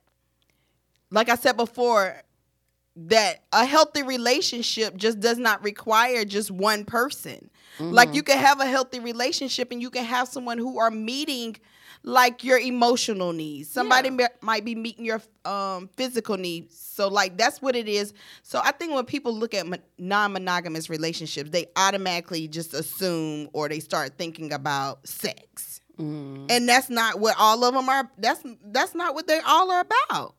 like 1.12 1.29
I 1.29 1.36
said 1.36 1.55
before, 1.58 2.21
that 2.95 3.43
a 3.53 3.65
healthy 3.65 4.03
relationship 4.03 4.97
just 4.97 5.19
does 5.19 5.38
not 5.38 5.63
require 5.63 6.25
just 6.25 6.51
one 6.51 6.84
person. 6.86 7.49
Like 7.82 8.13
you 8.13 8.23
can 8.23 8.38
have 8.38 8.60
a 8.60 8.65
healthy 8.65 8.99
relationship 8.99 9.71
and 9.71 9.82
you 9.82 9.89
can 9.89 10.03
have 10.03 10.27
someone 10.27 10.58
who 10.58 10.79
are 10.79 10.91
meeting 10.91 11.55
like 12.03 12.43
your 12.43 12.57
emotional 12.57 13.33
needs. 13.33 13.69
Somebody 13.69 14.09
mi- 14.09 14.27
might 14.41 14.63
be 14.63 14.75
meeting 14.75 15.05
your 15.05 15.21
um, 15.45 15.89
physical 15.97 16.38
needs. 16.38 16.77
So 16.77 17.07
like 17.07 17.38
that's 17.38 17.62
what 17.62 17.75
it 17.75 17.88
is. 17.88 18.13
So 18.43 18.62
I 18.63 18.71
think 18.71 18.93
when 18.93 19.05
people 19.05 19.33
look 19.33 19.53
at 19.53 19.65
non-monogamous 19.97 20.89
relationships, 20.89 21.49
they 21.49 21.67
automatically 21.75 22.47
just 22.47 22.73
assume 22.73 23.49
or 23.53 23.67
they 23.69 23.79
start 23.79 24.17
thinking 24.17 24.53
about 24.53 25.07
sex. 25.07 25.81
And 26.49 26.67
that's 26.69 26.89
not 26.89 27.19
what 27.19 27.35
all 27.38 27.63
of 27.65 27.73
them 27.73 27.89
are 27.89 28.09
that's 28.17 28.41
that's 28.63 28.95
not 28.95 29.13
what 29.13 29.27
they 29.27 29.39
all 29.45 29.69
are 29.69 29.81
about. 29.81 30.35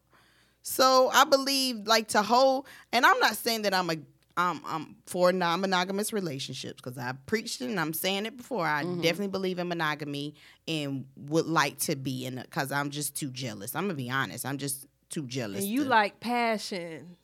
So 0.63 1.11
I 1.13 1.25
believe 1.25 1.87
like 1.87 2.09
to 2.09 2.23
hold, 2.23 2.67
and 2.93 3.05
I'm 3.05 3.19
not 3.21 3.37
saying 3.37 3.63
that 3.63 3.75
I'm 3.75 3.91
a 3.91 3.97
I'm, 4.41 4.61
I'm 4.67 4.97
for 5.07 5.33
non-monogamous 5.33 6.13
relationships 6.13 6.81
because 6.83 6.99
I 6.99 7.13
preached 7.27 7.61
it 7.61 7.67
and 7.67 7.79
I'm 7.79 7.93
saying 7.93 8.27
it 8.27 8.37
before. 8.37 8.67
I 8.67 8.83
definitely 8.83 9.29
believe 9.29 9.59
in 9.59 9.69
monogamy 9.69 10.35
and 10.67 11.05
would 11.17 11.47
like 11.47 11.79
to 11.81 11.97
be 11.97 12.25
in 12.25 12.39
it 12.39 12.45
because 12.45 12.73
I'm 12.73 12.91
just 12.91 13.15
too 13.15 13.31
jealous. 13.31 13.77
I'm 13.77 13.85
gonna 13.85 13.95
be 13.95 14.11
honest. 14.11 14.47
I'm 14.47 14.59
just 14.59 14.87
too 15.11 15.27
jealous. 15.27 15.61
And 15.63 15.69
you 15.69 15.85
to- 15.85 15.91
like 15.91 16.21
passion. 16.21 17.17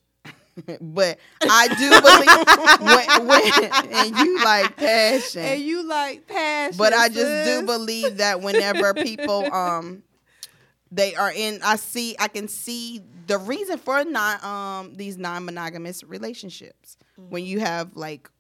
but 0.81 1.19
I 1.43 1.69
do 1.69 1.91
believe 1.91 3.27
when, 3.27 3.27
when, 3.29 3.93
and 3.93 4.17
you 4.17 4.43
like 4.43 4.77
passion. 4.77 5.43
And 5.43 5.61
you 5.61 5.87
like 5.87 6.27
passion. 6.27 6.79
But 6.79 6.93
I 6.95 7.09
just 7.09 7.45
do 7.45 7.67
believe 7.67 8.19
that 8.19 8.41
whenever 8.41 8.95
people 8.95 9.45
um 9.55 10.03
they 10.91 11.15
are 11.15 11.33
in 11.33 11.61
I 11.63 11.77
see 11.77 12.17
I 12.19 12.29
can 12.29 12.49
see 12.49 13.03
the 13.27 13.39
reason 13.39 13.79
for 13.79 14.05
not 14.05 14.43
um 14.43 14.95
these 14.95 15.19
non-monogamous 15.19 16.05
relationships. 16.05 16.97
When 17.17 17.45
you 17.45 17.61
have 17.61 17.97
like 17.97 18.31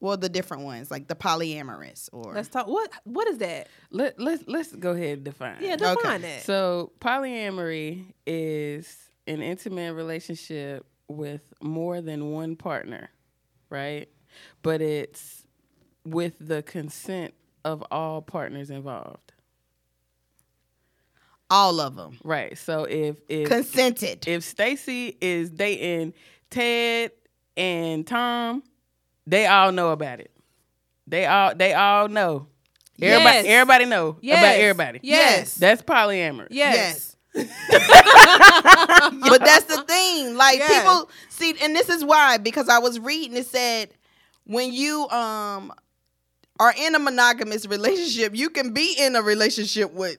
well 0.00 0.16
the 0.16 0.28
different 0.28 0.64
ones, 0.64 0.90
like 0.90 1.08
the 1.08 1.14
polyamorous 1.14 2.08
or 2.12 2.34
Let's 2.34 2.48
talk. 2.48 2.66
What 2.66 2.90
What 3.04 3.28
is 3.28 3.38
that? 3.38 3.68
Let 3.90 4.18
let's 4.20 4.44
let's 4.46 4.72
go 4.74 4.90
ahead 4.90 5.18
and 5.18 5.24
define. 5.24 5.56
Yeah, 5.60 5.74
it. 5.74 5.78
define 5.78 6.22
that. 6.22 6.42
So 6.42 6.92
polyamory 7.00 8.12
is 8.26 8.96
an 9.26 9.42
intimate 9.42 9.94
relationship 9.94 10.86
with 11.08 11.42
more 11.62 12.00
than 12.00 12.30
one 12.32 12.56
partner, 12.56 13.10
right? 13.70 14.08
But 14.62 14.80
it's 14.80 15.46
with 16.04 16.34
the 16.40 16.62
consent 16.62 17.34
of 17.64 17.84
all 17.90 18.22
partners 18.22 18.70
involved. 18.70 19.32
all 21.50 21.80
of 21.80 21.96
them. 21.96 22.18
Right. 22.24 22.56
So 22.58 22.84
if 22.84 23.16
if 23.28 23.48
Consented. 23.48 24.26
if 24.26 24.42
Stacy 24.42 25.16
is 25.20 25.50
dating 25.50 26.14
Ted 26.50 27.12
and 27.56 28.06
Tom, 28.06 28.62
they 29.26 29.46
all 29.46 29.72
know 29.72 29.90
about 29.90 30.20
it. 30.20 30.30
They 31.06 31.26
all 31.26 31.54
they 31.54 31.74
all 31.74 32.08
know. 32.08 32.46
Everybody 33.00 33.36
Yes. 33.36 33.44
everybody 33.48 33.84
know 33.86 34.08
about 34.22 34.44
everybody. 34.56 35.00
Yes. 35.02 35.54
That's 35.54 35.82
polyamory. 35.82 36.48
Yes. 36.50 37.16
but 37.34 37.48
that's 39.44 39.64
the 39.64 39.82
thing. 39.86 40.36
Like 40.36 40.58
Yeah. 40.58 40.68
people 40.82 41.10
see, 41.28 41.54
and 41.62 41.74
this 41.74 41.88
is 41.88 42.04
why 42.04 42.38
because 42.38 42.68
I 42.68 42.78
was 42.78 42.98
reading 43.00 43.36
it 43.36 43.46
said 43.46 43.90
when 44.44 44.72
you 44.72 45.08
um 45.08 45.72
are 46.60 46.74
in 46.78 46.94
a 46.94 46.98
monogamous 46.98 47.66
relationship, 47.66 48.36
you 48.36 48.50
can 48.50 48.72
be 48.72 48.94
in 48.98 49.16
a 49.16 49.22
relationship 49.22 49.92
with 49.92 50.18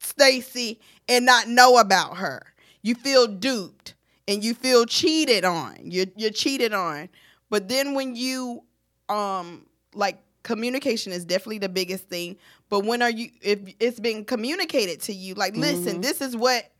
Stacy 0.00 0.80
and 1.08 1.24
not 1.26 1.48
know 1.48 1.78
about 1.78 2.16
her. 2.18 2.42
You 2.82 2.94
feel 2.94 3.26
duped 3.26 3.94
and 4.28 4.42
you 4.44 4.54
feel 4.54 4.84
cheated 4.86 5.44
on. 5.44 5.76
You're 5.84 6.06
you're 6.16 6.30
cheated 6.30 6.72
on. 6.72 7.08
But 7.50 7.68
then 7.68 7.94
when 7.94 8.16
you 8.16 8.62
um 9.08 9.66
like 9.94 10.18
communication 10.42 11.12
is 11.12 11.24
definitely 11.24 11.58
the 11.58 11.68
biggest 11.68 12.08
thing. 12.08 12.36
But 12.68 12.84
when 12.84 13.02
are 13.02 13.10
you 13.10 13.30
if 13.40 13.60
it's 13.80 14.00
been 14.00 14.24
communicated 14.24 15.00
to 15.02 15.12
you, 15.12 15.34
like 15.34 15.56
listen, 15.56 16.00
this 16.00 16.20
is 16.20 16.36
what 16.36 16.70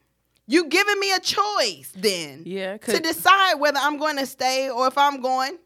you 0.49 0.67
giving 0.69 0.99
me 1.01 1.13
a 1.13 1.21
choice 1.21 1.93
then 1.97 2.43
Yeah, 2.47 2.77
to 2.77 3.01
decide 3.01 3.55
whether 3.55 3.79
I'm 3.81 3.99
going 3.99 4.17
to 4.19 4.27
stay 4.27 4.71
or 4.71 4.87
if 4.87 4.97
I'm 4.97 5.21
going 5.21 5.59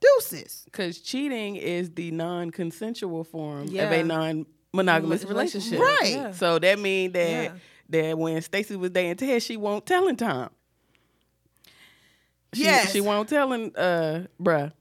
Deuces. 0.00 0.62
Because 0.66 0.98
cheating 1.00 1.56
is 1.56 1.90
the 1.90 2.10
non-consensual 2.10 3.24
form 3.24 3.68
of 3.68 3.74
a 3.74 4.02
non-monogamous 4.02 5.24
relationship. 5.24 5.80
Right. 5.80 6.10
Yeah. 6.10 6.32
So 6.32 6.58
that 6.58 6.78
means 6.78 7.12
that 7.14 7.28
Yeah. 7.44 7.52
that 7.88 8.18
when 8.18 8.40
Stacy 8.42 8.76
was 8.76 8.90
dating 8.90 9.16
Ted, 9.16 9.42
she 9.42 9.56
won't 9.56 9.86
telling 9.86 10.16
Tom. 10.16 10.50
She, 12.56 12.64
Yes. 12.64 12.92
she 12.92 13.00
won't 13.00 13.28
telling 13.28 13.74
uh 13.76 14.26
bruh. 14.40 14.72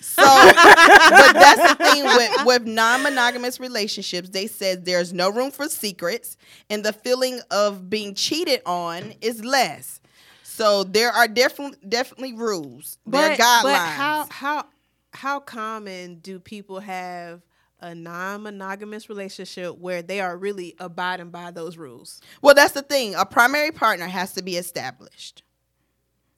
So, 0.00 0.22
but 0.24 1.32
that's 1.32 1.74
the 1.78 1.84
thing 1.84 2.02
with, 2.04 2.44
with 2.44 2.64
non-monogamous 2.66 3.60
relationships. 3.60 4.28
They 4.30 4.48
said 4.48 4.84
there's 4.84 5.12
no 5.12 5.30
room 5.30 5.52
for 5.52 5.68
secrets, 5.68 6.36
and 6.68 6.84
the 6.84 6.92
feeling 6.92 7.40
of 7.52 7.88
being 7.88 8.14
cheated 8.14 8.62
on 8.66 9.14
is 9.20 9.44
less. 9.44 10.00
So 10.42 10.82
there 10.84 11.10
are 11.12 11.28
definitely 11.28 11.78
definitely 11.88 12.32
rules. 12.34 12.98
there 13.06 13.32
are 13.32 13.36
But, 13.36 13.38
guidelines. 13.38 13.62
but 13.62 13.76
how 13.78 14.26
how 14.30 14.64
how 15.12 15.40
common 15.40 16.16
do 16.18 16.40
people 16.40 16.80
have 16.80 17.42
a 17.80 17.94
non-monogamous 17.94 19.08
relationship 19.08 19.78
where 19.78 20.02
they 20.02 20.20
are 20.20 20.36
really 20.36 20.74
abiding 20.80 21.30
by 21.30 21.50
those 21.52 21.76
rules? 21.76 22.20
well, 22.42 22.54
that's 22.54 22.72
the 22.72 22.82
thing. 22.82 23.14
A 23.14 23.24
primary 23.24 23.70
partner 23.70 24.06
has 24.06 24.32
to 24.34 24.42
be 24.42 24.56
established. 24.56 25.44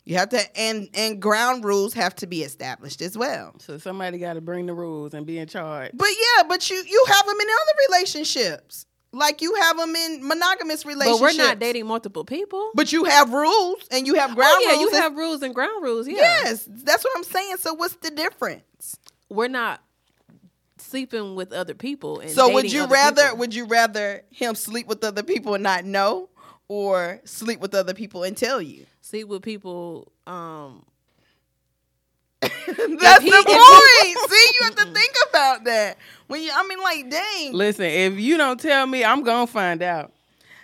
You 0.05 0.17
have 0.17 0.31
to, 0.31 0.59
and 0.59 0.89
and 0.95 1.23
ground 1.23 1.65
rules 1.65 1.95
have 1.95 2.15
to 2.17 2.27
be 2.27 2.43
established 2.43 3.01
as 3.03 3.17
well. 3.17 3.55
So 3.59 3.79
somebody 3.79 4.19
got 4.19 4.35
to 4.35 4.41
bring 4.41 4.67
the 4.67 4.75
rules 4.75 5.15
and 5.15 5.25
be 5.25 5.39
in 5.39 5.47
charge. 5.47 5.93
But 5.95 6.09
yeah, 6.09 6.43
but 6.49 6.69
you 6.71 6.77
you 6.77 7.05
have 7.09 7.25
them 7.27 7.37
in 7.41 7.47
other 7.47 7.79
relationships, 7.89 8.87
like 9.13 9.41
you 9.43 9.55
have 9.55 9.77
them 9.77 9.95
in 9.95 10.27
monogamous 10.27 10.85
relationships. 10.85 11.21
But 11.21 11.23
we're 11.23 11.37
not 11.45 11.61
dating 11.61 11.87
multiple 11.87 12.25
people. 12.25 12.71
But 12.75 12.93
you 12.93 13.05
have 13.05 13.33
rules 13.33 13.87
and 13.93 14.07
you 14.07 14.15
have 14.15 14.33
oh, 14.33 14.35
ground 14.35 14.55
oh 14.57 14.61
yeah, 14.61 14.71
rules. 14.71 14.81
you 14.81 14.89
and- 14.89 14.97
have 14.97 15.15
rules 15.17 15.43
and 15.43 15.55
ground 15.55 15.85
rules. 15.85 16.09
Yeah. 16.09 16.17
Yes, 16.17 16.69
that's 16.69 17.05
what 17.05 17.13
I'm 17.17 17.25
saying. 17.25 17.59
So 17.59 17.75
what's 17.75 17.95
the 17.97 18.11
difference? 18.11 18.97
we're 19.29 19.49
not 19.49 19.83
sleeping 20.79 21.35
with 21.35 21.53
other 21.53 21.75
people. 21.75 22.21
And 22.21 22.31
So 22.31 22.53
would 22.53 22.71
you 22.73 22.87
rather 22.87 23.23
people. 23.23 23.39
would 23.39 23.55
you 23.55 23.65
rather 23.67 24.23
him 24.31 24.55
sleep 24.55 24.87
with 24.87 25.03
other 25.05 25.23
people 25.23 25.55
and 25.55 25.63
not 25.63 25.85
know, 25.85 26.29
or 26.69 27.21
sleep 27.25 27.61
with 27.61 27.75
other 27.75 27.95
people 27.95 28.25
and 28.25 28.37
tell 28.37 28.61
you? 28.61 28.87
Sleep 29.13 29.29
what 29.29 29.43
people? 29.43 30.11
Um, 30.27 30.85
That's 32.41 33.23
he- 33.23 33.31
the 33.31 33.45
point. 33.47 34.31
See, 34.31 34.51
you 34.59 34.65
have 34.65 34.75
to 34.77 34.85
think 34.87 35.15
about 35.29 35.65
that. 35.65 35.99
When 36.29 36.43
you, 36.43 36.51
I 36.55 36.67
mean, 36.67 36.81
like, 36.83 37.11
dang. 37.11 37.53
Listen, 37.53 37.85
if 37.85 38.19
you 38.19 38.39
don't 38.39 38.59
tell 38.59 38.87
me, 38.87 39.05
I'm 39.05 39.23
gonna 39.23 39.47
find 39.47 39.83
out. 39.83 40.13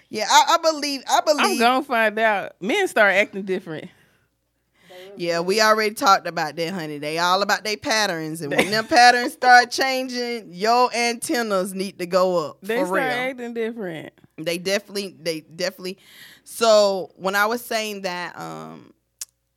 Yeah, 0.09 0.25
I, 0.29 0.57
I 0.59 0.71
believe. 0.73 1.03
I 1.09 1.21
believe. 1.21 1.45
I'm 1.47 1.59
gonna 1.59 1.85
find 1.85 2.19
out. 2.19 2.53
Men 2.63 2.89
start 2.89 3.15
acting 3.15 3.43
different. 3.43 3.91
Yeah, 5.17 5.41
we 5.41 5.61
already 5.61 5.95
talked 5.95 6.27
about 6.27 6.57
that, 6.57 6.73
honey. 6.73 6.99
They 6.99 7.19
all 7.19 7.43
about 7.43 7.65
their 7.65 7.77
patterns, 7.77 8.41
and 8.41 8.51
when 8.57 8.71
them 8.71 8.87
patterns 8.87 9.35
start 9.35 9.71
changing, 9.71 10.55
your 10.55 10.93
antennas 10.95 11.75
need 11.75 11.99
to 11.99 12.07
go 12.07 12.49
up 12.49 12.59
They 12.63 12.79
for 12.79 12.87
start 12.87 12.99
real. 13.01 13.11
acting 13.11 13.53
different. 13.55 14.13
They 14.39 14.57
definitely, 14.59 15.17
they 15.21 15.41
definitely. 15.41 15.99
So 16.51 17.11
when 17.17 17.35
I 17.37 17.45
was 17.45 17.63
saying 17.63 18.03
that, 18.03 18.37
um, 18.39 18.95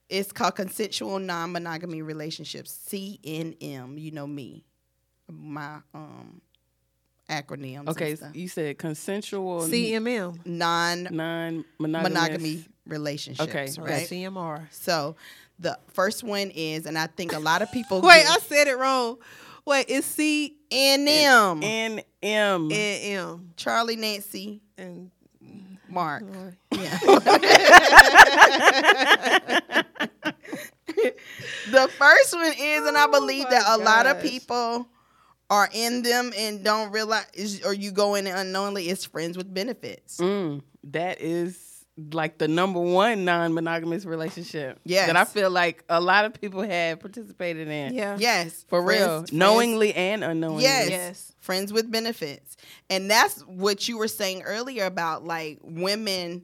it's 0.09 0.33
called 0.33 0.55
consensual 0.55 1.19
non-monogamy 1.19 2.01
relationships, 2.01 2.77
CNM. 2.89 3.97
You 3.97 4.11
know 4.11 4.27
me, 4.27 4.65
my 5.29 5.77
um 5.93 6.41
acronyms. 7.29 7.87
Okay, 7.87 8.09
and 8.09 8.17
stuff. 8.19 8.35
you 8.35 8.49
said 8.49 8.77
consensual 8.77 9.61
CMM. 9.61 10.45
non-monogamous 10.45 11.65
non-monogamy 11.79 12.65
relationships. 12.85 13.49
Okay, 13.49 13.71
right. 13.79 14.07
CMR. 14.07 14.67
So 14.71 15.15
the 15.59 15.79
first 15.93 16.25
one 16.25 16.51
is, 16.53 16.85
and 16.85 16.97
I 16.97 17.07
think 17.07 17.31
a 17.31 17.39
lot 17.39 17.61
of 17.61 17.71
people. 17.71 18.01
Wait, 18.03 18.23
get- 18.23 18.31
I 18.31 18.39
said 18.39 18.67
it 18.67 18.77
wrong. 18.77 19.15
Wait, 19.63 19.85
it's 19.87 20.07
C 20.07 20.57
N 20.69 21.07
M. 21.07 21.63
N 21.63 22.01
M. 22.21 22.69
and 22.69 23.55
Charlie 23.55 23.95
Nancy 23.95 24.61
and 24.77 25.09
Mark. 25.91 26.23
Lord. 26.23 26.57
Yeah. 26.71 26.97
the 31.71 31.87
first 31.89 32.33
one 32.33 32.53
is, 32.57 32.87
and 32.87 32.97
I 32.97 33.05
Oh 33.05 33.11
believe 33.11 33.43
my 33.45 33.49
that 33.51 33.79
a 33.79 33.83
lot 33.83 34.07
of 34.07 34.21
people 34.21 34.87
are 35.49 35.69
in 35.73 36.01
them 36.01 36.31
and 36.37 36.63
don't 36.63 36.91
realize, 36.91 37.61
or 37.65 37.73
you 37.73 37.91
go 37.91 38.15
in 38.15 38.25
it 38.27 38.31
unknowingly, 38.31 38.89
it's 38.89 39.05
friends 39.05 39.37
with 39.37 39.53
benefits. 39.53 40.17
Mm, 40.17 40.61
that 40.85 41.21
is 41.21 41.70
like 42.11 42.37
the 42.37 42.47
number 42.47 42.79
one 42.79 43.25
non-monogamous 43.25 44.05
relationship. 44.05 44.79
Yes. 44.85 45.07
that 45.07 45.17
I 45.17 45.25
feel 45.25 45.49
like 45.51 45.83
a 45.89 45.99
lot 45.99 46.25
of 46.25 46.33
people 46.39 46.61
have 46.61 46.99
participated 46.99 47.67
in. 47.67 47.93
Yeah. 47.93 48.17
Yes. 48.19 48.63
for 48.67 48.81
friends- 48.83 48.99
real, 49.01 49.17
friends- 49.19 49.33
knowingly 49.33 49.93
and 49.93 50.23
unknowingly. 50.23 50.63
Yes. 50.63 50.89
Yes. 50.89 51.33
Friends 51.39 51.73
with 51.73 51.91
benefits. 51.91 52.55
And 52.89 53.09
that's 53.11 53.41
what 53.41 53.87
you 53.87 53.97
were 53.97 54.07
saying 54.07 54.43
earlier 54.43 54.85
about 54.85 55.25
like 55.25 55.59
women 55.63 56.43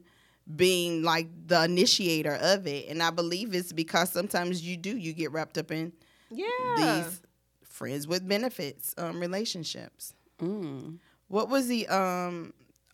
being 0.54 1.02
like 1.02 1.28
the 1.46 1.64
initiator 1.64 2.34
of 2.40 2.66
it. 2.66 2.88
And 2.88 3.02
I 3.02 3.10
believe 3.10 3.54
it's 3.54 3.72
because 3.72 4.10
sometimes 4.12 4.62
you 4.62 4.76
do, 4.76 4.96
you 4.96 5.12
get 5.12 5.32
wrapped 5.32 5.56
up 5.58 5.70
in 5.70 5.92
Yeah. 6.30 6.46
these 6.76 7.20
friends 7.64 8.06
with 8.06 8.26
benefits 8.28 8.94
um, 8.98 9.18
relationships. 9.20 10.14
Mm. 10.40 10.98
What 11.28 11.48
was 11.48 11.68
the 11.68 11.86
um, 11.88 12.52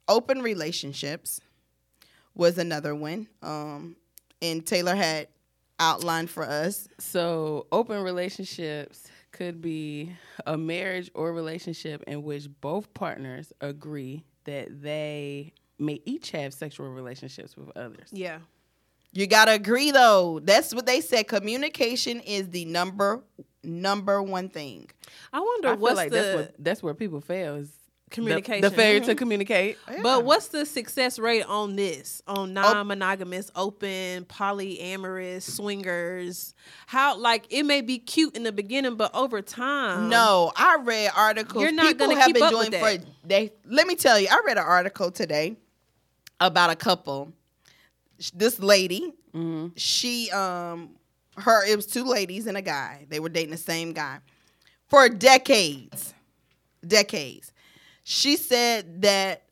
open 0.08 0.40
relationships? 0.42 1.40
Was 2.34 2.58
another 2.58 2.94
one. 2.94 3.28
Um, 3.42 3.96
and 4.42 4.66
Taylor 4.66 4.94
had 4.94 5.28
outlined 5.78 6.30
for 6.30 6.44
us. 6.44 6.88
So, 6.98 7.66
open 7.72 8.02
relationships 8.02 9.08
could 9.32 9.60
be 9.60 10.12
a 10.46 10.56
marriage 10.56 11.10
or 11.14 11.32
relationship 11.32 12.02
in 12.06 12.22
which 12.22 12.48
both 12.60 12.92
partners 12.94 13.52
agree 13.60 14.24
that 14.44 14.82
they 14.82 15.52
may 15.78 16.00
each 16.04 16.30
have 16.30 16.54
sexual 16.54 16.88
relationships 16.88 17.56
with 17.56 17.76
others. 17.76 18.08
Yeah. 18.12 18.38
You 19.12 19.26
gotta 19.28 19.52
agree 19.52 19.90
though. 19.92 20.40
That's 20.42 20.74
what 20.74 20.86
they 20.86 21.00
said. 21.00 21.28
Communication 21.28 22.20
is 22.20 22.50
the 22.50 22.64
number 22.64 23.22
number 23.62 24.20
one 24.22 24.48
thing. 24.48 24.90
I 25.32 25.40
wonder 25.40 25.68
I 25.68 25.72
feel 25.72 25.80
what's 25.80 25.96
like 25.96 26.10
the 26.10 26.16
that's 26.16 26.36
what 26.36 26.54
that's 26.58 26.82
where 26.82 26.94
people 26.94 27.20
fail 27.20 27.54
is 27.54 27.70
the- 27.70 27.83
communication. 28.14 28.62
The, 28.62 28.70
failure 28.70 29.00
to 29.00 29.14
communicate. 29.14 29.76
But 30.02 30.24
what's 30.24 30.48
the 30.48 30.64
success 30.64 31.18
rate 31.18 31.44
on 31.46 31.76
this? 31.76 32.22
On 32.26 32.52
non-monogamous, 32.54 33.50
open, 33.54 34.24
polyamorous, 34.24 35.42
swingers? 35.42 36.54
How 36.86 37.16
like 37.18 37.46
it 37.50 37.64
may 37.64 37.80
be 37.80 37.98
cute 37.98 38.36
in 38.36 38.42
the 38.44 38.52
beginning, 38.52 38.96
but 38.96 39.14
over 39.14 39.42
time, 39.42 40.08
No, 40.08 40.52
I 40.56 40.78
read 40.82 41.10
articles. 41.16 41.62
You're 41.62 41.72
not 41.72 41.86
People 41.86 42.06
gonna 42.08 42.18
have 42.18 42.26
keep 42.26 42.34
been 42.36 42.42
up 42.44 42.50
doing 42.50 42.70
with 42.70 42.80
for 42.80 42.90
that. 42.98 43.06
they. 43.24 43.52
Let 43.66 43.86
me 43.86 43.96
tell 43.96 44.18
you, 44.18 44.28
I 44.30 44.40
read 44.46 44.56
an 44.58 44.64
article 44.64 45.10
today 45.10 45.56
about 46.40 46.70
a 46.70 46.76
couple. 46.76 47.32
This 48.34 48.58
lady, 48.60 49.12
Mm-hmm. 49.34 49.70
she 49.74 50.30
um, 50.30 50.90
her 51.38 51.66
it 51.66 51.74
was 51.74 51.86
two 51.86 52.04
ladies 52.04 52.46
and 52.46 52.56
a 52.56 52.62
guy. 52.62 53.04
They 53.08 53.18
were 53.18 53.28
dating 53.28 53.50
the 53.50 53.56
same 53.56 53.92
guy 53.92 54.18
for 54.86 55.08
decades, 55.08 56.14
decades. 56.86 57.50
She 58.04 58.36
said 58.36 59.02
that 59.02 59.42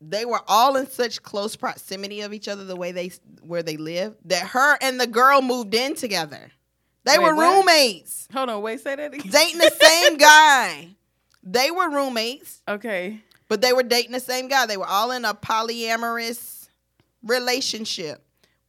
they 0.00 0.24
were 0.24 0.40
all 0.46 0.76
in 0.76 0.86
such 0.86 1.22
close 1.22 1.56
proximity 1.56 2.20
of 2.20 2.32
each 2.34 2.46
other, 2.48 2.64
the 2.64 2.76
way 2.76 2.92
they 2.92 3.10
where 3.42 3.62
they 3.62 3.76
live, 3.78 4.14
that 4.26 4.48
her 4.48 4.76
and 4.80 5.00
the 5.00 5.06
girl 5.06 5.40
moved 5.42 5.74
in 5.74 5.94
together. 5.94 6.50
They 7.04 7.18
Wait, 7.18 7.24
were 7.24 7.34
what? 7.34 7.56
roommates 7.56 8.28
Hold 8.32 8.48
on, 8.48 8.62
wait, 8.62 8.80
say 8.80 8.96
that 8.96 9.12
again. 9.12 9.30
dating 9.30 9.58
the 9.58 9.70
same 9.70 10.16
guy. 10.18 10.88
They 11.42 11.70
were 11.70 11.90
roommates, 11.90 12.62
okay. 12.66 13.20
but 13.48 13.60
they 13.60 13.72
were 13.74 13.82
dating 13.82 14.12
the 14.12 14.20
same 14.20 14.48
guy. 14.48 14.64
They 14.66 14.78
were 14.78 14.86
all 14.86 15.10
in 15.10 15.24
a 15.26 15.34
polyamorous 15.34 16.68
relationship. 17.22 18.22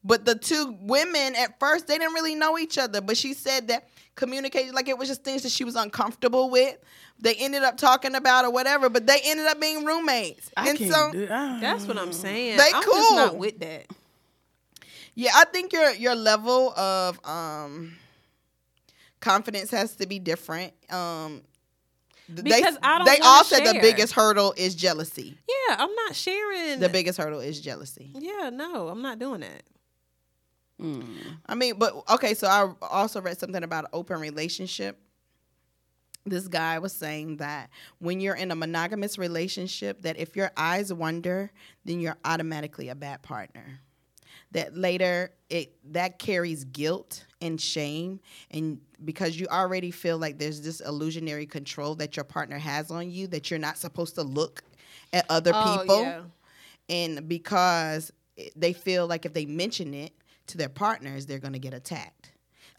But 0.04 0.26
the 0.26 0.36
two 0.36 0.78
women 0.82 1.36
at 1.36 1.60
first 1.60 1.88
they 1.88 1.98
didn't 1.98 2.14
really 2.14 2.36
know 2.36 2.58
each 2.58 2.78
other. 2.78 3.02
But 3.02 3.18
she 3.18 3.34
said 3.34 3.70
that 3.70 3.88
communication 4.16 4.74
like 4.74 4.88
it 4.88 4.98
was 4.98 5.08
just 5.08 5.24
things 5.24 5.44
that 5.44 5.52
she 5.52 5.64
was 5.64 5.76
uncomfortable 5.76 6.50
with. 6.50 6.78
They 7.20 7.36
ended 7.36 7.64
up 7.64 7.78
talking 7.78 8.16
about 8.16 8.46
or 8.46 8.52
whatever, 8.52 8.90
but 8.90 9.06
they 9.08 9.20
ended 9.26 9.46
up 9.48 9.60
being 9.60 9.86
roommates. 9.86 10.50
I 10.58 10.70
and 10.70 10.78
can't 10.78 10.92
so 10.94 11.12
do 11.12 11.28
I- 11.30 11.60
that's 11.62 11.88
what 11.88 11.98
I'm 11.98 12.14
saying. 12.14 12.58
They 12.58 12.72
I'm 12.74 12.84
just 12.84 13.16
not 13.16 13.30
cool. 13.32 13.40
with 13.40 13.60
that. 13.60 13.86
Yeah, 15.16 15.32
I 15.34 15.46
think 15.46 15.72
your 15.74 15.92
your 15.92 16.16
level 16.16 16.72
of 16.78 17.20
um 17.26 17.96
confidence 19.22 19.72
has 19.72 19.96
to 19.98 20.08
be 20.08 20.20
different. 20.20 20.74
Um 20.92 21.42
Because 22.34 22.44
they, 22.76 22.80
I 22.84 22.98
don't 22.98 23.06
they 23.06 23.18
wanna 23.22 23.26
all 23.26 23.44
said 23.44 23.66
the 23.66 23.80
biggest 23.80 24.14
hurdle 24.14 24.54
is 24.58 24.76
jealousy. 24.76 25.38
Yeah, 25.48 25.76
I'm 25.80 25.94
not 25.96 26.16
sharing. 26.16 26.80
The 26.80 26.90
biggest 26.90 27.18
hurdle 27.18 27.40
is 27.40 27.62
jealousy. 27.62 28.12
yeah, 28.14 28.50
no, 28.52 28.90
I'm 28.90 29.02
not 29.02 29.20
doing 29.20 29.42
that. 29.42 29.64
Mm. 30.82 31.06
I 31.46 31.56
mean, 31.56 31.76
but 31.78 31.94
okay, 32.10 32.34
so 32.34 32.48
I 32.48 32.72
also 32.82 33.22
read 33.22 33.40
something 33.40 33.64
about 33.64 33.86
open 33.94 34.20
relationship. 34.20 35.00
This 36.26 36.48
guy 36.48 36.80
was 36.80 36.92
saying 36.94 37.38
that 37.38 37.70
when 38.00 38.20
you're 38.20 38.36
in 38.36 38.52
a 38.52 38.56
monogamous 38.56 39.18
relationship, 39.18 40.02
that 40.02 40.18
if 40.18 40.36
your 40.36 40.52
eyes 40.58 40.92
wander, 40.92 41.52
then 41.86 42.00
you're 42.00 42.18
automatically 42.26 42.90
a 42.90 42.96
bad 42.96 43.22
partner. 43.22 43.80
That 44.52 44.76
later 44.76 45.32
it 45.50 45.76
that 45.94 46.18
carries 46.18 46.64
guilt 46.66 47.26
and 47.42 47.60
shame, 47.60 48.20
and 48.52 48.80
because 49.04 49.38
you 49.40 49.48
already 49.48 49.92
feel 49.92 50.18
like 50.18 50.40
there's 50.40 50.62
this 50.62 50.80
illusionary 50.80 51.46
control 51.46 51.96
that 51.96 52.16
your 52.16 52.24
partner 52.24 52.58
has 52.58 52.90
on 52.90 53.10
you, 53.12 53.28
that 53.28 53.50
you're 53.52 53.60
not 53.60 53.78
supposed 53.78 54.16
to 54.16 54.24
look 54.24 54.64
at 55.14 55.26
other 55.30 55.52
Oh, 55.54 55.80
people 55.80 56.02
yeah. 56.02 56.22
and 56.90 57.28
because 57.28 58.12
they 58.56 58.74
feel 58.74 59.08
like 59.08 59.26
if 59.26 59.34
they 59.34 59.46
mention 59.46 59.94
it 59.94 60.14
to 60.48 60.58
their 60.58 60.70
partners, 60.70 61.26
they're 61.26 61.40
going 61.40 61.54
to 61.54 61.60
get 61.60 61.74
attacked. 61.74 62.32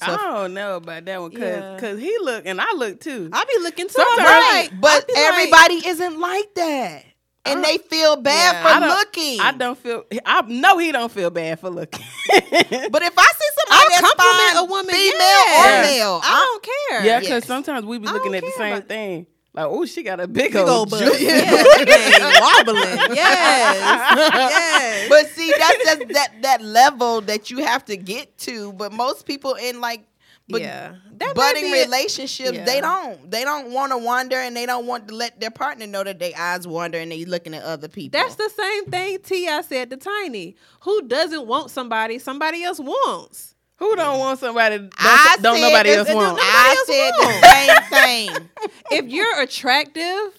So 0.03 0.07
I 0.11 0.15
if- 0.15 0.21
don't 0.21 0.55
know 0.55 0.77
about 0.77 1.05
that 1.07 1.21
one, 1.21 1.31
cause, 1.31 1.41
Yeah. 1.41 1.79
'cause 1.81 1.99
he 1.99 2.15
look 2.21 2.45
and 2.47 2.61
I 2.61 2.73
look 2.75 3.01
too. 3.01 3.31
I 3.33 3.45
be 3.45 3.63
looking 3.63 3.87
too. 3.87 3.93
Sometimes- 3.95 4.29
right, 4.29 4.69
but 4.81 4.91
I 4.91 5.01
be 5.07 5.13
like- 5.15 5.23
everybody 5.23 5.89
isn't 5.89 6.21
like 6.21 6.55
that, 6.55 7.05
and 7.47 7.65
they 7.65 7.79
feel 7.79 8.17
bad 8.17 8.55
Yeah. 8.57 8.63
for 8.63 8.85
I 8.85 8.89
looking. 8.99 9.41
I 9.41 9.53
don't 9.53 9.79
feel. 9.79 10.05
I 10.27 10.43
know 10.43 10.77
he 10.79 10.93
don't 10.93 11.11
feel 11.11 11.31
bad 11.31 11.61
for 11.61 11.71
looking. 11.71 12.05
But 12.29 13.03
if 13.03 13.15
I 13.19 13.27
see 13.39 13.51
somebody 13.57 13.71
I'll 13.71 13.89
that's 13.89 14.01
compliment 14.01 14.51
fine, 14.53 14.57
a 14.57 14.65
woman, 14.65 14.95
female 14.95 15.19
yeah. 15.19 15.79
or 15.81 15.83
male, 15.85 16.21
I 16.23 16.35
don't 16.41 16.63
care. 16.63 17.05
yeah, 17.07 17.21
cause 17.21 17.29
Yes. 17.31 17.47
sometimes 17.47 17.87
we 17.87 17.99
be 17.99 18.07
looking 18.09 18.35
at 18.35 18.43
the 18.43 18.53
same 18.59 18.75
about- 18.77 18.89
thing. 18.89 19.27
Like, 19.57 19.67
oh, 19.71 19.87
she 19.87 20.03
got 20.03 20.21
a 20.21 20.29
big, 20.29 20.53
Big 20.53 20.57
old, 20.57 20.69
old 20.69 20.91
butt. 20.91 21.01
ju- 21.19 21.25
Yeah, 21.25 21.51
wobbling. 22.41 22.77
Yes, 23.17 24.21
yes. 24.51 25.09
But 25.09 25.27
see, 25.29 25.51
that's 25.59 25.85
just 25.85 26.09
that 26.13 26.43
that 26.43 26.63
level 26.63 27.23
that 27.23 27.51
you 27.51 27.65
have 27.65 27.85
to 27.87 27.97
get 27.97 28.37
to. 28.39 28.73
But 28.75 28.93
most 28.93 29.25
people 29.25 29.55
in 29.55 29.81
like, 29.81 30.05
but 30.49 30.61
yeah, 30.61 30.97
that 31.17 31.35
might 31.35 31.55
budding 31.55 31.73
be 31.73 31.83
relationships, 31.85 32.53
yeah. 32.53 32.65
they 32.67 32.81
don't. 32.83 33.31
They 33.31 33.45
don't 33.45 33.73
want 33.73 33.93
to 33.93 33.99
wander, 33.99 34.37
and 34.37 34.55
they 34.55 34.67
don't 34.67 34.87
want 34.87 35.09
to 35.09 35.15
let 35.15 35.41
their 35.41 35.51
partner 35.51 35.87
know 35.87 36.05
that 36.05 36.19
their 36.19 36.33
eyes 36.39 36.69
wander 36.69 36.99
and 36.99 37.11
they 37.11 37.25
looking 37.25 37.55
at 37.55 37.63
other 37.65 37.89
people. 37.89 38.21
That's 38.21 38.35
the 38.37 38.51
same 38.51 38.85
thing 38.87 39.19
T 39.25 39.49
I 39.49 39.63
said 39.63 39.89
to 39.91 39.97
Tiny. 39.97 40.55
Who 40.83 41.03
doesn't 41.09 41.47
want 41.47 41.71
somebody 41.71 42.19
somebody 42.19 42.63
else 42.63 42.79
wants? 42.79 43.55
Who 43.79 43.95
don't 43.97 44.19
want 44.19 44.39
somebody? 44.41 44.79
Don't, 44.79 44.93
I 44.99 45.37
don't 45.43 45.57
said 45.57 45.69
nobody 45.69 45.91
this- 45.91 45.99
else 46.09 46.15
want? 46.15 46.39
don't- 46.39 46.41
I 46.43 46.75
else 46.77 46.87
said 46.87 47.11
want. 47.19 47.41
the 47.43 47.91
same 47.91 48.31
thing. 48.41 48.49
if 48.93 49.05
you're 49.13 49.41
attractive, 49.41 50.39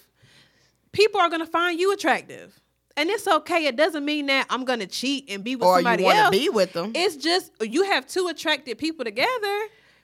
people 0.91 1.21
are 1.21 1.29
gonna 1.29 1.45
find 1.45 1.79
you 1.79 1.93
attractive. 1.93 2.59
And 2.95 3.09
it's 3.11 3.27
okay. 3.27 3.67
It 3.67 3.75
doesn't 3.75 4.03
mean 4.03 4.25
that 4.25 4.47
I'm 4.49 4.65
gonna 4.65 4.87
cheat 4.87 5.29
and 5.29 5.43
be 5.43 5.55
with 5.55 5.67
or 5.67 5.75
somebody 5.77 6.03
want 6.03 6.15
to 6.17 6.21
else. 6.23 6.31
be 6.31 6.49
with 6.49 6.73
them. 6.73 6.93
it's 6.95 7.15
just 7.15 7.51
you 7.61 7.83
have 7.83 8.07
two 8.07 8.27
attractive 8.27 8.77
people 8.79 9.05
together. 9.05 9.27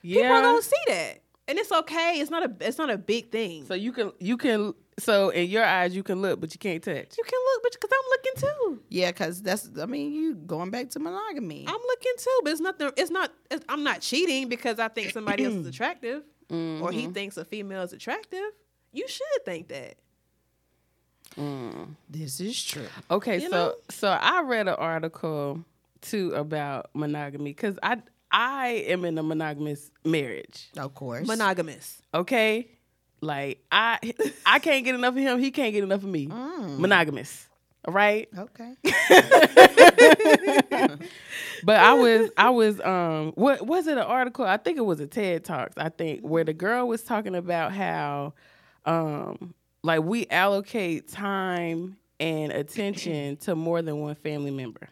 People 0.02 0.22
Yeah. 0.22 0.38
are 0.38 0.42
gonna 0.42 0.62
see 0.62 0.76
that. 0.88 1.20
And 1.48 1.58
it's 1.58 1.72
okay. 1.72 2.20
It's 2.20 2.30
not 2.30 2.44
a 2.44 2.52
it's 2.66 2.78
not 2.78 2.90
a 2.90 2.96
big 2.98 3.32
thing. 3.32 3.64
So 3.66 3.74
you 3.74 3.90
can 3.92 4.12
you 4.20 4.36
can 4.36 4.74
so 4.98 5.30
in 5.30 5.48
your 5.50 5.64
eyes 5.64 5.94
you 5.96 6.02
can 6.02 6.22
look, 6.22 6.40
but 6.40 6.52
you 6.54 6.58
can't 6.58 6.82
touch. 6.82 7.16
you 7.18 7.24
can 7.24 7.38
look, 7.52 7.62
but 7.62 7.72
because 7.72 7.90
I'm 7.92 8.10
looking 8.10 8.32
too. 8.76 8.82
yeah, 8.90 9.10
because 9.10 9.42
that's. 9.42 9.68
I 9.80 9.86
mean, 9.86 10.12
you 10.12 10.34
going 10.34 10.70
back 10.70 10.90
to 10.90 10.98
monogamy. 11.00 11.64
I'm 11.66 11.74
looking 11.74 12.12
too, 12.18 12.40
but 12.44 12.52
it's 12.52 12.60
nothing. 12.60 12.90
It's 12.96 13.10
not. 13.10 13.32
It's, 13.50 13.64
I'm 13.68 13.82
not 13.82 14.00
cheating 14.00 14.48
because 14.48 14.78
I 14.78 14.88
think 14.88 15.10
somebody 15.12 15.44
else 15.44 15.54
is 15.54 15.66
attractive, 15.74 16.22
or 16.50 16.54
Mm-hmm. 16.54 16.90
he 16.98 17.06
thinks 17.08 17.36
a 17.36 17.44
female 17.44 17.82
is 17.82 17.92
attractive. 17.92 18.44
You 18.92 19.08
should 19.08 19.44
think 19.44 19.68
that. 19.68 19.96
this 22.08 22.40
is 22.40 22.62
true. 22.62 22.86
Okay, 23.10 23.36
You 23.42 23.50
so 23.50 23.56
know? 23.56 23.74
so 23.90 24.08
I 24.08 24.42
read 24.42 24.68
an 24.68 24.74
article 24.74 25.64
too 26.00 26.32
about 26.34 26.90
monogamy 26.94 27.50
because 27.50 27.78
I 27.82 27.98
I 28.30 28.68
am 28.88 29.04
in 29.04 29.16
a 29.18 29.22
monogamous 29.22 29.90
marriage. 30.04 30.68
Of 30.76 30.94
course. 30.94 31.26
Monogamous. 31.26 32.02
Okay, 32.12 32.68
like 33.24 33.58
I 33.72 33.98
I 34.46 34.58
can't 34.58 34.84
get 34.84 34.94
enough 34.94 35.14
of 35.14 35.20
him. 35.20 35.38
He 35.38 35.50
can't 35.50 35.72
get 35.72 35.82
enough 35.82 36.02
of 36.02 36.08
me. 36.08 36.28
Mm. 36.28 36.78
Monogamous. 36.78 37.48
right? 37.88 38.28
Okay. 38.36 38.74
But 41.64 41.80
I 41.80 41.94
was 41.94 42.30
I 42.36 42.50
was 42.50 42.80
um 42.80 43.32
what 43.36 43.66
was 43.66 43.86
it 43.86 43.96
an 43.96 44.04
article? 44.04 44.44
I 44.44 44.58
think 44.58 44.76
it 44.76 44.84
was 44.84 45.00
a 45.00 45.06
TED 45.06 45.44
Talks, 45.44 45.78
I 45.78 45.88
think, 45.88 46.20
where 46.20 46.44
the 46.44 46.52
girl 46.52 46.86
was 46.86 47.02
talking 47.02 47.34
about 47.34 47.72
how 47.72 48.34
um 48.84 49.54
like 49.82 50.02
we 50.02 50.26
allocate 50.28 51.08
time 51.08 51.96
and 52.20 52.52
attention 52.52 53.36
to 53.38 53.54
more 53.54 53.82
than 53.82 54.00
one 54.00 54.14
family 54.14 54.50
member, 54.50 54.88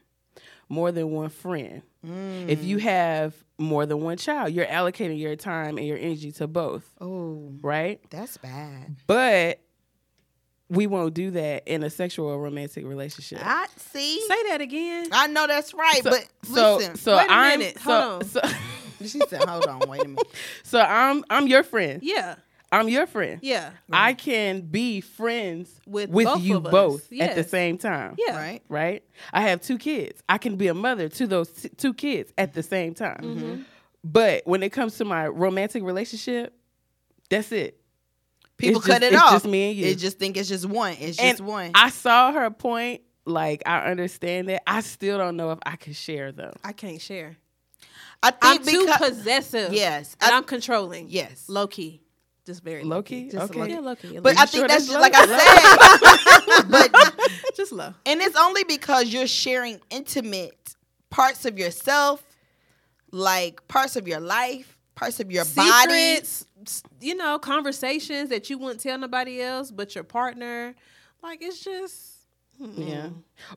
more 0.69 0.93
than 0.93 1.11
one 1.11 1.29
friend. 1.29 1.83
If 2.05 2.65
you 2.65 2.79
have 2.79 3.35
more 3.59 3.87
than 3.87 4.01
one 4.01 4.17
child, 4.17 4.53
you're 4.53 4.67
allocating 4.67 5.19
your 5.19 5.37
time 5.37 5.79
and 5.79 5.87
your 5.87 5.97
energy 5.99 6.33
to 6.33 6.47
both, 6.49 6.85
Oh, 7.01 7.53
right? 7.61 8.01
that's 8.11 8.37
bad. 8.39 8.97
But 9.07 9.61
we 10.69 10.87
won't 10.87 11.15
do 11.15 11.31
that 11.33 11.63
in 11.69 11.83
a 11.83 11.91
sexual 11.91 12.27
or 12.29 12.41
romantic 12.41 12.87
relationship. 12.87 13.39
I 13.43 13.67
see. 13.77 14.21
Say 14.27 14.43
that 14.49 14.61
again. 14.61 15.09
I 15.13 15.27
know 15.29 15.47
that's 15.47 15.75
right, 15.75 16.03
so, 16.03 16.11
but 16.11 16.27
so, 16.45 16.77
listen. 16.77 16.97
so 16.97 17.17
Wait 17.19 17.29
a 17.29 17.33
I'm 17.33 17.59
minute. 17.61 17.79
so, 17.79 17.83
Hold 17.83 18.23
on. 18.23 18.25
so 18.29 18.41
she 19.03 19.21
said, 19.29 19.45
"Hold 19.45 19.67
on, 19.67 19.89
wait 19.89 20.03
a 20.05 20.09
minute." 20.09 20.27
so 20.63 20.81
I'm 20.81 21.25
I'm 21.31 21.47
your 21.47 21.63
friend. 21.63 22.01
Yeah. 22.03 22.37
I'm 22.73 22.89
your 22.89 23.07
friend. 23.07 23.39
Yeah. 23.43 23.71
I 23.93 24.15
can 24.15 24.63
be 24.63 25.01
friends 25.03 25.71
With 25.87 26.11
with, 26.11 26.27
both 26.27 26.43
you 26.43 26.57
of 26.57 26.67
us. 26.67 26.73
both 26.73 27.13
at 27.21 27.35
the 27.37 27.45
same 27.45 27.77
time. 27.79 28.17
Yeah. 28.19 28.37
Right? 28.37 28.63
Right? 28.69 29.05
I 29.33 29.43
have 29.43 29.61
two 29.61 29.79
kids. 29.79 30.23
I 30.29 30.39
can 30.39 30.57
be 30.57 30.69
a 30.69 30.75
mother 30.75 31.09
to 31.11 31.27
those 31.27 31.49
t- 31.51 31.69
two 31.69 31.93
kids 31.95 32.33
at 32.39 32.55
the 32.55 32.63
same 32.63 32.95
time. 32.95 33.21
Mm-hmm. 33.23 33.63
But 34.03 34.43
when 34.47 34.63
it 34.63 34.71
comes 34.73 34.97
to 34.99 35.05
my 35.05 35.29
romantic 35.29 35.83
relationship, 35.85 36.55
that's 37.31 37.53
it. 37.53 37.79
People 38.57 38.79
It's 38.79 38.87
cut 38.87 39.01
just- 39.01 39.13
it 39.13 39.15
it's 39.15 39.23
off. 39.23 39.31
just 39.33 39.47
me 39.47 39.69
and 39.71 39.77
you. 39.79 39.85
They 39.85 39.95
just 39.95 40.19
think 40.19 40.37
it's 40.37 40.49
just 40.49 40.67
one. 40.67 40.97
It's 40.99 41.19
And 41.19 41.37
just 41.39 41.43
one. 41.49 41.71
I 41.75 41.91
saw 41.91 42.33
her 42.33 42.51
point. 42.51 43.03
Like 43.25 43.63
I 43.67 43.83
understand 43.91 44.49
that. 44.49 44.63
I 44.69 44.81
still 44.81 45.17
don't 45.19 45.37
know 45.37 45.53
if 45.53 45.59
I 45.65 45.77
can 45.77 45.93
share 45.93 46.33
though. 46.33 46.53
I 46.65 46.73
can't 46.73 47.01
share. 47.01 47.37
I 48.23 48.33
I'm 48.43 48.65
too 48.65 48.87
because 48.87 49.11
possessive. 49.19 49.73
Yes. 49.73 50.17
And 50.21 50.33
I- 50.33 50.37
I'm 50.37 50.45
controlling. 50.45 51.09
yes. 51.09 51.45
Low 51.49 51.67
key. 51.69 52.02
Just 52.45 52.63
very 52.65 52.83
Low 52.83 52.97
low 52.97 53.03
key? 53.03 53.29
Just 53.31 53.51
Okay. 53.53 53.61
low. 53.61 53.67
Yeah, 53.67 53.79
low 53.81 53.95
key. 53.95 54.19
But 54.19 54.35
you 54.35 54.41
I 54.43 54.45
sure 54.47 54.67
think 54.69 54.69
that's 54.69 54.87
that's 54.87 54.89
just 54.89 55.01
like? 55.01 55.15
I 55.15 56.59
said. 56.59 56.71
but 56.71 57.31
just 57.57 57.73
low. 57.73 57.95
and 58.05 58.21
it's 58.21 58.37
only 58.37 58.65
because 58.65 59.13
you're 59.13 59.27
sharing 59.29 59.81
intimate 59.91 60.75
parts 61.11 61.45
of 61.45 61.59
yourself, 61.59 62.23
like 63.13 63.67
parts 63.69 63.97
of 63.97 64.09
your 64.09 64.21
life, 64.21 64.77
parts 64.95 65.21
of 65.21 65.31
your 65.31 65.45
body. 65.45 66.17
Secrets, 66.17 66.47
s- 66.67 66.83
you 67.01 67.15
know, 67.15 67.39
conversations 67.39 68.31
that 68.31 68.51
you 68.51 68.59
wouldn't 68.59 68.81
tell 68.81 68.99
nobody 68.99 69.41
else, 69.41 69.71
but 69.71 69.95
your 69.95 70.05
partner. 70.05 70.75
Like 71.23 71.43
it's 71.43 71.61
just 71.63 72.13
mm-mm. 72.61 72.89
Yeah. 72.89 73.09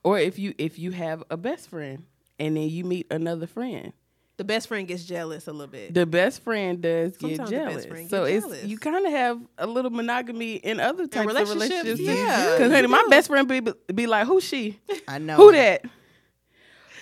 Or 0.04 0.20
if 0.20 0.38
you 0.38 0.54
if 0.60 0.78
you 0.78 0.92
have 0.92 1.24
a 1.32 1.38
best 1.38 1.70
friend 1.70 2.04
and 2.40 2.56
then 2.56 2.70
you 2.70 2.84
meet 2.84 3.08
another 3.10 3.48
friend. 3.48 3.94
The 4.38 4.44
best 4.44 4.68
friend 4.68 4.86
gets 4.88 5.06
jealous 5.06 5.48
a 5.48 5.52
little 5.54 5.68
bit. 5.72 5.94
The 5.94 6.06
best 6.06 6.42
friend 6.44 6.82
does 6.82 7.16
get 7.16 7.38
Sometimes 7.38 7.50
the 7.50 7.56
best 7.58 7.70
jealous. 7.72 7.86
friend 7.86 8.10
so 8.10 8.26
get 8.26 8.36
it's 8.36 8.46
jealous. 8.46 8.64
you 8.66 8.78
kind 8.78 9.06
of 9.06 9.12
have 9.14 9.42
a 9.58 9.66
little 9.68 9.92
monogamy 9.92 10.56
in 10.56 10.80
other 10.82 11.08
types 11.08 11.22
of 11.22 11.28
relationships, 11.28 11.84
relationships. 11.86 12.02
yeah, 12.02 12.52
Because 12.58 12.72
honey, 12.72 12.82
you 12.84 12.88
my 12.90 13.06
best 13.10 13.28
friend 13.28 13.48
be 13.48 13.62
be 13.94 14.08
like, 14.08 14.28
"Who's 14.28 14.44
she? 14.44 14.80
I 15.08 15.20
know. 15.20 15.38
Who 15.38 15.52
that? 15.54 15.86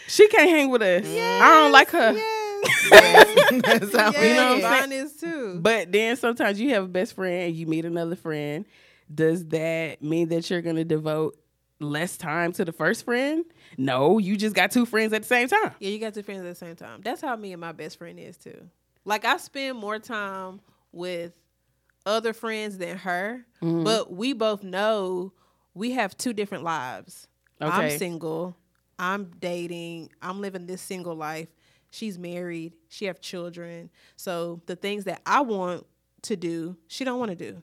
She 0.08 0.28
can't 0.28 0.50
hang 0.50 0.70
with 0.70 0.82
us. 0.82 1.06
I 1.08 1.48
don't 1.62 1.72
like 1.72 1.90
her." 1.90 2.14
Yes. 2.14 3.52
That's 3.64 3.96
how 3.96 4.12
yeah, 4.12 4.22
we 4.22 4.28
You 4.30 4.34
know 4.36 4.54
what 4.56 4.56
I'm 4.56 4.62
saying? 4.62 4.90
mine 4.90 4.92
is 4.92 5.14
too. 5.18 5.60
But 5.62 5.92
then 5.92 6.16
sometimes 6.16 6.60
you 6.62 6.70
have 6.70 6.84
a 6.84 6.88
best 6.88 7.14
friend 7.14 7.48
and 7.50 7.56
you 7.56 7.66
meet 7.68 7.84
another 7.86 8.16
friend. 8.16 8.66
Does 9.14 9.46
that 9.48 10.02
mean 10.02 10.30
that 10.30 10.50
you're 10.50 10.62
going 10.62 10.78
to 10.78 10.86
devote 10.86 11.38
less 11.80 12.16
time 12.18 12.54
to 12.54 12.64
the 12.66 12.72
first 12.72 13.04
friend? 13.06 13.44
No, 13.78 14.18
you 14.20 14.36
just 14.38 14.56
got 14.56 14.72
two 14.72 14.86
friends 14.86 15.14
at 15.14 15.22
the 15.24 15.28
same 15.28 15.48
time. 15.48 15.72
Yeah, 15.80 15.90
you 15.90 16.00
got 16.00 16.14
two 16.14 16.24
friends 16.24 16.42
at 16.42 16.50
the 16.50 16.56
same 16.56 16.76
time. 16.76 17.02
That's 17.04 17.22
how 17.22 17.36
me 17.36 17.52
and 17.54 17.62
my 17.62 17.72
best 17.72 17.98
friend 17.98 18.20
is 18.20 18.38
too. 18.38 18.70
Like 19.06 19.26
I 19.26 19.38
spend 19.38 19.78
more 19.78 20.00
time 20.00 20.62
with 20.92 21.38
other 22.06 22.34
friends 22.34 22.78
than 22.78 22.98
her, 22.98 23.46
Mm-hmm. 23.62 23.84
but 23.84 24.12
we 24.12 24.34
both 24.34 24.64
know 24.64 25.32
we 25.74 25.92
have 25.92 26.18
two 26.18 26.34
different 26.34 26.64
lives. 26.64 27.28
I'm 27.62 27.90
single. 27.98 28.58
I'm 29.00 29.32
dating. 29.40 30.10
I'm 30.22 30.42
living 30.42 30.66
this 30.66 30.82
single 30.82 31.16
life. 31.16 31.48
She's 31.92 32.20
married. 32.20 32.74
She 32.90 33.06
have 33.06 33.22
children. 33.22 33.90
So 34.18 34.62
the 34.66 34.76
things 34.76 35.06
that 35.06 35.22
I 35.26 35.42
want 35.42 35.86
to 36.24 36.36
do, 36.36 36.76
she 36.88 37.04
don't 37.06 37.20
want 37.20 37.30
to 37.32 37.36
do. 37.38 37.62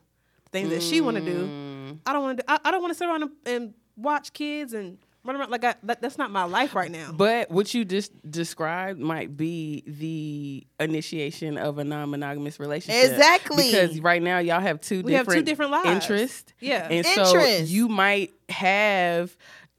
Things 0.51 0.69
that 0.69 0.81
she 0.81 1.01
want 1.01 1.17
to 1.17 1.23
do, 1.23 1.45
Mm. 1.47 1.99
I 2.05 2.13
don't 2.13 2.23
want 2.23 2.39
to. 2.39 2.51
I, 2.51 2.59
I 2.65 2.71
don't 2.71 2.81
want 2.81 2.91
to 2.93 2.97
sit 2.97 3.07
around 3.07 3.23
and, 3.23 3.31
and 3.45 3.73
watch 3.95 4.33
kids 4.33 4.73
and 4.73 4.97
like 5.23 5.63
I, 5.63 5.75
that, 5.83 6.01
that's 6.01 6.17
not 6.17 6.31
my 6.31 6.43
life 6.43 6.75
right 6.75 6.91
now. 6.91 7.11
But 7.11 7.51
what 7.51 7.73
you 7.73 7.85
just 7.85 8.11
described 8.29 8.99
might 8.99 9.37
be 9.37 9.83
the 9.85 10.65
initiation 10.83 11.57
of 11.57 11.77
a 11.77 11.83
non-monogamous 11.83 12.59
relationship. 12.59 13.11
Exactly. 13.11 13.71
Because 13.71 13.99
right 13.99 14.21
now 14.21 14.39
y'all 14.39 14.59
have 14.59 14.81
two 14.81 15.01
We 15.03 15.13
have 15.13 15.25
different 15.25 15.45
two 15.45 15.51
different 15.51 15.71
lives. 15.71 15.89
interests. 15.89 16.53
Yeah. 16.59 16.87
And 16.89 17.05
so 17.05 17.25
Interest. 17.25 17.71
you 17.71 17.87
might 17.87 18.31
have 18.49 19.35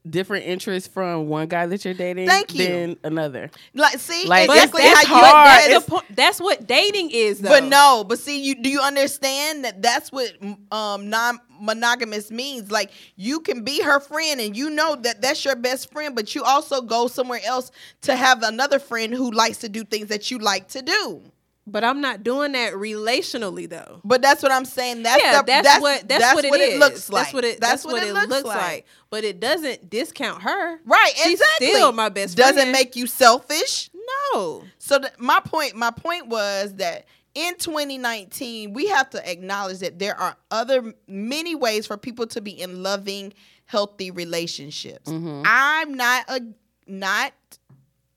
different 0.09 0.45
interests 0.45 0.87
from 0.89 1.27
one 1.29 1.47
guy 1.47 1.65
that 1.65 1.85
you're 1.85 1.93
dating 1.93 2.27
Thank 2.27 2.53
you. 2.55 2.67
than 2.67 2.97
another. 3.03 3.49
Like, 3.73 3.99
see, 3.99 4.27
Like, 4.27 4.47
But 4.47 4.57
exactly 4.57 4.83
it's 4.83 5.03
how 5.05 5.15
you. 5.15 5.21
hard. 5.23 5.33
that 5.47 5.67
That's, 5.69 5.77
is- 5.77 5.85
the 5.85 5.91
point. 5.91 6.05
that's 6.15 6.41
what 6.41 6.67
dating 6.67 7.11
is, 7.11 7.39
though. 7.39 7.49
But 7.49 7.63
no, 7.65 8.03
but 8.07 8.19
see, 8.19 8.43
you 8.43 8.55
do 8.61 8.69
you 8.69 8.81
understand 8.81 9.63
that 9.65 9.81
that's 9.81 10.11
what 10.11 10.31
um 10.71 11.09
non-monogamous 11.09 12.31
means? 12.31 12.71
Like 12.71 12.91
you 13.15 13.39
can 13.39 13.63
be 13.63 13.81
her 13.81 13.99
friend, 13.99 14.41
and 14.41 14.55
you 14.57 14.69
know 14.69 14.95
that 14.97 15.21
that's 15.21 15.43
your 15.45 15.55
best 15.55 15.91
friend, 15.91 16.15
but 16.15 16.35
you 16.35 16.43
also 16.43 16.81
go 16.81 17.07
somewhere 17.07 17.41
else 17.45 17.71
to 18.01 18.15
have 18.15 18.43
another 18.43 18.79
friend 18.79 19.13
who 19.13 19.31
likes 19.31 19.59
to 19.59 19.69
do 19.69 19.83
things 19.83 20.07
that 20.09 20.29
you 20.31 20.37
like 20.39 20.67
to 20.69 20.81
do. 20.81 21.21
But 21.65 21.85
I'm 21.85 22.01
not 22.01 22.23
doing 22.23 22.51
that 22.53 22.73
relationally, 22.73 23.69
though. 23.69 24.01
But 24.03 24.21
that's 24.21 24.43
what 24.43 24.51
I'm 24.51 24.65
saying. 24.65 25.03
That's 25.03 25.23
yeah, 25.23 25.41
the, 25.41 25.45
that's, 25.45 25.81
what 25.81 26.07
that's, 26.09 26.35
what, 26.35 26.43
it 26.43 26.53
is. 26.53 26.79
looks 26.79 27.09
like. 27.09 27.23
That's 27.23 27.33
what 27.33 27.45
it. 27.45 27.61
That's, 27.61 27.85
what, 27.85 28.03
it 28.03 28.13
looks, 28.13 28.43
like. 28.43 28.85
But 29.09 29.23
it 29.23 29.39
doesn't 29.39 29.89
discount 29.89 30.41
her. 30.41 30.79
Right, 30.85 31.13
She's 31.15 31.39
exactly. 31.39 31.67
still 31.67 31.93
my 31.93 32.09
best 32.09 32.35
friend. 32.35 32.49
Doesn't 32.49 32.61
friend. 32.63 32.71
make 32.73 32.97
you 32.97 33.07
selfish. 33.07 33.89
No. 34.33 34.63
So 34.77 34.99
th- 34.99 35.13
my 35.17 35.39
point, 35.39 35.75
my 35.75 35.91
point 35.91 36.27
was 36.27 36.75
that 36.75 37.05
in 37.33 37.55
2019, 37.55 38.73
we 38.73 38.87
have 38.87 39.09
to 39.11 39.29
acknowledge 39.29 39.79
that 39.79 39.99
there 39.99 40.19
are 40.19 40.35
other 40.51 40.93
many 41.07 41.55
ways 41.55 41.87
for 41.87 41.97
people 41.97 42.27
to 42.27 42.41
be 42.41 42.51
in 42.51 42.83
loving, 42.83 43.33
healthy 43.65 44.11
relationships. 44.11 45.09
Mm-hmm. 45.09 45.43
I'm 45.45 45.93
not 45.93 46.25
a 46.27 46.41
not 46.87 47.33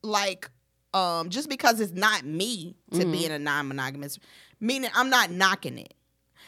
like 0.03 0.51
um 0.95 1.31
just 1.31 1.49
because 1.49 1.81
it's 1.81 1.93
not 1.93 2.25
me 2.25 2.77
to 2.93 3.05
be 3.05 3.25
in 3.25 3.33
a 3.33 3.39
non-monogamous, 3.39 4.19
meaning 4.61 4.91
I'm 4.95 5.11
not 5.11 5.31
knocking 5.31 5.79
it. 5.79 5.95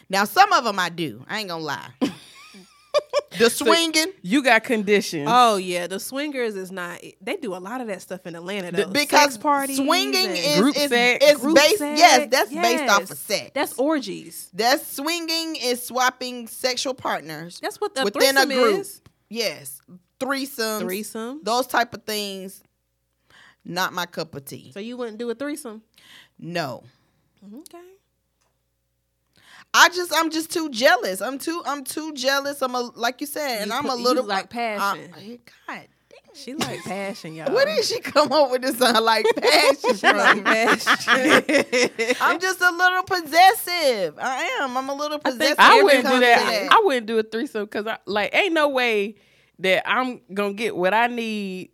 Now 0.08 0.24
some 0.24 0.52
of 0.52 0.64
them 0.64 0.78
I 0.78 0.88
do. 0.88 1.24
I 1.28 1.40
ain't 1.40 1.48
gonna 1.48 1.62
lie. 1.64 1.88
the 3.38 3.50
swinging. 3.50 4.06
You 4.22 4.42
got 4.42 4.64
conditions. 4.64 5.28
Oh 5.30 5.56
yeah, 5.56 5.86
the 5.86 6.00
swingers 6.00 6.56
is 6.56 6.72
not. 6.72 7.00
They 7.20 7.36
do 7.36 7.54
a 7.54 7.58
lot 7.58 7.80
of 7.80 7.86
that 7.88 8.00
stuff 8.02 8.26
in 8.26 8.34
Atlanta 8.34 8.72
though. 8.72 8.86
because 8.90 9.32
Sex 9.34 9.36
parties, 9.36 9.76
swinging 9.76 10.30
is 10.30 10.60
Group 10.60 10.76
is, 10.76 10.88
sex. 10.88 11.24
is 11.24 11.38
group 11.40 11.56
based 11.56 11.78
sex. 11.78 11.98
yes 12.00 12.28
that's 12.30 12.50
based 12.52 12.84
off 12.90 13.02
of 13.02 13.08
Yes. 13.10 13.18
sex 13.18 13.50
That's 13.54 13.72
orgies. 13.78 14.50
That's 14.54 14.86
swinging 14.96 15.56
is 15.56 15.84
swapping 15.86 16.46
sexual 16.48 16.94
partners 16.94 17.58
That's 17.60 17.80
what 17.80 17.94
the 17.94 18.04
within 18.04 18.36
a 18.36 18.42
threesome 18.44 18.48
group. 18.62 18.80
is. 18.80 19.02
Yes, 19.28 19.80
threesomes, 20.18 20.80
Threesome. 20.80 21.40
those 21.42 21.66
type 21.66 21.92
of 21.92 22.04
things. 22.04 22.62
Not 23.68 23.92
my 23.92 24.06
cup 24.06 24.34
of 24.34 24.44
tea. 24.46 24.72
So 24.72 24.80
you 24.80 24.96
wouldn't 24.96 25.18
do 25.18 25.28
a 25.30 25.34
threesome? 25.36 25.82
No, 26.38 26.82
Okay. 27.44 27.78
I 29.74 29.90
just 29.90 30.12
I'm 30.14 30.30
just 30.30 30.50
too 30.50 30.70
jealous. 30.70 31.20
I'm 31.20 31.38
too 31.38 31.62
I'm 31.66 31.84
too 31.84 32.12
jealous. 32.14 32.62
I'm 32.62 32.74
a 32.74 32.80
like 32.94 33.20
you 33.20 33.26
said, 33.26 33.60
and 33.62 33.70
You 33.70 33.76
I'm 33.76 33.86
a 33.90 33.94
little 33.94 34.24
like 34.24 34.48
passion. 34.48 35.12
I- 35.14 35.38
God, 35.68 35.86
She 36.34 36.54
like 36.54 36.80
passion, 36.84 37.34
y'all. 37.34 37.52
where 37.52 37.66
did 37.66 37.84
she 37.84 38.00
come 38.00 38.32
up 38.32 38.50
with 38.50 38.62
this? 38.62 38.80
I 38.80 38.98
like 38.98 39.26
passion. 39.36 39.94
She 39.96 40.06
like 40.06 40.44
passion. 40.44 42.16
I'm 42.20 42.40
just 42.40 42.60
a 42.62 42.70
little 42.70 43.02
possessive. 43.02 44.18
I 44.18 44.58
am. 44.62 44.76
I'm 44.76 44.88
a 44.88 44.94
little 44.94 45.18
possessive. 45.18 45.56
I 45.58 45.78
it 45.80 45.84
wouldn't 45.84 46.08
do 46.08 46.20
that. 46.20 46.68
I 46.72 46.80
wouldn't 46.84 47.06
do 47.06 47.18
a 47.18 47.22
threesome 47.22 47.64
because 47.64 47.86
I 47.86 47.98
like 48.06 48.34
ain't 48.34 48.54
no 48.54 48.68
way 48.70 49.16
that 49.58 49.82
I'm 49.88 50.20
gonna 50.32 50.54
get 50.54 50.74
what 50.76 50.94
I 50.94 51.08
need 51.08 51.70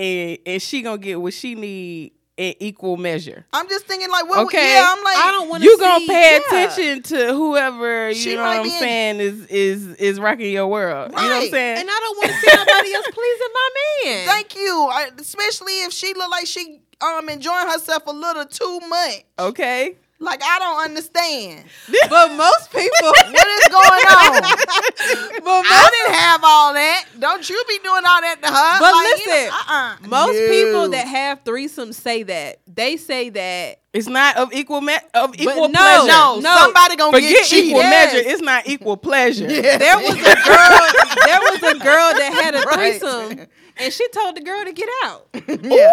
and 0.00 0.38
and 0.46 0.62
she 0.62 0.82
gonna 0.82 0.98
get 0.98 1.20
what 1.20 1.34
she 1.34 1.54
need 1.54 2.12
in 2.36 2.54
equal 2.58 2.96
measure. 2.96 3.44
I'm 3.52 3.68
just 3.68 3.84
thinking 3.86 4.08
like, 4.10 4.26
what? 4.28 4.38
Okay. 4.46 4.74
Yeah, 4.74 4.86
I'm 4.88 5.04
like, 5.04 5.16
I 5.16 5.30
don't 5.32 5.48
want 5.50 5.62
You 5.62 5.78
gonna 5.78 6.00
see, 6.00 6.06
pay 6.06 6.32
yeah. 6.32 6.64
attention 6.64 7.02
to 7.02 7.34
whoever 7.34 8.14
She 8.14 8.30
you 8.30 8.36
know 8.36 8.42
what 8.44 8.56
I'm 8.58 8.62
be 8.62 8.72
in- 8.72 8.78
saying 8.78 9.20
is 9.20 9.46
is 9.46 9.86
is 9.96 10.18
rocking 10.20 10.50
your 10.52 10.66
world. 10.66 11.10
You 11.10 11.16
know 11.16 11.22
what 11.22 11.42
I'm 11.44 11.50
saying? 11.50 11.78
And 11.80 11.88
I 11.90 11.98
don't 12.00 12.16
want 12.16 12.30
to 12.30 12.36
see 12.38 12.56
nobody 12.56 12.94
else 12.94 13.06
pleasing 13.12 13.48
my 13.54 13.68
man. 14.04 14.26
Thank 14.26 14.56
you. 14.56 14.88
I, 14.90 15.10
especially 15.18 15.72
if 15.84 15.92
she 15.92 16.14
look 16.14 16.30
like 16.30 16.46
she 16.46 16.80
um 17.02 17.28
enjoying 17.28 17.68
herself 17.68 18.06
a 18.06 18.12
little 18.12 18.46
too 18.46 18.80
much. 18.88 19.24
okay. 19.38 19.96
Like 20.22 20.42
I 20.44 20.58
don't 20.58 20.84
understand 20.84 21.64
But 22.10 22.32
most 22.34 22.70
people, 22.70 22.90
what 23.08 23.46
is 23.48 23.68
going 23.68 24.06
on. 24.06 24.42
but 25.42 25.64
I 25.66 25.90
didn't 25.90 26.14
have 26.20 26.40
all 26.44 26.74
that. 26.74 27.06
Don't 27.18 27.48
you 27.48 27.64
be 27.66 27.78
doing 27.78 28.02
all 28.06 28.20
that 28.20 28.36
to 28.42 28.48
her? 28.48 28.78
But 28.78 28.92
Like, 28.92 29.06
you 29.06 29.32
listen, 29.32 29.48
know, 29.48 29.56
uh-uh. 29.56 29.96
most 30.08 30.38
No. 30.38 30.48
people 30.48 30.88
that 30.90 31.06
have 31.08 31.42
threesomes 31.44 31.94
say 31.94 32.22
that. 32.24 32.58
They 32.66 32.96
say 32.98 33.30
that. 33.30 33.80
It's 33.94 34.06
not 34.08 34.36
of 34.36 34.52
equal 34.52 34.82
me- 34.82 34.94
of 35.14 35.34
equal 35.40 35.68
no, 35.68 35.78
pleasure. 35.80 36.06
no, 36.06 36.38
No. 36.40 36.56
somebody 36.58 36.96
gonna 36.96 37.12
Forget 37.12 37.30
get 37.32 37.46
cheated. 37.46 37.66
equal 37.70 37.80
Yes. 37.80 38.12
measure. 38.14 38.28
It's 38.28 38.42
not 38.42 38.68
equal 38.68 38.96
pleasure. 38.98 39.46
There 39.48 39.96
was 39.96 40.16
a 40.16 40.36
girl. 40.44 40.78
there 41.26 41.40
was 41.40 41.62
a 41.62 41.78
girl 41.78 42.12
that 42.14 42.30
had 42.42 42.54
a 42.54 42.60
Right. 42.60 43.00
threesome, 43.00 43.46
and 43.78 43.92
she 43.92 44.06
told 44.08 44.36
the 44.36 44.42
girl 44.42 44.64
to 44.64 44.72
get 44.72 44.88
out. 45.04 45.26
yeah. 45.62 45.92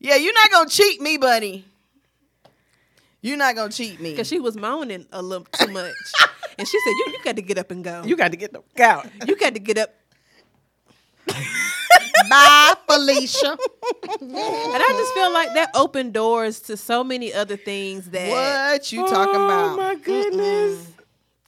yeah, 0.00 0.16
you're 0.16 0.34
not 0.34 0.50
gonna 0.50 0.68
cheat 0.68 1.00
me, 1.00 1.16
buddy. 1.16 1.64
You're 3.22 3.36
not 3.36 3.54
gonna 3.54 3.72
cheat 3.72 4.00
me. 4.00 4.10
because 4.10 4.28
she 4.28 4.38
was 4.38 4.56
moaning 4.56 5.06
a 5.12 5.22
little 5.22 5.46
too 5.52 5.72
much. 5.72 5.94
And 6.58 6.66
she 6.66 6.78
said, 6.80 6.90
"You 6.90 7.04
you 7.12 7.22
got 7.22 7.36
to 7.36 7.42
get 7.42 7.58
up 7.58 7.70
and 7.70 7.84
go. 7.84 8.02
You 8.06 8.16
got 8.16 8.30
to 8.30 8.36
get 8.38 8.50
the 8.50 8.62
fuck 8.62 8.80
out. 8.80 9.06
You 9.26 9.36
got 9.36 9.52
to 9.52 9.60
get 9.60 9.76
up." 9.76 9.90
Bye, 12.30 12.74
Felicia. 12.88 13.58
And 14.20 14.32
I 14.32 14.88
just 14.96 15.12
feel 15.12 15.32
like 15.32 15.52
that 15.54 15.70
opened 15.74 16.14
doors 16.14 16.60
to 16.60 16.76
so 16.76 17.04
many 17.04 17.32
other 17.34 17.58
things 17.58 18.10
that 18.10 18.30
what 18.30 18.90
you 18.90 19.06
talking 19.06 19.36
oh 19.36 19.44
about? 19.44 19.76
my 19.76 19.94
goodness. 19.96 20.86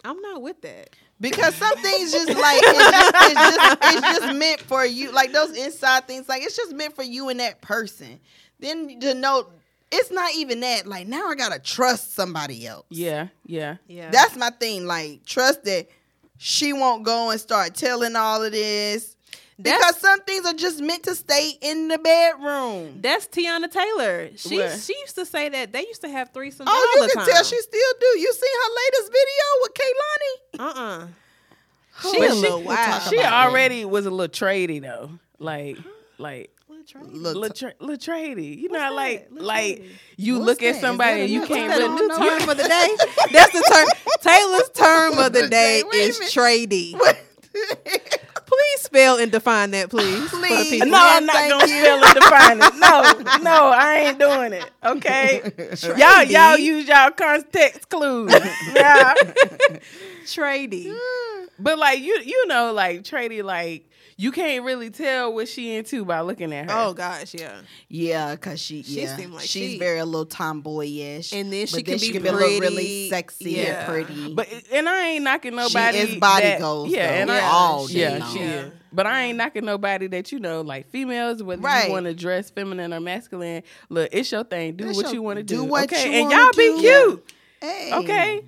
I'm 0.04 0.20
not 0.20 0.42
with 0.42 0.60
that. 0.62 0.90
Because 1.20 1.54
some 1.54 1.76
things 1.78 2.12
just 2.12 2.28
like 2.28 2.60
it's 2.62 2.78
just, 2.78 3.14
it's 3.16 3.56
just 3.56 3.78
it's 3.82 4.18
just 4.18 4.36
meant 4.36 4.60
for 4.60 4.84
you. 4.84 5.10
Like 5.10 5.32
those 5.32 5.56
inside 5.56 6.06
things, 6.06 6.28
like 6.28 6.42
it's 6.42 6.56
just 6.56 6.74
meant 6.74 6.94
for 6.94 7.02
you 7.02 7.28
and 7.28 7.40
that 7.40 7.60
person. 7.60 8.20
Then 8.60 9.00
to 9.00 9.14
know 9.14 9.48
it's 9.91 10.11
not 10.11 10.34
even 10.34 10.61
that. 10.61 10.86
Like 10.86 11.07
now 11.07 11.28
I 11.28 11.34
gotta 11.34 11.59
trust 11.59 12.14
somebody 12.14 12.66
else. 12.66 12.86
Yeah, 12.91 13.28
yeah. 13.47 13.76
Yeah, 13.86 14.11
That's 14.11 14.36
my 14.36 14.51
thing. 14.51 14.86
Like 14.86 15.24
trust 15.24 15.64
that 15.64 15.89
she 16.36 16.72
won't 16.72 17.05
go 17.05 17.30
and 17.30 17.41
start 17.41 17.74
telling 17.74 18.14
all 18.16 18.43
of 18.43 18.53
this. 18.53 19.14
That's- 19.61 19.78
Because 19.80 20.01
some 20.01 20.20
things 20.20 20.47
are 20.47 20.53
just 20.55 20.80
meant 20.80 21.03
to 21.05 21.16
stay 21.16 21.53
in 21.61 21.89
the 21.89 21.99
bedroom. 21.99 23.01
that's 23.01 23.26
Teyana 23.26 23.68
Taylor. 23.68 24.30
She 24.36 24.57
What? 24.59 24.78
she 24.78 24.95
used 25.01 25.16
to 25.16 25.26
say 25.26 25.49
that 25.49 25.72
they 25.72 25.80
used 25.80 26.03
to 26.03 26.09
have 26.09 26.32
threesomes 26.32 26.64
Oh, 26.68 26.95
all 26.97 27.03
you 27.03 27.09
the 27.09 27.14
can 27.14 27.24
time. 27.24 27.34
tell 27.34 27.43
she 27.45 27.61
still 27.61 27.93
do. 28.01 28.07
You 28.20 28.32
seen 28.32 28.51
her 28.62 28.70
latest 28.84 29.12
video 29.12 29.47
with 29.62 29.72
Kehlani? 29.74 30.61
uh 30.61 30.80
uh 30.80 31.07
She 32.12 32.24
a 32.24 32.34
little 32.34 32.62
wild. 32.62 32.78
talk 33.03 33.03
She 33.11 33.16
about 33.16 33.30
that. 33.30 33.47
already 33.49 33.84
was 33.84 34.07
a 34.07 34.11
little 34.11 34.32
trady 34.32 34.80
though. 34.80 35.11
Like, 35.41 35.76
like 36.18 36.55
Look, 36.95 37.36
little, 37.36 37.55
tra- 37.55 37.74
little 37.80 37.97
trady. 37.97 38.59
You 38.59 38.68
know, 38.70 38.78
What's 38.80 38.95
like, 38.97 39.30
that? 39.30 39.43
Like 39.43 39.82
you 40.16 40.34
What's 40.34 40.47
look 40.47 40.59
that? 40.61 40.74
at 40.76 40.80
somebody 40.80 41.20
and 41.22 41.30
you 41.30 41.47
can't 41.47 41.68
what's 41.68 41.78
that, 41.78 41.86
really. 41.86 41.95
new 41.95 42.09
new 42.09 42.39
term 42.39 42.49
of 42.49 42.57
the 42.57 42.62
day. 42.68 42.89
That's 43.32 43.53
the 43.53 43.62
term. 43.72 43.89
Taylor's 44.20 44.70
term 44.70 45.18
of 45.18 45.32
the 45.32 45.49
day 45.49 45.82
is 45.95 46.18
minute. 46.18 46.32
tradie. 46.32 46.95
Please 48.47 48.80
spell 48.80 49.18
and 49.18 49.30
define 49.30 49.72
that, 49.72 49.91
please. 49.91 50.30
for 50.30 50.36
the 50.36 50.47
Please. 50.47 50.70
people. 50.70 50.89
No, 50.89 50.99
I'm 51.01 51.26
not 51.26 51.51
gonna 51.51 51.66
you. 51.66 51.80
spell 51.84 52.05
and 52.05 52.14
define 52.14 52.59
it. 52.62 52.74
No, 52.76 53.39
no, 53.43 53.68
I 53.68 53.95
ain't 54.07 54.18
doing 54.18 54.53
it. 54.55 54.70
Okay, 54.84 55.53
y'all, 55.99 56.22
y'all 56.24 56.57
use 56.57 56.89
y'all 56.89 57.11
context 57.11 57.91
clues. 57.91 58.32
Yeah, 58.74 59.14
Tradie. 60.24 60.95
but 61.59 61.78
like 61.78 62.01
you, 62.01 62.20
you 62.24 62.47
know, 62.47 62.72
like 62.72 63.03
Trady, 63.03 63.43
like 63.45 63.89
you 64.20 64.32
can't 64.32 64.64
really 64.64 64.90
tell 64.90 65.32
what 65.32 65.46
she 65.48 65.76
into 65.76 66.04
by 66.04 66.20
looking 66.22 66.52
at 66.52 66.68
her. 66.68 66.76
Oh 66.76 66.92
gosh, 66.92 67.34
yeah. 67.34 67.60
Yeah, 67.88 68.34
cause 68.36 68.58
she, 68.60 68.82
She 68.82 69.00
yeah, 69.02 69.16
seem 69.16 69.32
like 69.32 69.42
she's 69.46 69.70
she- 69.72 69.78
very 69.78 70.00
a 70.00 70.04
little 70.04 70.26
tomboyish, 70.26 71.32
And 71.32 71.52
then 71.52 71.66
she 71.68 71.76
but 71.76 71.84
can 71.84 71.92
then 71.92 71.98
she 72.00 72.06
be 72.08 72.12
can 72.14 72.22
be 72.24 72.28
a 72.28 72.32
little 72.32 72.60
really 72.60 73.08
sexy 73.08 73.52
Yeah. 73.52 73.62
and 73.62 73.86
pretty. 73.88 74.34
But 74.34 74.48
and 74.72 74.88
I 74.88 75.08
ain't 75.10 75.24
knocking 75.24 75.54
nobody. 75.54 75.98
She 76.06 76.12
is 76.14 76.18
body 76.18 76.42
that, 76.44 76.60
goals, 76.60 76.90
Yeah, 76.90 77.06
though, 77.06 77.14
and 77.22 77.30
I, 77.30 77.40
all 77.42 77.88
yeah, 77.90 78.18
long. 78.18 78.32
she 78.32 78.40
Yeah. 78.40 78.50
is. 78.66 78.72
But 78.92 79.06
I 79.06 79.22
ain't 79.24 79.38
knocking 79.38 79.64
nobody 79.66 80.06
that 80.08 80.32
you 80.32 80.40
know, 80.40 80.62
like 80.62 80.90
females, 80.90 81.42
whether 81.42 81.62
Right. 81.62 81.86
you 81.86 81.92
want 81.92 82.06
to 82.06 82.14
dress 82.14 82.50
feminine 82.50 82.92
or 82.92 83.00
masculine. 83.00 83.62
Look, 83.88 84.08
it's 84.12 84.32
your 84.32 84.44
thing. 84.44 84.76
Do 84.76 84.88
It's 84.88 84.96
what 84.96 85.06
your- 85.06 85.14
you 85.14 85.22
want 85.22 85.36
to 85.36 85.42
do. 85.44 85.56
do 85.58 85.64
what 85.64 85.84
okay, 85.92 86.06
you 86.06 86.12
and 86.20 86.28
wanna 86.30 86.42
y'all 86.42 86.52
be 86.52 86.68
do. 86.70 86.80
cute. 86.80 87.32
hey, 87.60 87.90
Okay, 87.94 88.44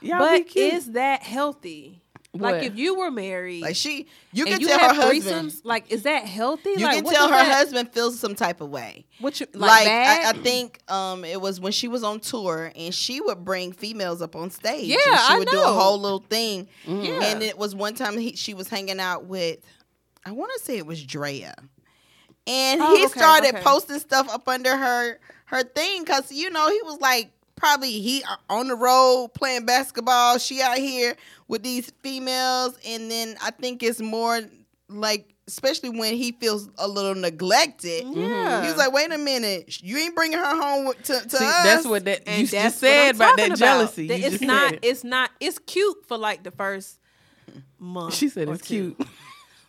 y'all 0.00 0.18
But 0.18 0.38
be 0.38 0.44
cute. 0.44 0.74
is 0.74 0.90
that 0.92 1.22
healthy? 1.22 2.01
Like 2.34 2.62
if 2.64 2.76
you 2.78 2.94
were 2.98 3.10
married 3.10 3.60
like 3.60 3.76
she, 3.76 4.06
you 4.32 4.46
can 4.46 4.58
you 4.60 4.66
tell 4.68 4.78
her 4.78 4.94
husband. 4.94 5.54
like 5.64 5.92
is 5.92 6.04
that 6.04 6.24
healthy? 6.24 6.70
You 6.70 6.78
like, 6.86 6.94
can 6.96 7.04
what 7.04 7.14
tell 7.14 7.28
her 7.28 7.34
that- 7.34 7.52
husband 7.58 7.92
feels 7.92 8.18
some 8.18 8.34
type 8.34 8.62
of 8.62 8.70
way. 8.70 9.04
What 9.20 9.38
you 9.38 9.46
like, 9.52 9.84
Like. 9.84 9.88
I, 9.88 10.30
I 10.30 10.32
think 10.32 10.78
um 10.90 11.26
it 11.26 11.38
was 11.40 11.60
when 11.60 11.72
she 11.72 11.88
was 11.88 12.02
on 12.02 12.20
tour 12.20 12.72
and 12.74 12.94
she 12.94 13.20
would 13.20 13.44
bring 13.44 13.72
females 13.72 14.22
up 14.22 14.34
on 14.34 14.48
stage. 14.50 14.86
Yeah, 14.86 14.96
and 15.06 15.18
she 15.18 15.34
I 15.34 15.38
would 15.40 15.48
do 15.48 15.60
a 15.60 15.66
whole 15.72 16.00
little 16.00 16.20
thing. 16.26 16.68
Yeah. 16.86 17.22
And 17.22 17.42
it 17.42 17.58
was 17.58 17.74
one 17.74 17.94
time 17.94 18.16
he, 18.16 18.34
she 18.34 18.54
was 18.54 18.66
hanging 18.68 18.98
out 18.98 19.26
with, 19.26 19.58
I 20.24 20.30
want 20.32 20.52
to 20.56 20.64
say 20.64 20.78
it 20.78 20.86
was 20.86 21.04
Drea, 21.04 21.54
and 22.46 22.80
Oh, 22.80 22.96
he 22.96 23.04
okay, 23.06 23.18
started 23.20 23.54
okay. 23.56 23.62
posting 23.62 23.98
stuff 23.98 24.28
up 24.32 24.48
under 24.48 24.74
her 24.76 25.18
her 25.46 25.62
thing 25.64 26.02
because 26.02 26.32
you 26.32 26.48
know 26.50 26.70
he 26.70 26.80
was 26.82 26.98
like 27.00 27.30
probably 27.62 27.92
he 28.00 28.24
uh, 28.24 28.36
on 28.50 28.66
the 28.66 28.74
road 28.74 29.30
playing 29.34 29.64
basketball. 29.66 30.38
She 30.38 30.60
out 30.60 30.78
here 30.78 31.14
with 31.46 31.62
these 31.62 31.90
females, 32.02 32.76
and 32.86 33.08
then 33.10 33.36
I 33.40 33.52
think 33.52 33.82
it's 33.84 34.00
more 34.00 34.40
like 34.88 35.28
especially 35.46 35.90
when 35.90 36.14
he 36.14 36.32
feels 36.32 36.68
a 36.78 36.88
little 36.88 37.14
neglected. 37.14 38.04
yeah. 38.06 38.62
He 38.62 38.68
was 38.68 38.76
like, 38.76 38.92
"Wait 38.92 39.12
a 39.12 39.18
minute, 39.18 39.80
you 39.82 39.96
ain't 39.98 40.14
bringing 40.16 40.38
her 40.38 40.60
home 40.62 40.86
with- 40.86 41.02
to, 41.04 41.20
to 41.20 41.30
See, 41.36 41.44
us." 41.44 41.62
that's 41.64 41.86
what 41.86 42.04
that 42.06 42.22
and 42.26 42.42
you 42.42 42.46
just 42.48 42.78
said 42.78 43.14
about 43.14 43.30
talking 43.36 43.50
that 43.50 43.58
jealousy. 43.58 44.08
That 44.08 44.20
it's 44.20 44.40
not. 44.40 44.70
said. 44.70 44.78
It's 44.82 45.04
not. 45.04 45.30
It's 45.40 45.58
cute 45.60 46.04
for 46.08 46.18
like 46.18 46.42
the 46.42 46.50
first 46.50 46.98
month. 47.78 48.14
She 48.14 48.28
said 48.28 48.48
it's 48.48 48.66
two. 48.66 48.94
cute. 48.96 49.08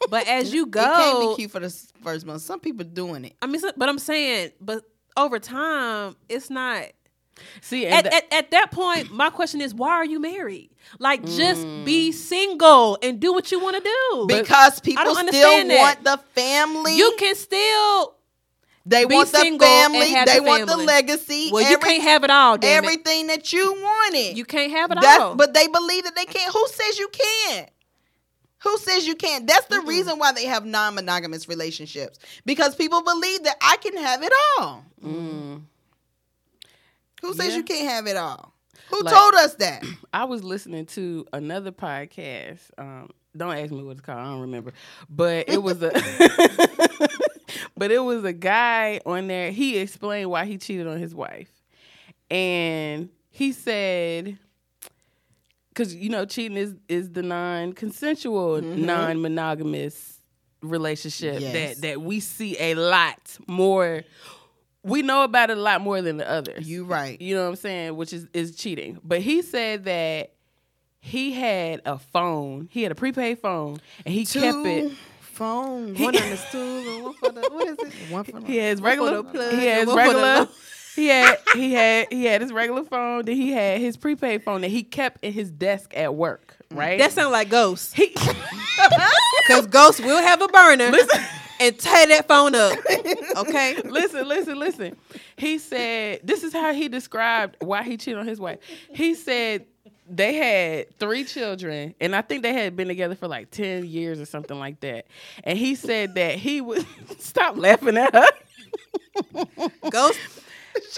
But 0.10 0.28
as 0.28 0.54
you 0.54 0.66
go, 0.66 0.82
It 0.82 0.86
can't 0.96 1.20
be 1.30 1.36
cute 1.38 1.52
for 1.52 1.62
the 1.62 1.70
first 2.04 2.26
month. 2.26 2.42
Some 2.42 2.60
people 2.60 2.84
doing 2.84 3.24
it. 3.24 3.36
I 3.42 3.48
mean, 3.48 3.62
but 3.78 3.88
I'm 3.88 4.00
saying, 4.00 4.52
but 4.60 4.84
over 5.16 5.40
time, 5.40 6.18
it's 6.28 6.50
not. 6.50 6.88
See, 7.62 7.88
At, 7.88 8.04
that- 8.06 8.14
at, 8.14 8.34
at 8.34 8.52
that 8.52 8.72
point, 8.72 9.12
my 9.12 9.30
question 9.30 9.62
is, 9.62 9.74
why 9.74 9.92
are 9.92 10.06
you 10.06 10.20
married? 10.20 10.70
Like, 11.00 11.26
just 11.26 11.62
be 11.86 12.12
single 12.12 12.98
and 13.02 13.20
do 13.20 13.34
what 13.34 13.52
you 13.52 13.60
want 13.60 13.78
to 13.78 13.82
do. 13.84 14.26
Because 14.28 14.80
people 14.80 15.16
still 15.16 15.68
that. 15.68 15.78
want 15.80 16.04
the 16.04 16.18
family. 16.34 16.98
you 16.98 17.16
can 17.18 17.36
still. 17.36 18.16
they 18.86 19.06
be 19.06 19.16
want 19.16 19.32
the 19.32 19.58
family. 19.60 20.14
They 20.14 20.40
the 20.40 20.44
want 20.44 20.68
the 20.68 20.78
legacy. 20.78 21.50
Well, 21.52 21.70
you 21.70 21.78
can't 21.78 22.04
have 22.04 22.24
it 22.24 22.30
all. 22.30 22.58
Damn 22.58 22.84
it. 22.84 22.88
everything 22.88 23.28
that 23.28 23.52
you 23.54 23.74
wanted. 23.74 24.38
You 24.38 24.46
can't 24.46 24.72
have 24.72 24.92
it 24.92 24.96
That's- 24.96 25.20
all. 25.20 25.36
But 25.36 25.54
they 25.54 25.68
believe 25.68 26.04
that 26.04 26.16
they 26.16 26.26
can't. 26.26 26.54
Who 26.54 26.68
says 26.68 27.00
you 27.00 27.10
can't? 27.10 27.70
Who 28.60 28.78
says 28.78 29.06
you 29.06 29.16
can't? 29.16 29.46
That's 29.46 29.66
the 29.66 29.82
reason 29.82 30.18
why 30.20 30.32
they 30.32 30.46
have 30.46 30.66
non-monogamous 30.66 31.50
relationships 31.50 32.18
because 32.46 32.76
people 32.76 33.02
believe 33.04 33.44
that 33.44 33.58
I 33.62 33.76
can 33.78 33.98
have 33.98 34.24
it 34.24 34.32
all. 34.58 34.86
Mm. 35.04 35.64
Who 37.24 37.34
says 37.34 37.50
Yeah. 37.52 37.58
you 37.58 37.64
can't 37.64 37.90
have 37.90 38.06
it 38.08 38.16
all? 38.18 38.54
Who 38.92 39.02
Like- 39.02 39.14
told 39.14 39.34
us 39.36 39.56
that? 39.56 39.84
I 40.14 40.26
was 40.26 40.44
listening 40.44 40.86
to 40.88 41.26
another 41.34 41.72
podcast. 41.72 42.60
Um, 42.78 43.10
don't 43.36 43.56
ask 43.58 43.72
me 43.72 43.82
what 43.84 43.92
it's 43.94 44.02
called. 44.02 44.20
I 44.20 44.26
don't 44.26 44.42
remember. 44.42 44.74
But 45.10 45.50
it 45.50 45.64
was 45.64 45.82
a 45.82 45.90
but 47.78 47.92
it 47.92 48.00
was 48.04 48.24
a 48.24 48.34
guy 48.34 49.00
on 49.06 49.28
there. 49.28 49.52
He 49.52 49.78
explained 49.78 50.30
why 50.30 50.46
he 50.46 50.58
cheated 50.58 50.86
on 50.88 51.00
his 51.00 51.16
wife. 51.16 51.50
And 52.30 53.10
he 53.30 53.52
said 53.52 54.38
cuz 55.76 55.96
you 55.96 56.10
know 56.10 56.26
cheating 56.26 56.58
is 56.58 56.76
is 56.88 57.12
the 57.12 57.24
non-consensual, 57.24 58.62
non-monogamous 58.62 60.20
relationship 60.62 61.42
Yes. 61.42 61.54
that 61.54 61.82
that 61.82 62.02
we 62.02 62.20
see 62.20 62.56
a 62.60 62.76
lot 62.76 63.38
more 63.48 64.04
we 64.84 65.02
know 65.02 65.24
about 65.24 65.50
it 65.50 65.58
a 65.58 65.62
lot 65.62 65.82
more 65.82 66.02
than 66.02 66.18
the 66.18 66.30
others. 66.30 66.68
You 66.68 66.86
right. 66.86 67.20
You 67.22 67.36
know 67.36 67.44
what 67.44 67.50
I'm 67.50 67.56
saying? 67.56 67.96
Which 67.96 68.14
is 68.14 68.28
is 68.34 68.56
cheating. 68.56 69.00
But 69.04 69.22
he 69.22 69.42
said 69.42 69.86
that 69.86 70.34
he 71.00 71.34
had 71.34 71.82
a 71.86 71.98
phone. 72.00 72.68
He 72.72 72.84
had 72.84 72.92
a 72.92 72.96
prepaid 72.96 73.40
phone, 73.40 73.80
and 74.06 74.14
he 74.14 74.26
kept 74.26 74.66
it. 74.66 74.92
Phone. 75.22 75.96
one 75.96 76.16
on 76.16 76.30
the 76.30 76.38
stool 76.38 76.62
and 76.96 77.04
one 77.06 77.14
for 77.16 77.32
the 77.32 77.42
what 77.42 77.68
is 77.68 77.78
it? 77.80 77.94
One 78.12 78.24
for 78.24 78.40
the, 78.40 78.46
He 78.46 78.58
has 78.58 78.80
regular. 78.80 79.24
plug 79.24 79.52
He 79.54 79.66
has 79.66 79.80
and 79.80 79.88
one 79.88 80.06
for 80.06 80.14
the 80.14 80.22
regular. 80.22 80.48
He 80.96 81.08
had 81.08 81.38
he 81.56 81.74
had 81.74 82.08
he 82.12 82.26
had 82.26 82.42
his 82.42 82.54
regular 82.54 82.84
phone. 82.84 83.26
Then 83.26 83.36
he 83.36 83.52
had 83.52 83.82
his 83.82 83.98
prepaid 83.98 84.44
phone 84.44 84.62
that 84.62 84.68
he 84.70 84.84
kept 84.84 85.24
in 85.24 85.34
his 85.34 85.50
desk 85.50 85.92
at 85.98 86.14
work. 86.14 86.56
Right. 86.70 87.00
That 87.00 87.12
sounds 87.12 87.32
like 87.32 87.50
ghosts. 87.50 87.94
he. 87.94 88.14
Because 89.48 89.68
ghosts 89.68 90.00
will 90.00 90.22
have 90.22 90.42
a 90.42 90.48
burner 90.48 90.92
and 91.68 91.80
tie 91.80 92.06
that 92.08 92.28
phone 92.28 92.56
up. 92.56 92.78
Okay. 93.36 93.82
listen, 93.84 94.28
listen, 94.28 94.60
listen. 94.60 94.96
He 95.38 95.58
said 95.58 96.20
this 96.24 96.44
is 96.44 96.54
how 96.54 96.72
he 96.74 96.88
described 96.88 97.58
why 97.60 97.82
he 97.84 97.98
cheated 97.98 98.20
on 98.20 98.28
his 98.28 98.40
wife. 98.40 98.60
He 98.94 99.16
said 99.16 99.66
they 100.08 100.36
had 100.36 101.00
three 101.00 101.24
children, 101.24 101.96
and 102.00 102.16
I 102.16 102.22
think 102.22 102.44
they 102.44 102.54
had 102.54 102.76
been 102.76 102.88
together 102.88 103.16
for 103.16 103.28
like 103.28 103.50
ten 103.50 103.86
years 103.86 104.20
or 104.20 104.26
something 104.26 104.60
like 104.60 104.80
that. 104.82 105.08
And 105.44 105.58
he 105.58 105.74
said 105.76 106.14
that 106.16 106.36
he 106.36 106.62
would 106.62 106.86
stop 107.20 107.58
laughing 107.58 107.98
at 107.98 108.14
her. 108.14 108.28
Ghosts. 109.90 110.42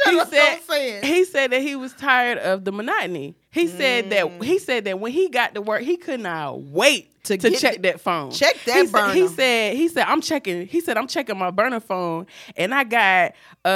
Shut 0.03 0.13
he 0.13 0.19
up, 0.19 0.29
said 0.29 0.39
don't 0.39 0.63
say 0.63 0.91
it. 0.97 1.03
he 1.03 1.25
said 1.25 1.51
that 1.51 1.61
he 1.61 1.75
was 1.75 1.93
tired 1.93 2.37
of 2.37 2.63
the 2.63 2.71
monotony. 2.71 3.35
He 3.55 3.67
said 3.67 4.09
that 4.11 4.43
he 4.43 4.59
said 4.59 4.83
that 4.85 4.99
when 4.99 5.11
he 5.13 5.29
got 5.29 5.55
to 5.55 5.61
work, 5.61 5.81
he 5.81 5.95
could 5.97 6.19
not 6.19 6.61
wait 6.61 7.09
To 7.23 7.37
to, 7.37 7.51
check 7.51 7.75
the- 7.77 7.81
that 7.83 8.01
phone. 8.01 8.29
check 8.31 8.55
that 8.65 8.81
he 8.81 8.87
Said, 8.87 9.13
he 9.15 9.27
said 9.29 9.75
he 9.77 9.87
said 9.87 10.05
I'm 10.07 10.19
checking. 10.21 10.67
He 10.67 10.81
said 10.81 10.97
I'm 10.97 11.07
checking 11.07 11.37
my 11.37 11.51
burner 11.51 11.79
phone, 11.79 12.27
and 12.57 12.73
I 12.75 12.83
got 12.83 13.31
uh 13.63 13.67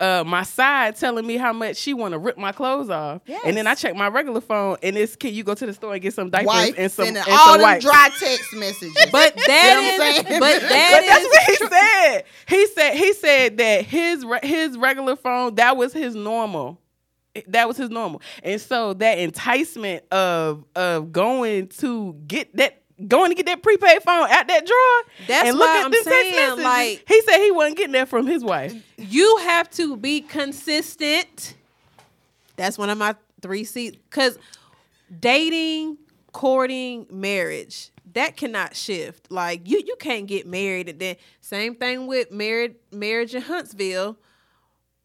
uh 0.00 0.24
my 0.26 0.42
side 0.42 0.96
telling 0.96 1.24
me 1.26 1.36
how 1.36 1.52
much 1.52 1.76
she 1.76 1.94
want 1.94 2.12
to 2.12 2.18
rip 2.18 2.36
my 2.38 2.50
clothes 2.52 2.90
off, 2.90 3.22
and 3.44 3.56
then 3.56 3.66
I 3.68 3.74
check 3.76 3.94
my 3.94 4.08
regular 4.08 4.40
phone, 4.40 4.76
and 4.82 4.96
it's 4.96 5.14
can 5.14 5.32
you 5.32 5.44
go 5.44 5.54
to 5.54 5.64
the 5.64 5.72
store 5.74 5.92
and 5.94 6.02
get 6.02 6.12
some 6.12 6.28
diapers 6.28 6.46
Wife 6.48 6.74
and 6.76 6.90
some 6.90 7.04
sending 7.06 7.22
and 7.22 7.32
all 7.32 7.52
some 7.52 7.60
them 7.60 7.78
dry 7.78 8.10
text 8.18 8.52
messages. 8.54 8.96
But 9.12 9.36
You 9.36 9.42
know 9.46 9.54
what 9.54 10.00
I'm 10.00 10.10
is, 10.10 10.16
saying? 10.16 10.24
but 10.26 10.40
But 10.40 10.60
that 10.68 11.02
that's 11.08 11.24
is 11.24 11.30
what 11.30 11.44
he 11.44 11.76
said. 11.76 12.24
He 12.48 12.66
said 12.74 12.94
he 12.96 13.12
said 13.14 13.56
that 13.58 13.84
his 13.84 14.24
re- 14.24 14.40
his 14.42 14.76
regular 14.76 15.14
phone 15.14 15.54
that 15.54 15.76
was 15.76 15.92
his 15.92 16.16
normal. 16.16 16.78
That 17.48 17.68
was 17.68 17.76
his 17.76 17.90
normal, 17.90 18.22
and 18.42 18.60
so 18.60 18.92
that 18.94 19.18
enticement 19.18 20.04
of 20.12 20.64
of 20.74 21.12
going 21.12 21.68
to 21.68 22.14
get 22.26 22.56
that 22.56 22.82
going 23.06 23.30
to 23.30 23.34
get 23.34 23.46
that 23.46 23.62
prepaid 23.62 24.02
phone 24.02 24.28
out 24.30 24.48
that 24.48 24.66
drawer. 24.66 25.26
That's 25.28 25.48
and 25.48 25.56
look 25.58 25.68
at 25.68 25.84
I'm 25.86 25.90
the 25.90 25.96
text 26.04 26.08
saying, 26.08 26.62
like- 26.62 27.04
he 27.06 27.22
said 27.22 27.38
he 27.38 27.50
wasn't 27.50 27.76
getting 27.78 27.92
that 27.92 28.08
from 28.08 28.26
his 28.26 28.42
wife. 28.44 28.74
you 28.98 29.36
have 29.38 29.70
to 29.70 29.96
be 29.96 30.20
consistent. 30.22 31.54
That's 32.56 32.76
one 32.76 32.90
of 32.90 32.98
my 32.98 33.14
three 33.40 33.64
C's. 33.64 33.92
Because 33.92 34.36
dating, 35.18 35.98
courting, 36.32 37.06
marriage, 37.10 37.90
that 38.12 38.36
cannot 38.36 38.76
shift. 38.76 39.30
Like 39.30 39.68
you, 39.68 39.82
you 39.86 39.96
can't 39.98 40.26
get 40.26 40.46
married 40.46 40.88
and 40.88 40.98
then 40.98 41.16
same 41.40 41.76
thing 41.76 42.06
with 42.06 42.30
married 42.32 42.74
marriage 42.92 43.34
in 43.34 43.42
Huntsville. 43.42 44.16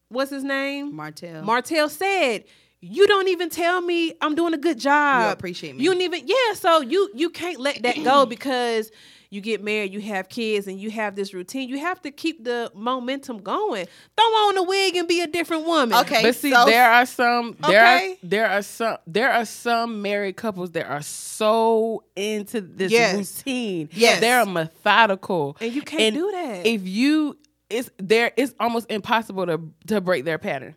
What's 0.08 0.30
his 0.30 0.44
name? 0.44 0.94
Martell. 0.94 1.42
Martell 1.42 1.88
said, 1.88 2.44
"You 2.80 3.06
don't 3.06 3.28
even 3.28 3.50
tell 3.50 3.80
me 3.80 4.14
I'm 4.20 4.34
doing 4.34 4.54
a 4.54 4.58
good 4.58 4.78
job. 4.78 5.26
You 5.26 5.32
appreciate 5.32 5.76
me. 5.76 5.82
You 5.84 5.92
don't 5.92 6.02
even 6.02 6.22
yeah. 6.26 6.54
So 6.54 6.80
you 6.80 7.10
you 7.14 7.30
can't 7.30 7.58
let 7.60 7.82
that 7.82 8.02
go 8.04 8.26
because." 8.36 8.90
You 9.28 9.40
get 9.40 9.60
married, 9.62 9.92
you 9.92 10.00
have 10.02 10.28
kids, 10.28 10.68
and 10.68 10.80
you 10.80 10.88
have 10.92 11.16
this 11.16 11.34
routine. 11.34 11.68
You 11.68 11.80
have 11.80 12.00
to 12.02 12.12
keep 12.12 12.44
the 12.44 12.70
momentum 12.76 13.38
going. 13.38 13.86
Throw 14.16 14.24
on 14.24 14.56
a 14.56 14.62
wig 14.62 14.94
and 14.94 15.08
be 15.08 15.20
a 15.20 15.26
different 15.26 15.66
woman. 15.66 15.98
Okay, 15.98 16.22
But 16.22 16.36
see, 16.36 16.52
so- 16.52 16.64
there 16.64 16.88
are 16.88 17.04
some 17.04 17.56
there 17.68 17.70
Okay. 17.96 18.12
are 18.12 18.16
there 18.22 18.46
are 18.48 18.62
some 18.62 18.96
there 19.04 19.32
are 19.32 19.44
some 19.44 20.00
married 20.00 20.36
couples 20.36 20.70
that 20.70 20.86
are 20.86 21.02
so 21.02 22.04
into 22.14 22.60
this 22.60 22.92
Yes. 22.92 23.16
routine. 23.16 23.88
Yes. 23.92 24.20
They're 24.20 24.46
methodical. 24.46 25.56
And 25.60 25.72
you 25.74 25.82
can't 25.82 26.14
do 26.14 26.30
that. 26.30 26.64
If 26.64 26.86
you 26.86 27.36
it's 27.70 27.90
there 27.98 28.32
it's 28.36 28.54
almost 28.60 28.90
impossible 28.90 29.46
to 29.46 29.60
to 29.88 30.00
break 30.00 30.24
their 30.24 30.38
pattern. 30.38 30.74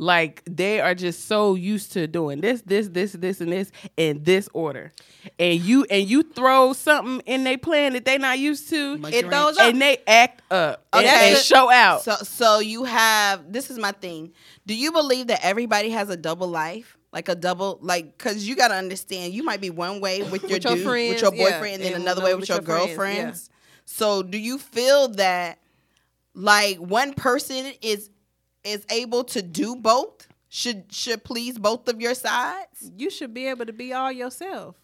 Like 0.00 0.42
they 0.48 0.80
are 0.80 0.94
just 0.94 1.26
so 1.26 1.56
used 1.56 1.92
to 1.94 2.06
doing 2.06 2.40
this, 2.40 2.62
this, 2.62 2.86
this, 2.88 3.12
this, 3.14 3.40
and 3.40 3.50
this 3.50 3.72
in 3.96 4.22
this 4.22 4.48
order. 4.52 4.92
And 5.40 5.60
you 5.60 5.86
and 5.90 6.08
you 6.08 6.22
throw 6.22 6.72
something 6.72 7.20
in 7.26 7.42
their 7.42 7.58
plan 7.58 7.94
that 7.94 8.04
they 8.04 8.16
not 8.16 8.38
used 8.38 8.68
to, 8.70 9.00
It 9.06 9.26
throws 9.26 9.58
up. 9.58 9.68
and 9.68 9.82
they 9.82 9.98
act 10.06 10.42
up 10.52 10.86
and- 10.92 11.04
Okay. 11.04 11.30
and, 11.32 11.38
show 11.38 11.68
out. 11.68 12.02
So 12.04 12.14
so 12.22 12.60
you 12.60 12.84
have 12.84 13.52
this 13.52 13.70
is 13.72 13.78
my 13.78 13.90
thing. 13.90 14.32
Do 14.66 14.74
you 14.74 14.92
believe 14.92 15.26
that 15.28 15.44
everybody 15.44 15.90
has 15.90 16.10
a 16.10 16.16
double 16.16 16.46
life? 16.46 16.96
Like 17.12 17.28
a 17.28 17.34
double 17.34 17.80
like 17.82 18.18
cuz 18.18 18.46
you 18.46 18.54
got 18.54 18.68
to 18.68 18.74
understand 18.74 19.32
you 19.32 19.42
might 19.42 19.60
be 19.60 19.70
one 19.70 19.98
way 20.00 20.22
with 20.22 20.42
your 20.42 20.50
With 20.52 20.64
your 20.64 20.74
dude, 20.76 20.84
friends, 20.84 21.14
with 21.14 21.22
your 21.22 21.34
yeah, 21.34 21.44
boyfriend 21.50 21.74
and 21.76 21.82
then 21.82 21.94
and 21.94 22.02
another 22.02 22.20
another 22.20 22.24
way 22.24 22.34
with 22.34 22.40
with 22.42 22.48
your, 22.50 22.58
your 22.58 22.64
friends, 22.64 22.86
girlfriends. 22.86 23.50
So 23.86 24.22
do 24.22 24.38
you 24.38 24.58
feel 24.58 25.08
that 25.08 25.58
like 26.34 26.76
one 26.78 27.14
person 27.14 27.72
is 27.82 28.10
is 28.64 28.84
able 28.90 29.24
to 29.24 29.42
do 29.42 29.76
both? 29.76 30.26
Should 30.50 30.92
should 30.92 31.24
please 31.24 31.58
both 31.58 31.88
of 31.88 32.00
your 32.00 32.14
sides? 32.14 32.90
you 32.96 33.10
should 33.10 33.34
be 33.34 33.46
able 33.48 33.66
to 33.66 33.72
be 33.72 33.92
all 33.92 34.10
yourself 34.10 34.76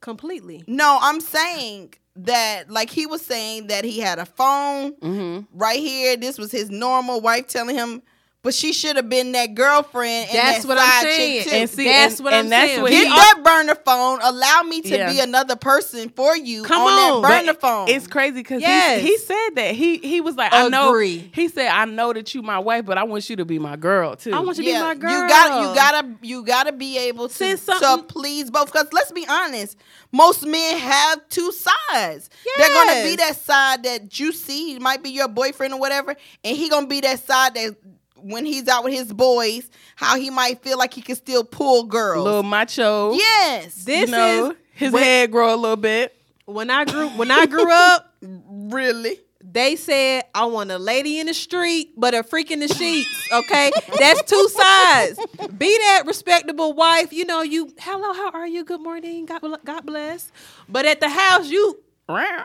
completely. 0.00 0.62
No, 0.66 0.98
I'm 1.00 1.20
saying 1.20 1.94
that 2.16 2.70
like 2.70 2.90
he 2.90 3.06
was 3.06 3.22
saying 3.22 3.68
that 3.68 3.84
he 3.84 3.98
had 4.00 4.18
a 4.18 4.26
phone 4.26 4.92
Mm-hmm. 4.96 5.58
right 5.58 5.78
here. 5.78 6.16
This 6.16 6.38
was 6.38 6.52
his 6.52 6.70
normal 6.70 7.20
wife 7.20 7.46
telling 7.46 7.74
him, 7.76 8.02
but 8.42 8.52
she 8.54 8.72
should 8.72 8.96
have 8.96 9.08
been 9.08 9.30
that 9.32 9.54
girlfriend. 9.54 10.28
And 10.30 10.36
That's 10.38 10.62
that 10.62 10.68
what 10.68 10.78
I'm 10.80 11.02
saying. 11.04 11.46
And 11.52 11.70
see, 11.70 11.84
That's 11.84 12.16
and- 12.16 12.24
what 12.24 12.32
and 12.34 12.46
I'm 12.46 12.50
that's 12.50 12.70
saying. 12.72 12.82
what 12.82 12.90
Get 12.90 13.04
he- 13.04 13.08
that 13.08 13.40
burner 13.44 13.74
phone. 13.76 14.18
Allow 14.20 14.62
me 14.62 14.82
to 14.82 14.88
Yeah. 14.88 15.12
be 15.12 15.20
another 15.20 15.54
person 15.54 16.08
for 16.08 16.36
you 16.36 16.64
Come 16.64 16.82
on, 16.82 16.92
on. 16.92 17.22
that 17.22 17.28
burner 17.28 17.52
But 17.52 17.60
phone. 17.60 17.88
It's 17.88 18.08
crazy 18.08 18.34
because 18.40 18.60
Yes. 18.60 19.00
he, 19.00 19.06
he 19.08 19.18
said 19.18 19.50
that 19.54 19.74
he 19.76 19.98
he 19.98 20.20
was 20.20 20.34
like, 20.34 20.52
I 20.52 20.68
know. 20.68 20.98
He 20.98 21.48
said, 21.48 21.68
I 21.68 21.84
know 21.84 22.12
that 22.12 22.34
you 22.34 22.42
my 22.42 22.58
wife, 22.58 22.84
but 22.84 22.98
I 22.98 23.04
want 23.04 23.30
you 23.30 23.36
to 23.36 23.44
be 23.44 23.60
my 23.60 23.76
girl 23.76 24.16
too. 24.16 24.32
I 24.34 24.40
want 24.40 24.58
you 24.58 24.64
to 24.64 24.70
be 24.72 24.78
my 24.80 24.94
girl. 24.96 25.10
You 25.22 25.28
got 25.28 25.60
you 25.68 25.74
gotta 25.76 26.08
you 26.22 26.44
gotta 26.44 26.72
be 26.72 26.98
able 26.98 27.28
to, 27.28 27.34
Send 27.34 27.60
to 27.60 28.04
please 28.08 28.50
both. 28.50 28.66
Because 28.72 28.88
let's 28.92 29.12
be 29.12 29.24
honest, 29.28 29.76
most 30.10 30.44
men 30.44 30.78
have 30.78 31.20
two 31.28 31.52
sides. 31.52 32.28
They're 32.58 32.68
gonna 32.74 33.04
be 33.04 33.14
that 33.16 33.36
side 33.40 33.84
that 33.84 34.18
you 34.18 34.32
see 34.32 34.78
might 34.80 35.02
be 35.04 35.10
your 35.10 35.28
boyfriend 35.28 35.74
or 35.74 35.78
whatever, 35.80 36.16
and 36.42 36.56
he 36.56 36.68
gonna 36.68 36.88
be 36.88 37.00
that 37.02 37.24
side 37.24 37.54
that 37.54 37.76
when 38.22 38.44
he's 38.46 38.68
out 38.68 38.84
with 38.84 38.92
his 38.94 39.12
boys, 39.12 39.68
how 39.96 40.16
he 40.18 40.30
might 40.30 40.62
feel 40.62 40.78
like 40.78 40.94
he 40.94 41.02
can 41.02 41.16
still 41.16 41.44
pull 41.44 41.84
girls. 41.84 42.24
little 42.24 42.42
macho. 42.42 43.12
yes, 43.12 43.84
This 43.84 44.08
you 44.10 44.16
know, 44.16 44.50
is 44.50 44.56
his 44.74 44.92
when- 44.92 45.02
head 45.02 45.30
grow 45.32 45.54
a 45.54 45.56
little 45.56 45.76
bit. 45.76 46.14
when 46.46 46.70
I 46.70 46.84
grew 46.84 47.08
when 47.10 47.30
I 47.30 47.46
grew 47.46 47.70
up. 47.70 48.14
really. 48.22 49.18
They 49.44 49.76
said 49.76 50.22
I 50.34 50.44
want 50.46 50.70
a 50.70 50.78
lady 50.78 51.18
in 51.18 51.26
the 51.26 51.34
street, 51.34 51.90
but 51.96 52.14
a 52.14 52.22
freak 52.22 52.50
in 52.52 52.60
the 52.60 52.68
sheets. 52.68 53.28
Okay, 53.32 53.70
that's 53.98 54.22
two 54.22 54.48
sides. 54.48 55.18
Be 55.58 55.76
that 55.78 56.04
respectable 56.06 56.72
wife. 56.72 57.12
You 57.12 57.24
know, 57.26 57.42
you 57.42 57.72
hello, 57.78 58.12
how 58.14 58.30
are 58.30 58.46
you? 58.46 58.64
Good 58.64 58.80
morning. 58.80 59.26
God, 59.26 59.42
God 59.64 59.84
bless. 59.84 60.30
But 60.68 60.86
at 60.86 61.00
the 61.00 61.08
house, 61.10 61.50
you 61.50 61.76
You, 62.08 62.44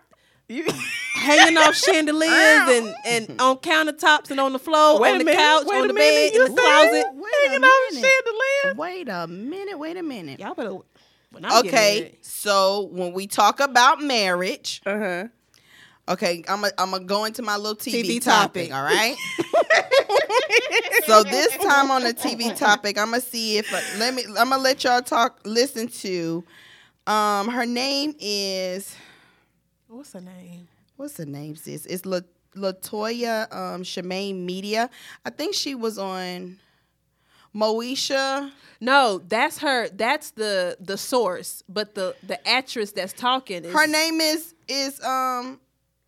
hanging 1.13 1.57
off 1.57 1.75
chandeliers 1.75 2.69
and, 2.69 2.95
and 3.05 3.41
on 3.41 3.57
countertops 3.57 4.31
and 4.31 4.39
on 4.39 4.53
the 4.53 4.59
floor, 4.59 4.99
Wait 4.99 5.11
on 5.11 5.17
the 5.17 5.25
minute, 5.25 5.37
couch, 5.37 5.67
on 5.67 5.87
the 5.87 5.93
minute, 5.93 6.31
bed, 6.31 6.33
you 6.33 6.45
in 6.45 6.55
the 6.55 6.61
closet. 6.61 7.05
Wait 7.15 7.33
hanging 7.47 7.63
off 7.63 7.91
minute. 7.91 8.09
chandelier. 8.63 8.75
Wait 8.77 9.09
a 9.09 9.27
minute. 9.27 9.79
Wait 9.79 9.97
a 9.97 10.03
minute. 10.03 10.39
Y'all 10.39 10.53
better. 10.53 10.77
When 11.31 11.43
I 11.43 11.61
get 11.61 11.73
Okay, 11.73 12.17
so 12.21 12.89
when 12.93 13.11
we 13.11 13.27
talk 13.27 13.59
about 13.59 14.01
marriage, 14.01 14.81
Uh 14.85 14.97
huh. 14.97 15.27
Okay, 16.09 16.41
I'm 16.47 16.63
a, 16.63 16.71
I'm 16.77 16.91
gonna 16.91 17.03
go 17.03 17.25
into 17.25 17.41
my 17.41 17.57
little 17.57 17.75
TV, 17.75 18.03
TV 18.03 18.23
topic, 18.23 18.69
topic. 18.69 18.73
All 18.73 18.83
right. 18.83 19.17
so 21.05 21.23
this 21.23 21.57
time 21.57 21.91
on 21.91 22.03
the 22.03 22.13
TV 22.13 22.55
topic, 22.55 22.97
I'm 22.97 23.11
gonna 23.11 23.19
see 23.19 23.57
if 23.57 23.69
let 23.99 24.13
me. 24.13 24.23
I'm 24.39 24.49
gonna 24.49 24.59
let 24.59 24.85
y'all 24.85 25.01
talk. 25.01 25.41
Listen 25.43 25.89
to. 25.89 26.45
Um, 27.07 27.49
her 27.49 27.65
name 27.65 28.15
is 28.19 28.95
What's 29.87 30.13
her 30.13 30.21
name? 30.21 30.67
what's 30.97 31.17
her 31.17 31.25
name? 31.25 31.55
Sis, 31.55 31.85
it's 31.85 32.05
La, 32.05 32.19
Latoya 32.55 33.51
um, 33.53 33.83
Shemaine 33.83 34.43
Media. 34.45 34.89
I 35.25 35.29
think 35.29 35.53
she 35.53 35.75
was 35.75 35.97
on 35.97 36.57
Moesha. 37.55 38.51
No, 38.79 39.19
that's 39.27 39.59
her. 39.59 39.89
That's 39.89 40.31
the 40.31 40.77
the 40.79 40.97
source. 40.97 41.63
But 41.69 41.95
the 41.95 42.15
the 42.23 42.45
actress 42.47 42.91
that's 42.91 43.13
talking 43.13 43.63
is 43.65 43.73
Her 43.73 43.87
name 43.87 44.19
is 44.21 44.53
is 44.67 45.01
um 45.03 45.59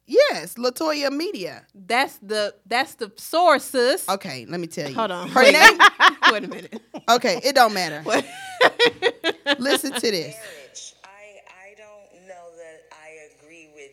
yes 0.07 0.55
Latoya 0.55 1.11
Media. 1.11 1.65
That's 1.73 2.17
the 2.17 2.55
that's 2.65 2.95
the 2.95 3.11
source, 3.17 3.63
sis. 3.63 4.07
Okay, 4.09 4.45
let 4.47 4.59
me 4.59 4.67
tell 4.67 4.89
you. 4.89 4.95
Hold 4.95 5.11
on. 5.11 5.29
Her 5.29 5.43
Wait. 5.43 5.53
name. 5.53 5.79
Wait 6.31 6.43
a 6.43 6.47
minute. 6.47 6.81
Okay, 7.09 7.39
it 7.43 7.55
don't 7.55 7.73
matter. 7.73 8.03
Listen 9.57 9.93
to 9.93 9.99
this. 10.11 10.35
marriage. 10.35 10.93
I 11.03 11.41
I 11.49 11.73
don't 11.77 12.27
know 12.27 12.45
that 12.57 12.83
I 12.93 13.09
agree 13.33 13.69
with 13.73 13.91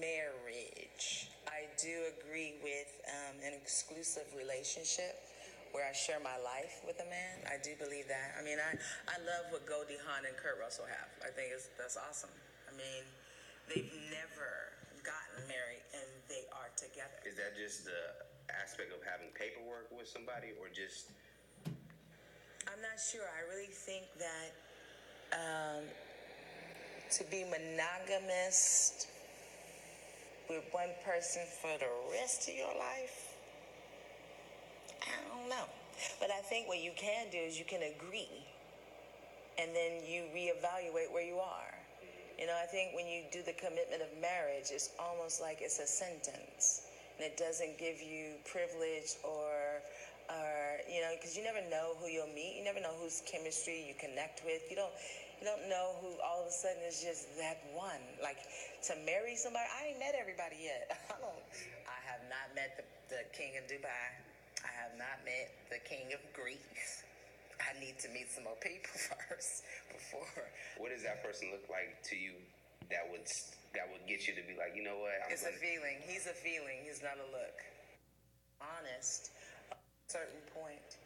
marriage. 0.00 1.28
I 1.46 1.66
do 1.82 1.92
agree 2.18 2.54
with 2.62 2.88
um, 3.08 3.36
an 3.44 3.52
exclusive 4.16 4.32
relationship 4.36 5.12
where 5.72 5.84
I 5.84 5.92
share 5.92 6.20
my 6.24 6.40
life 6.40 6.80
with 6.86 6.96
a 7.04 7.08
man. 7.12 7.44
I 7.44 7.60
do 7.60 7.76
believe 7.76 8.08
that. 8.08 8.32
I 8.38 8.40
mean, 8.40 8.56
I 8.56 8.72
I 9.12 9.16
love 9.28 9.52
what 9.52 9.68
Goldie 9.68 10.00
Hawn 10.08 10.24
and 10.24 10.32
Kurt 10.40 10.56
Russell 10.56 10.88
have. 10.88 11.10
I 11.20 11.28
think 11.28 11.52
it's 11.52 11.68
that's 11.76 12.00
awesome. 12.00 12.32
I 12.64 12.72
mean, 12.72 13.04
they've 13.68 13.92
never 14.08 14.72
gotten 15.04 15.44
married 15.46 15.84
and 15.92 16.08
they 16.32 16.48
are 16.56 16.72
together. 16.80 17.20
Is 17.28 17.36
that 17.36 17.60
just 17.60 17.84
the 17.84 18.24
aspect 18.48 18.88
of 18.96 19.04
having 19.04 19.28
paperwork 19.36 19.92
with 19.92 20.08
somebody, 20.08 20.56
or 20.56 20.72
just 20.72 21.12
I'm 22.64 22.80
not 22.80 22.96
sure. 22.96 23.28
I 23.28 23.44
really 23.52 23.72
think 23.72 24.08
that 24.16 24.48
um, 25.36 25.84
to 27.20 27.22
be 27.28 27.44
monogamous 27.44 29.06
with 30.48 30.64
one 30.70 30.90
person 31.04 31.42
for 31.60 31.76
the 31.78 31.90
rest 32.12 32.48
of 32.48 32.54
your 32.54 32.72
life, 32.78 33.25
I 35.02 35.20
don't 35.28 35.48
know. 35.48 35.66
But 36.20 36.30
I 36.30 36.40
think 36.40 36.68
what 36.68 36.78
you 36.78 36.92
can 36.96 37.26
do 37.30 37.38
is 37.38 37.58
you 37.58 37.64
can 37.64 37.82
agree 37.82 38.44
and 39.58 39.74
then 39.74 40.04
you 40.04 40.28
reevaluate 40.34 41.12
where 41.12 41.24
you 41.24 41.40
are. 41.40 41.72
You 42.38 42.46
know, 42.46 42.56
I 42.60 42.66
think 42.68 42.92
when 42.92 43.06
you 43.08 43.24
do 43.32 43.40
the 43.42 43.56
commitment 43.56 44.04
of 44.04 44.12
marriage, 44.20 44.68
it's 44.68 44.92
almost 45.00 45.40
like 45.40 45.64
it's 45.64 45.80
a 45.80 45.86
sentence. 45.88 46.84
And 47.16 47.24
it 47.24 47.40
doesn't 47.40 47.78
give 47.78 47.96
you 47.96 48.36
privilege 48.44 49.16
or 49.24 49.80
or 50.28 50.82
you 50.90 51.00
know 51.00 51.14
because 51.16 51.32
you 51.38 51.40
never 51.40 51.64
know 51.72 51.96
who 51.96 52.12
you'll 52.12 52.28
meet. 52.36 52.60
You 52.60 52.64
never 52.64 52.80
know 52.80 52.92
whose 53.00 53.24
chemistry 53.24 53.88
you 53.88 53.96
connect 53.96 54.44
with. 54.44 54.68
You 54.68 54.76
don't, 54.76 54.92
you 55.40 55.48
don't 55.48 55.64
know 55.72 55.96
who 56.04 56.12
all 56.20 56.44
of 56.44 56.48
a 56.48 56.52
sudden 56.52 56.84
is 56.84 57.00
just 57.00 57.32
that 57.40 57.56
one. 57.72 58.04
Like 58.20 58.36
to 58.92 58.92
marry 59.08 59.32
somebody, 59.32 59.64
I 59.72 59.96
ain't 59.96 59.98
met 59.98 60.12
everybody 60.12 60.60
yet. 60.60 60.92
I 61.08 61.16
don't. 61.16 61.40
I 61.88 61.98
have 62.04 62.20
not 62.28 62.52
met 62.52 62.76
the, 62.76 62.84
the 63.16 63.24
king 63.32 63.56
of 63.56 63.64
Dubai. 63.64 64.25
I 64.76 64.82
have 64.82 64.98
not 64.98 65.24
met 65.24 65.48
the 65.72 65.80
king 65.88 66.12
of 66.12 66.20
Greece. 66.36 67.02
I 67.56 67.72
need 67.80 67.98
to 68.00 68.08
meet 68.12 68.30
some 68.30 68.44
more 68.44 68.58
people 68.60 68.92
first 69.28 69.64
before. 69.88 70.44
What 70.76 70.92
does 70.92 71.02
that 71.02 71.24
person 71.24 71.48
look 71.50 71.64
like 71.70 72.02
to 72.12 72.16
you 72.16 72.32
that 72.90 73.08
would 73.10 73.24
that 73.74 73.88
would 73.90 74.06
get 74.08 74.28
you 74.28 74.34
to 74.34 74.42
be 74.42 74.56
like, 74.58 74.76
you 74.76 74.82
know 74.84 74.98
what? 74.98 75.12
I'm 75.24 75.32
It's 75.32 75.42
a 75.42 75.46
gonna- 75.46 75.56
feeling. 75.56 75.96
He's 76.06 76.26
a 76.26 76.36
feeling. 76.36 76.84
He's 76.84 77.02
not 77.02 77.16
a 77.16 77.28
look. 77.32 77.56
Honest. 78.60 79.30
A 79.72 79.76
certain 80.12 80.40
point. 80.54 80.96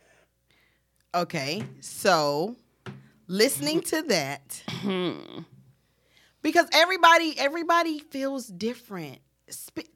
Okay, 1.14 1.62
so 1.80 2.54
listening 3.26 3.80
to 3.80 4.02
that, 4.02 4.62
hmm. 4.68 5.40
because 6.42 6.66
everybody 6.72 7.34
everybody 7.38 7.98
feels 7.98 8.46
different. 8.46 9.18
Spe- 9.48 9.88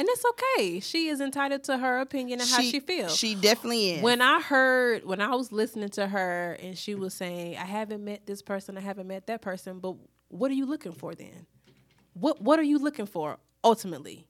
And 0.00 0.08
it's 0.08 0.24
okay. 0.24 0.80
She 0.80 1.08
is 1.08 1.20
entitled 1.20 1.62
to 1.64 1.76
her 1.76 1.98
opinion 2.00 2.40
and 2.40 2.48
how 2.48 2.62
she 2.62 2.80
feels. 2.80 3.14
She 3.14 3.34
definitely 3.34 3.90
is. 3.96 4.02
when 4.02 4.22
I 4.22 4.40
heard 4.40 5.04
when 5.04 5.20
I 5.20 5.34
was 5.34 5.52
listening 5.52 5.90
to 5.90 6.06
her 6.06 6.56
and 6.62 6.78
she 6.78 6.94
was 6.94 7.12
saying, 7.12 7.58
I 7.58 7.66
haven't 7.66 8.02
met 8.02 8.24
this 8.24 8.40
person, 8.40 8.78
I 8.78 8.80
haven't 8.80 9.08
met 9.08 9.26
that 9.26 9.42
person, 9.42 9.78
but 9.78 9.96
what 10.28 10.50
are 10.50 10.54
you 10.54 10.64
looking 10.64 10.92
for 10.92 11.14
then? 11.14 11.44
What 12.14 12.40
what 12.40 12.58
are 12.58 12.62
you 12.62 12.78
looking 12.78 13.04
for 13.04 13.36
ultimately? 13.62 14.26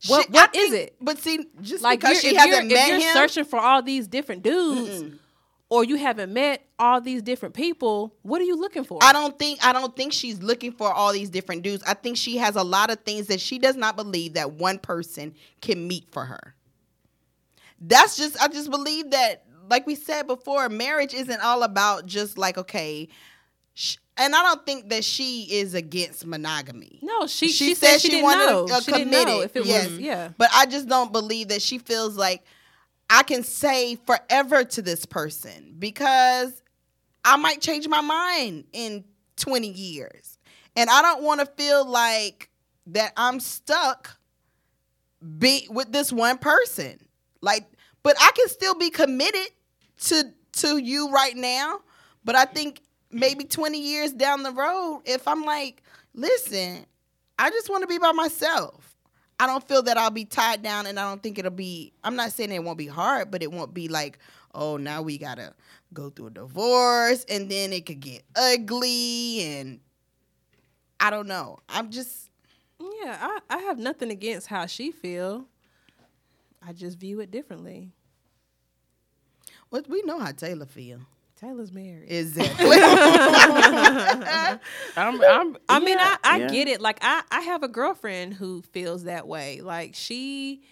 She- 0.00 0.10
what- 0.10 0.26
I 0.36 0.48
is 0.56 0.70
think- 0.70 0.74
it? 0.88 0.96
But 1.00 1.18
see, 1.18 1.46
just 1.60 1.84
Like 1.84 2.00
because 2.00 2.20
she 2.20 2.34
hasn't 2.34 2.72
if 2.72 2.88
you're 2.88 2.98
him, 2.98 3.14
searching 3.14 3.44
for 3.44 3.60
all 3.60 3.80
these 3.80 4.08
different 4.08 4.42
dudes 4.42 5.14
or 5.68 5.84
you 5.84 5.96
haven't 5.96 6.32
met 6.32 6.64
all 6.78 7.00
these 7.00 7.22
different 7.22 7.54
people, 7.54 8.14
what 8.22 8.40
are 8.40 8.44
you 8.44 8.56
looking 8.56 8.84
for? 8.84 8.98
I 9.02 9.12
don't 9.12 9.38
think 9.38 9.64
I 9.64 9.72
don't 9.72 9.94
think 9.96 10.12
she's 10.12 10.42
looking 10.42 10.72
for 10.72 10.92
all 10.92 11.12
these 11.12 11.30
different 11.30 11.62
dudes. 11.62 11.82
I 11.86 11.94
think 11.94 12.16
she 12.16 12.36
has 12.36 12.56
a 12.56 12.62
lot 12.62 12.90
of 12.90 13.00
things 13.00 13.26
that 13.28 13.40
she 13.40 13.58
does 13.58 13.76
not 13.76 13.96
believe 13.96 14.34
that 14.34 14.52
one 14.52 14.78
person 14.78 15.34
can 15.60 15.88
meet 15.88 16.06
for 16.12 16.24
her. 16.24 16.54
That's 17.80 18.16
just 18.16 18.40
I 18.40 18.48
just 18.48 18.70
believe 18.70 19.10
that 19.10 19.44
like 19.68 19.86
we 19.86 19.96
said 19.96 20.26
before, 20.26 20.68
marriage 20.68 21.12
isn't 21.14 21.42
all 21.42 21.62
about 21.62 22.06
just 22.06 22.38
like 22.38 22.56
okay, 22.56 23.08
sh- 23.74 23.96
and 24.16 24.34
I 24.34 24.42
don't 24.44 24.64
think 24.64 24.88
that 24.90 25.04
she 25.04 25.42
is 25.50 25.74
against 25.74 26.24
monogamy. 26.24 27.00
no, 27.02 27.26
she 27.26 27.48
She 27.48 27.68
she, 27.70 27.74
said 27.74 27.98
said 27.98 28.00
she, 28.02 28.10
she 28.18 28.22
wanted 28.22 28.46
know. 28.46 28.64
a 28.64 28.82
she 28.82 28.92
didn't 28.92 29.10
know 29.10 29.24
committed, 29.24 29.44
if 29.44 29.56
it 29.56 29.66
yes. 29.66 29.88
was 29.90 29.98
yeah. 29.98 30.28
But 30.38 30.50
I 30.54 30.66
just 30.66 30.88
don't 30.88 31.12
believe 31.12 31.48
that 31.48 31.60
she 31.60 31.78
feels 31.78 32.16
like 32.16 32.44
I 33.08 33.22
can 33.22 33.42
say 33.42 33.96
forever 33.96 34.64
to 34.64 34.82
this 34.82 35.06
person 35.06 35.74
because 35.78 36.62
I 37.24 37.36
might 37.36 37.60
change 37.60 37.88
my 37.88 38.00
mind 38.00 38.64
in 38.72 39.04
20 39.36 39.68
years. 39.68 40.38
And 40.74 40.90
I 40.90 41.02
don't 41.02 41.22
want 41.22 41.40
to 41.40 41.46
feel 41.46 41.84
like 41.88 42.50
that 42.88 43.12
I'm 43.16 43.40
stuck 43.40 44.16
be 45.38 45.66
with 45.70 45.92
this 45.92 46.12
one 46.12 46.38
person. 46.38 46.98
Like 47.40 47.66
but 48.02 48.16
I 48.20 48.30
can 48.36 48.48
still 48.48 48.76
be 48.76 48.90
committed 48.90 49.48
to 50.02 50.32
to 50.52 50.76
you 50.78 51.10
right 51.10 51.36
now, 51.36 51.80
but 52.24 52.36
I 52.36 52.44
think 52.44 52.80
maybe 53.10 53.42
20 53.42 53.80
years 53.80 54.12
down 54.12 54.44
the 54.44 54.52
road 54.52 55.02
if 55.04 55.26
I'm 55.26 55.44
like, 55.44 55.82
listen, 56.14 56.86
I 57.36 57.50
just 57.50 57.68
want 57.68 57.82
to 57.82 57.88
be 57.88 57.98
by 57.98 58.12
myself. 58.12 58.85
I 59.38 59.46
don't 59.46 59.66
feel 59.66 59.82
that 59.82 59.98
I'll 59.98 60.10
be 60.10 60.24
tied 60.24 60.62
down 60.62 60.86
and 60.86 60.98
I 60.98 61.08
don't 61.08 61.22
think 61.22 61.38
it'll 61.38 61.50
be 61.50 61.92
I'm 62.02 62.16
not 62.16 62.32
saying 62.32 62.52
it 62.52 62.64
won't 62.64 62.78
be 62.78 62.86
hard, 62.86 63.30
but 63.30 63.42
it 63.42 63.52
won't 63.52 63.74
be 63.74 63.88
like, 63.88 64.18
oh, 64.54 64.76
now 64.76 65.02
we 65.02 65.18
got 65.18 65.36
to 65.36 65.52
go 65.92 66.10
through 66.10 66.28
a 66.28 66.30
divorce 66.30 67.24
and 67.28 67.50
then 67.50 67.72
it 67.72 67.86
could 67.86 68.00
get 68.00 68.22
ugly 68.34 69.42
and 69.42 69.80
I 70.98 71.10
don't 71.10 71.26
know. 71.28 71.58
I'm 71.68 71.90
just 71.90 72.30
Yeah, 72.80 73.18
I, 73.20 73.38
I 73.50 73.58
have 73.58 73.78
nothing 73.78 74.10
against 74.10 74.46
how 74.46 74.66
she 74.66 74.90
feel. 74.90 75.46
I 76.66 76.72
just 76.72 76.98
view 76.98 77.20
it 77.20 77.30
differently. 77.30 77.92
well, 79.70 79.82
we 79.88 80.02
know 80.02 80.18
how 80.18 80.32
Taylor 80.32 80.66
feel. 80.66 81.00
Taylor's 81.36 81.72
married. 81.72 82.06
Exactly. 82.10 82.66
I'm, 84.96 85.22
I'm, 85.22 85.56
I 85.68 85.78
mean, 85.80 85.98
yeah, 85.98 86.16
I, 86.24 86.34
I 86.34 86.38
yeah. 86.38 86.48
get 86.48 86.68
it. 86.68 86.80
Like 86.80 86.98
I, 87.02 87.22
I 87.30 87.40
have 87.42 87.62
a 87.62 87.68
girlfriend 87.68 88.34
who 88.34 88.62
feels 88.62 89.04
that 89.04 89.28
way. 89.28 89.60
Like 89.60 89.94
she 89.94 90.62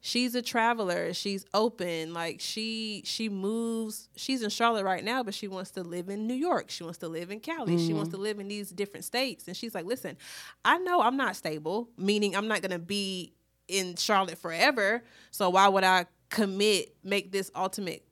she's 0.00 0.34
a 0.34 0.40
traveler. 0.40 1.12
She's 1.12 1.44
open. 1.52 2.14
Like 2.14 2.40
she 2.40 3.02
she 3.04 3.28
moves. 3.28 4.08
She's 4.16 4.42
in 4.42 4.48
Charlotte 4.48 4.84
right 4.84 5.04
now, 5.04 5.22
but 5.22 5.34
she 5.34 5.46
wants 5.46 5.72
to 5.72 5.82
live 5.82 6.08
in 6.08 6.26
New 6.26 6.34
York. 6.34 6.70
She 6.70 6.84
wants 6.84 6.98
to 7.00 7.08
live 7.08 7.30
in 7.30 7.40
Cali. 7.40 7.76
She 7.76 7.92
wants 7.92 8.08
mm. 8.08 8.14
to 8.14 8.18
live 8.18 8.40
in 8.40 8.48
these 8.48 8.70
different 8.70 9.04
states. 9.04 9.46
And 9.46 9.54
she's 9.54 9.74
like, 9.74 9.84
listen, 9.84 10.16
I 10.64 10.78
know 10.78 11.02
I'm 11.02 11.18
not 11.18 11.36
stable, 11.36 11.90
meaning 11.98 12.34
I'm 12.34 12.48
not 12.48 12.62
gonna 12.62 12.78
be 12.78 13.34
in 13.68 13.96
Charlotte 13.96 14.38
forever. 14.38 15.04
So 15.30 15.50
why 15.50 15.68
would 15.68 15.84
I 15.84 16.06
commit, 16.30 16.96
make 17.04 17.30
this 17.30 17.50
ultimate 17.54 18.04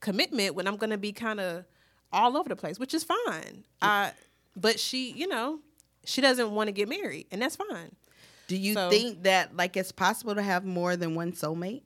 commitment 0.00 0.54
when 0.54 0.66
I'm 0.66 0.76
gonna 0.76 0.98
be 0.98 1.12
kind 1.12 1.40
of 1.40 1.64
all 2.12 2.36
over 2.36 2.48
the 2.48 2.56
place, 2.56 2.78
which 2.78 2.94
is 2.94 3.04
fine. 3.04 3.64
I, 3.80 4.12
but 4.56 4.80
she, 4.80 5.12
you 5.12 5.28
know, 5.28 5.60
she 6.04 6.20
doesn't 6.20 6.50
want 6.52 6.68
to 6.68 6.72
get 6.72 6.88
married, 6.88 7.26
and 7.30 7.40
that's 7.40 7.56
fine. 7.56 7.94
Do 8.48 8.56
you 8.56 8.74
So- 8.74 8.90
think 8.90 9.22
that 9.22 9.56
like 9.56 9.76
it's 9.76 9.92
possible 9.92 10.34
to 10.34 10.42
have 10.42 10.64
more 10.64 10.96
than 10.96 11.14
one 11.14 11.32
soulmate? 11.32 11.82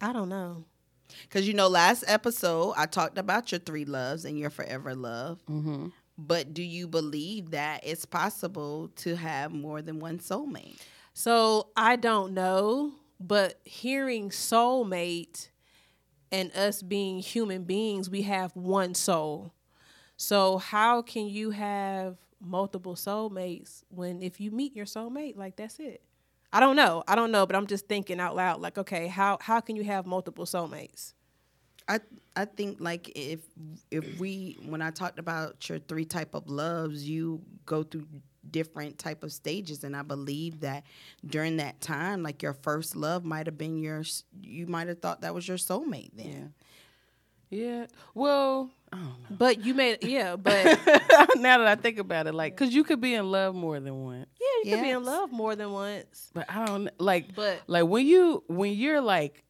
I 0.00 0.12
don't 0.12 0.28
know. 0.28 0.64
Because 1.22 1.48
you 1.48 1.54
know, 1.54 1.66
last 1.68 2.04
episode 2.06 2.74
I 2.76 2.86
talked 2.86 3.18
about 3.18 3.50
your 3.50 3.58
three 3.58 3.84
loves 3.84 4.24
and 4.24 4.38
your 4.38 4.50
forever 4.50 4.94
love. 4.94 5.44
Mm-hmm. 5.50 5.88
But 6.16 6.54
do 6.54 6.62
you 6.62 6.86
believe 6.86 7.50
that 7.50 7.80
it's 7.82 8.04
possible 8.04 8.88
to 8.96 9.16
have 9.16 9.52
more 9.52 9.82
than 9.82 9.98
one 9.98 10.18
soulmate? 10.18 10.78
So 11.14 11.68
I 11.76 11.96
don't 11.96 12.34
know, 12.34 12.92
but 13.18 13.58
hearing 13.64 14.30
soulmate 14.30 15.48
and 16.32 16.54
us 16.56 16.82
being 16.82 17.20
human 17.20 17.64
beings, 17.64 18.08
we 18.08 18.22
have 18.22 18.54
one 18.54 18.94
soul. 18.94 19.52
So 20.16 20.58
how 20.58 21.02
can 21.02 21.26
you 21.26 21.50
have 21.50 22.16
multiple 22.40 22.94
soulmates 22.94 23.82
when 23.88 24.22
if 24.22 24.40
you 24.40 24.50
meet 24.50 24.76
your 24.76 24.86
soulmate, 24.86 25.36
like 25.36 25.56
that's 25.56 25.78
it? 25.78 26.02
I 26.52 26.60
don't 26.60 26.76
know. 26.76 27.04
I 27.06 27.14
don't 27.14 27.30
know, 27.30 27.46
but 27.46 27.54
I'm 27.56 27.66
just 27.66 27.86
thinking 27.86 28.18
out 28.20 28.34
loud, 28.34 28.60
like, 28.60 28.76
okay, 28.76 29.06
how 29.06 29.38
how 29.40 29.60
can 29.60 29.76
you 29.76 29.84
have 29.84 30.06
multiple 30.06 30.44
soulmates? 30.44 31.14
I 31.88 32.00
I 32.36 32.44
think 32.44 32.80
like 32.80 33.10
if 33.14 33.40
if 33.90 34.18
we 34.18 34.58
when 34.66 34.82
I 34.82 34.90
talked 34.90 35.18
about 35.18 35.68
your 35.68 35.78
three 35.78 36.04
type 36.04 36.34
of 36.34 36.48
loves, 36.48 37.08
you 37.08 37.42
go 37.66 37.82
through 37.82 38.06
different 38.52 38.98
type 38.98 39.22
of 39.22 39.32
stages 39.32 39.84
and 39.84 39.96
I 39.96 40.02
believe 40.02 40.60
that 40.60 40.84
during 41.26 41.56
that 41.58 41.80
time 41.80 42.22
like 42.22 42.42
your 42.42 42.52
first 42.54 42.96
love 42.96 43.24
might 43.24 43.46
have 43.46 43.58
been 43.58 43.78
your 43.78 44.02
you 44.42 44.66
might 44.66 44.88
have 44.88 45.00
thought 45.00 45.20
that 45.22 45.34
was 45.34 45.46
your 45.46 45.56
soulmate 45.56 46.10
then. 46.14 46.54
Yeah. 47.50 47.86
Well, 48.14 48.70
I 48.92 48.96
don't 48.98 49.06
know. 49.08 49.36
But 49.36 49.64
you 49.64 49.74
made 49.74 50.04
yeah, 50.04 50.36
but 50.42 50.64
now 51.36 51.58
that 51.58 51.66
I 51.66 51.74
think 51.74 51.98
about 51.98 52.26
it, 52.28 52.32
like, 52.34 52.56
cause 52.56 52.70
you 52.72 52.84
could 52.84 53.00
be 53.00 53.14
in 53.14 53.30
love 53.30 53.54
more 53.56 53.80
than 53.80 54.04
once. 54.04 54.26
yeah, 54.40 54.70
you 54.70 54.76
could 54.76 54.84
be 54.84 54.90
in 54.90 55.04
love 55.04 55.32
more 55.32 55.56
than 55.56 55.72
once. 55.72 56.30
But 56.32 56.46
I 56.48 56.64
don't 56.64 56.88
like. 57.00 57.34
But- 57.34 57.62
like 57.66 57.86
when 57.86 58.06
you 58.06 58.44
when 58.46 58.74
you're 58.74 59.00
like, 59.00 59.42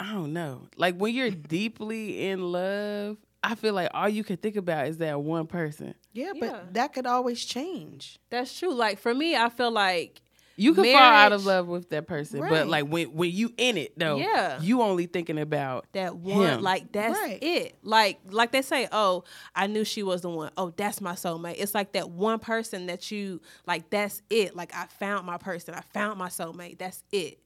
I 0.00 0.12
don't 0.12 0.32
know, 0.32 0.66
like 0.76 0.96
when 0.96 1.14
you're 1.14 1.30
deeply 1.58 2.28
in 2.28 2.40
love, 2.50 3.18
I 3.42 3.54
feel 3.54 3.72
like 3.74 3.90
all 3.94 4.08
you 4.08 4.24
can 4.24 4.36
think 4.36 4.56
about 4.56 4.88
is 4.88 4.98
that 4.98 5.20
one 5.20 5.46
person. 5.46 5.94
Yeah, 6.14 6.32
but 6.40 6.72
that 6.74 6.94
could 6.94 7.06
always 7.06 7.44
change. 7.44 8.18
That's 8.30 8.58
true. 8.58 8.72
Like 8.72 8.98
for 8.98 9.12
me, 9.12 9.36
I 9.36 9.48
feel 9.50 9.70
like 9.70 10.22
You 10.56 10.72
can 10.72 10.84
fall 10.84 10.96
out 10.96 11.32
of 11.32 11.44
love 11.44 11.66
with 11.66 11.90
that 11.90 12.06
person, 12.06 12.38
Right. 12.40 12.48
but 12.50 12.68
like 12.68 12.86
when 12.86 13.08
when 13.12 13.30
you 13.32 13.52
in 13.58 13.76
it 13.76 13.98
though, 13.98 14.16
Yeah. 14.18 14.60
you 14.60 14.80
only 14.82 15.06
thinking 15.06 15.38
about 15.40 15.86
that 15.92 16.14
one 16.16 16.46
Him. 16.46 16.62
like 16.62 16.92
that's 16.92 17.18
Right. 17.18 17.42
it 17.42 17.74
like 17.82 18.20
like 18.30 18.52
they 18.52 18.62
say 18.62 18.86
oh 18.92 19.24
i 19.56 19.66
knew 19.66 19.84
she 19.84 20.04
was 20.04 20.20
the 20.22 20.30
one 20.30 20.52
oh 20.56 20.70
that's 20.76 21.00
my 21.00 21.14
soulmate 21.14 21.56
it's 21.58 21.74
like 21.74 21.92
that 21.94 22.08
one 22.10 22.38
person 22.38 22.86
that 22.86 23.10
you 23.10 23.40
like 23.66 23.90
that's 23.90 24.22
it 24.30 24.54
like 24.54 24.72
i 24.76 24.86
found 24.86 25.26
my 25.26 25.38
person 25.38 25.74
i 25.74 25.80
found 25.92 26.18
my 26.20 26.28
soulmate 26.28 26.78
that's 26.78 27.02
it 27.10 27.40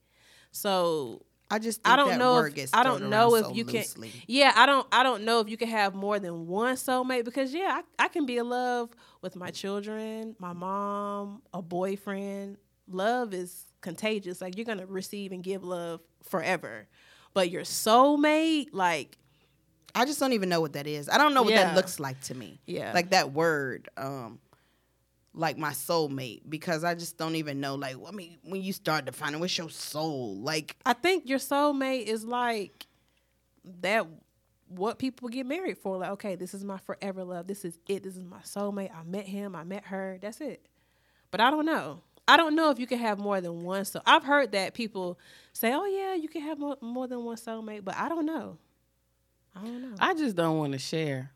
so 0.50 1.22
I 1.50 1.58
just 1.58 1.82
think 1.82 1.92
I 1.92 1.96
don't 1.96 2.08
that 2.10 2.18
know 2.18 2.44
if 2.44 2.70
I 2.74 2.82
don't 2.82 3.08
know 3.08 3.34
if 3.34 3.46
so 3.46 3.52
you 3.54 3.64
loosely. 3.64 4.10
can. 4.10 4.22
Yeah, 4.26 4.52
I 4.54 4.66
don't. 4.66 4.86
I 4.92 5.02
don't 5.02 5.24
know 5.24 5.40
if 5.40 5.48
you 5.48 5.56
can 5.56 5.68
have 5.68 5.94
more 5.94 6.18
than 6.18 6.46
one 6.46 6.76
soulmate 6.76 7.24
because 7.24 7.54
yeah, 7.54 7.80
I, 7.98 8.04
I 8.04 8.08
can 8.08 8.26
be 8.26 8.36
in 8.36 8.48
love 8.50 8.90
with 9.22 9.34
my 9.34 9.50
children, 9.50 10.36
my 10.38 10.52
mom, 10.52 11.40
a 11.54 11.62
boyfriend. 11.62 12.58
Love 12.86 13.32
is 13.32 13.64
contagious. 13.80 14.40
Like 14.42 14.56
you're 14.56 14.66
gonna 14.66 14.86
receive 14.86 15.32
and 15.32 15.42
give 15.42 15.64
love 15.64 16.00
forever, 16.22 16.86
but 17.32 17.50
your 17.50 17.62
soulmate, 17.62 18.68
like 18.72 19.16
I 19.94 20.04
just 20.04 20.20
don't 20.20 20.34
even 20.34 20.48
know 20.48 20.60
what 20.60 20.74
that 20.74 20.86
is. 20.86 21.08
I 21.08 21.16
don't 21.18 21.32
know 21.34 21.42
what 21.42 21.52
Yeah. 21.52 21.64
that 21.64 21.76
looks 21.76 21.98
like 21.98 22.20
to 22.22 22.34
me. 22.34 22.60
Yeah. 22.66 22.92
Like 22.92 23.10
that 23.10 23.32
word, 23.32 23.88
um, 23.96 24.38
like 25.38 25.56
my 25.56 25.70
soulmate, 25.70 26.42
because 26.48 26.82
I 26.82 26.94
just 26.94 27.16
don't 27.16 27.36
even 27.36 27.60
know. 27.60 27.76
Like, 27.76 27.96
I 28.06 28.10
mean, 28.10 28.38
when 28.42 28.60
you 28.60 28.72
start 28.72 29.04
defining 29.04 29.38
what's 29.40 29.56
your 29.56 29.70
soul, 29.70 30.36
like, 30.36 30.76
I 30.84 30.92
think 30.92 31.28
your 31.28 31.38
soulmate 31.38 32.06
is 32.06 32.24
like 32.24 32.86
that 33.80 34.06
what 34.66 34.98
people 34.98 35.28
get 35.28 35.46
married 35.46 35.78
for. 35.78 35.96
Like, 35.96 36.10
okay, 36.10 36.34
this 36.34 36.54
is 36.54 36.64
my 36.64 36.78
forever 36.78 37.22
love. 37.24 37.46
This 37.46 37.64
is 37.64 37.78
it. 37.88 38.02
This 38.02 38.16
is 38.16 38.24
my 38.24 38.40
soulmate. 38.40 38.90
I 38.94 39.04
met 39.04 39.26
him. 39.26 39.54
I 39.54 39.62
met 39.62 39.84
her. 39.84 40.18
That's 40.20 40.40
it. 40.40 40.66
But 41.30 41.40
I 41.40 41.50
don't 41.50 41.64
know. 41.66 42.02
I 42.26 42.36
don't 42.36 42.54
know 42.54 42.70
if 42.70 42.78
you 42.78 42.86
can 42.86 42.98
have 42.98 43.18
more 43.18 43.40
than 43.40 43.62
one. 43.62 43.84
So 43.84 44.02
I've 44.04 44.24
heard 44.24 44.52
that 44.52 44.74
people 44.74 45.18
say, 45.52 45.72
"Oh 45.72 45.86
yeah, 45.86 46.14
you 46.14 46.28
can 46.28 46.42
have 46.42 46.58
more, 46.58 46.76
more 46.82 47.06
than 47.06 47.24
one 47.24 47.36
soulmate," 47.36 47.84
but 47.84 47.96
I 47.96 48.08
don't 48.08 48.26
know. 48.26 48.58
I 49.56 49.60
don't 49.60 49.82
know. 49.82 49.94
I 49.98 50.14
just 50.14 50.36
don't 50.36 50.58
want 50.58 50.72
to 50.72 50.78
share. 50.78 51.30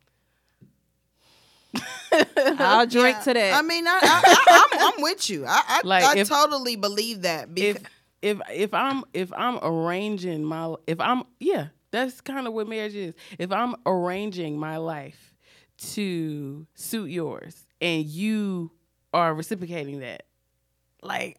I'll 2.58 2.86
drink 2.88 3.16
Yeah. 3.18 3.22
to 3.24 3.34
that. 3.34 3.54
I 3.54 3.62
mean, 3.62 3.86
I, 3.86 3.98
I, 4.02 4.22
I, 4.24 4.68
I'm, 4.72 4.94
I'm 4.94 5.02
with 5.02 5.28
you. 5.30 5.46
I, 5.46 5.62
I, 5.66 5.80
Like, 5.84 6.04
I 6.04 6.18
if- 6.20 6.28
totally 6.28 6.76
believe 6.76 7.22
that. 7.22 7.54
Because, 7.54 7.76
if 7.76 7.82
if 8.22 8.40
if 8.52 8.74
I'm 8.74 9.04
if 9.12 9.32
I'm 9.32 9.58
arranging 9.62 10.44
my 10.44 10.74
if 10.86 11.00
I'm 11.00 11.24
yeah, 11.40 11.68
that's 11.90 12.20
kind 12.20 12.46
of 12.46 12.52
what 12.52 12.68
marriage 12.68 12.94
is. 12.94 13.14
If 13.38 13.50
I'm 13.52 13.74
arranging 13.86 14.58
my 14.58 14.76
life 14.76 15.34
to 15.94 16.66
suit 16.74 17.10
yours 17.10 17.66
and 17.80 18.04
you 18.06 18.70
are 19.12 19.34
reciprocating 19.34 20.00
that, 20.00 20.24
like 21.02 21.38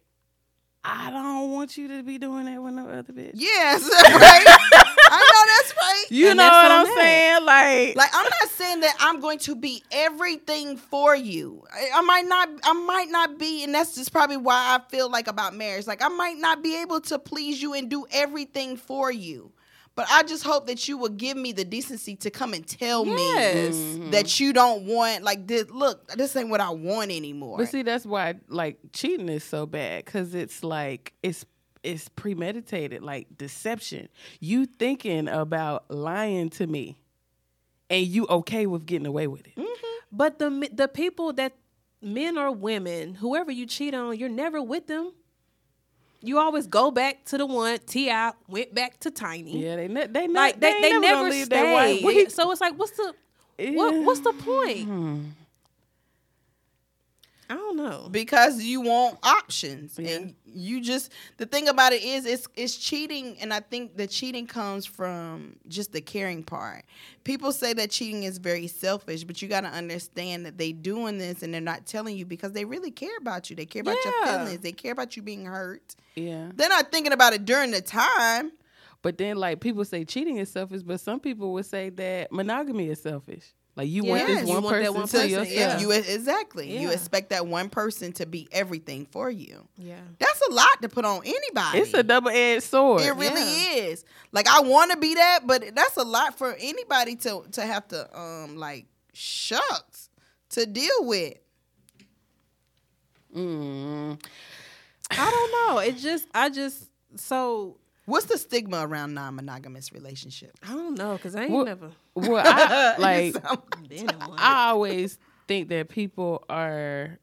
I 0.84 1.10
don't 1.10 1.52
want 1.52 1.78
you 1.78 1.88
to 1.88 2.02
be 2.02 2.18
doing 2.18 2.44
that 2.44 2.62
with 2.62 2.74
no 2.74 2.86
other 2.88 3.12
bitch. 3.14 3.30
yes, 3.34 3.82
right. 4.04 4.83
I 5.10 5.20
know 5.20 5.52
that's 5.56 5.76
right. 5.76 6.04
You 6.10 6.30
And 6.30 6.38
know 6.38 6.44
what 6.44 6.70
I'm 6.70 6.84
that. 6.86 6.94
saying? 6.94 7.44
Like, 7.44 7.96
Like 7.96 8.10
I'm 8.14 8.24
not 8.24 8.50
saying 8.50 8.80
that 8.80 8.96
I'm 9.00 9.20
going 9.20 9.38
to 9.40 9.54
be 9.56 9.82
everything 9.92 10.76
for 10.76 11.14
you. 11.14 11.64
I, 11.72 11.90
I 11.96 12.00
might 12.02 12.26
not 12.26 12.48
I 12.64 12.72
might 12.72 13.10
not 13.10 13.38
be 13.38 13.64
and 13.64 13.74
that's 13.74 13.94
just 13.94 14.12
probably 14.12 14.36
why 14.36 14.54
I 14.78 14.90
feel 14.90 15.10
like 15.10 15.28
about 15.28 15.54
marriage. 15.54 15.86
Like 15.86 16.02
I 16.02 16.08
might 16.08 16.38
not 16.38 16.62
be 16.62 16.80
able 16.82 17.00
to 17.02 17.18
please 17.18 17.60
you 17.62 17.74
and 17.74 17.88
do 17.90 18.06
everything 18.12 18.76
for 18.76 19.10
you. 19.10 19.52
But 19.96 20.08
I 20.10 20.24
just 20.24 20.42
hope 20.42 20.66
that 20.66 20.88
you 20.88 20.98
will 20.98 21.08
give 21.10 21.36
me 21.36 21.52
the 21.52 21.64
decency 21.64 22.16
to 22.16 22.30
come 22.30 22.52
and 22.52 22.66
tell 22.66 23.04
Yes. 23.04 23.96
me 23.96 24.10
that 24.10 24.40
you 24.40 24.52
don't 24.52 24.86
want 24.86 25.22
like 25.22 25.46
this 25.46 25.70
look, 25.70 26.08
this 26.08 26.34
ain't 26.34 26.48
what 26.48 26.60
I 26.60 26.70
want 26.70 27.12
anymore. 27.12 27.58
But 27.58 27.68
see, 27.68 27.82
that's 27.82 28.04
why 28.04 28.34
like 28.48 28.78
cheating 28.92 29.28
is 29.28 29.44
so 29.44 29.66
bad 29.66 30.04
because 30.04 30.34
it's 30.34 30.64
like 30.64 31.12
it's 31.22 31.44
it's 31.84 32.08
premeditated, 32.08 33.02
like 33.02 33.38
deception. 33.38 34.08
You 34.40 34.66
thinking 34.66 35.28
about 35.28 35.84
lying 35.90 36.50
to 36.50 36.66
me, 36.66 36.96
and 37.90 38.06
you 38.06 38.26
okay 38.26 38.66
with 38.66 38.86
getting 38.86 39.06
away 39.06 39.26
with 39.26 39.46
it. 39.46 39.54
Mm-hmm. 39.56 39.98
But 40.10 40.38
the 40.38 40.68
the 40.72 40.88
people 40.88 41.32
that 41.34 41.52
men 42.02 42.38
or 42.38 42.50
women, 42.50 43.14
whoever 43.14 43.52
you 43.52 43.66
cheat 43.66 43.94
on, 43.94 44.18
you're 44.18 44.28
never 44.28 44.62
with 44.62 44.86
them. 44.86 45.12
You 46.22 46.38
always 46.38 46.66
go 46.66 46.90
back 46.90 47.24
to 47.26 47.38
the 47.38 47.44
one. 47.44 47.78
Ti 47.86 48.10
went 48.48 48.74
back 48.74 48.98
to 49.00 49.10
Tiny. 49.10 49.62
Yeah, 49.62 49.76
they 49.76 49.88
ne- 49.88 50.06
they 50.06 50.26
not, 50.26 50.40
like 50.40 50.60
they, 50.60 50.80
they, 50.80 50.88
ain't 50.88 51.02
never, 51.02 51.28
leave 51.28 51.46
stay. 51.46 52.26
So 52.30 52.50
it's 52.50 52.62
like, 52.62 52.78
what's 52.78 52.92
the 52.92 53.14
what, 53.58 53.94
what's 54.04 54.20
the 54.20 54.32
point? 54.32 54.88
I 54.88 55.43
don't 57.76 58.02
know. 58.02 58.08
because 58.10 58.62
you 58.62 58.80
want 58.80 59.18
options. 59.22 59.98
Yeah. 59.98 60.16
and 60.16 60.34
you 60.44 60.80
just 60.80 61.12
the 61.36 61.46
thing 61.46 61.68
about 61.68 61.92
it 61.92 62.02
is 62.02 62.26
it's 62.26 62.46
it's 62.54 62.76
cheating. 62.76 63.36
And 63.40 63.52
i 63.52 63.60
think 63.60 63.96
the 63.96 64.06
cheating 64.06 64.46
comes 64.46 64.86
from 64.86 65.56
just 65.68 65.92
the 65.92 66.00
caring 66.00 66.42
part. 66.42 66.84
People 67.24 67.52
say 67.52 67.72
that 67.74 67.90
cheating 67.90 68.22
is 68.24 68.38
very 68.38 68.66
selfish 68.66 69.24
but 69.24 69.40
you 69.42 69.48
got 69.48 69.62
to 69.62 69.68
understand 69.68 70.46
that 70.46 70.58
they 70.58 70.72
doing 70.72 71.18
this 71.18 71.42
and 71.42 71.52
they're 71.52 71.60
not 71.60 71.86
telling 71.86 72.16
you 72.16 72.26
because 72.26 72.52
they 72.52 72.64
really 72.64 72.90
care 72.90 73.16
about 73.18 73.50
you. 73.50 73.56
They 73.56 73.66
care 73.66 73.82
about 73.82 73.96
your 74.04 74.26
feelings. 74.26 74.60
They 74.60 74.72
care 74.72 74.92
about 74.92 75.16
you 75.16 75.22
being 75.22 75.46
hurt. 75.46 75.94
Yeah, 76.14 76.50
they're 76.54 76.68
not 76.68 76.92
thinking 76.92 77.12
about 77.12 77.32
it 77.32 77.44
during 77.44 77.70
the 77.70 77.80
time. 77.80 78.52
But 79.02 79.18
then 79.18 79.36
like 79.36 79.60
people 79.60 79.84
say 79.84 80.04
cheating 80.06 80.38
is 80.38 80.50
selfish, 80.50 80.82
but 80.82 80.98
some 80.98 81.20
people 81.20 81.52
would 81.52 81.66
say 81.66 81.90
that 81.90 82.32
monogamy 82.32 82.88
is 82.88 83.02
selfish. 83.02 83.52
Like 83.76 83.88
you 83.88 84.04
want 84.04 84.20
Yes, 84.28 84.40
this 84.40 84.48
you 84.48 84.54
one 84.54 84.62
want 84.62 84.76
that 84.76 84.92
person 84.92 84.94
to 84.94 85.00
person, 85.12 85.30
yourself. 85.30 85.48
yeah. 85.50 85.78
you 85.80 85.90
exactly 85.90 86.78
you 86.80 86.90
expect 86.90 87.30
that 87.30 87.46
one 87.48 87.68
person 87.68 88.12
to 88.12 88.24
be 88.26 88.46
everything 88.52 89.04
for 89.10 89.28
you 89.30 89.66
Yeah. 89.76 89.98
that's 90.20 90.40
a 90.48 90.52
lot 90.52 90.80
to 90.82 90.88
put 90.88 91.04
on 91.04 91.22
anybody 91.24 91.78
It's 91.80 91.92
a 91.92 92.02
double 92.04 92.30
edged 92.30 92.62
sword. 92.64 93.02
It 93.02 93.16
really 93.16 93.40
Yeah. 93.40 93.82
is. 93.90 94.04
Like 94.30 94.46
I 94.48 94.60
want 94.60 94.92
to 94.92 94.96
be 94.96 95.14
that, 95.14 95.40
but 95.44 95.74
that's 95.74 95.96
a 95.96 96.04
lot 96.04 96.38
for 96.38 96.54
anybody 96.60 97.16
to 97.16 97.44
to 97.52 97.62
have 97.62 97.88
to 97.88 98.16
um 98.18 98.56
like 98.56 98.86
shucks 99.12 100.08
to 100.50 100.66
deal 100.66 101.04
with. 101.04 101.34
Mm. 103.34 104.22
I 105.10 105.30
don't 105.30 105.52
know. 105.74 105.78
It 105.80 105.96
just 105.96 106.26
I 106.34 106.48
just 106.48 106.88
so 107.16 107.78
What's 108.06 108.26
the 108.26 108.36
stigma 108.36 108.86
around 108.86 109.14
non-monogamous 109.14 109.90
relationships? 109.92 110.52
I 110.62 110.72
don't 110.74 110.96
know 110.98 111.14
because 111.16 111.34
I 111.34 111.44
ain't 111.44 111.50
Well- 111.52 111.64
never 111.64 111.90
Well, 112.14 112.42
I, 112.44 112.96
like 112.98 113.34
been. 113.88 114.10
I 114.38 114.68
always 114.68 115.18
think 115.48 115.68
that 115.68 115.88
people 115.88 116.44
are 116.48 117.18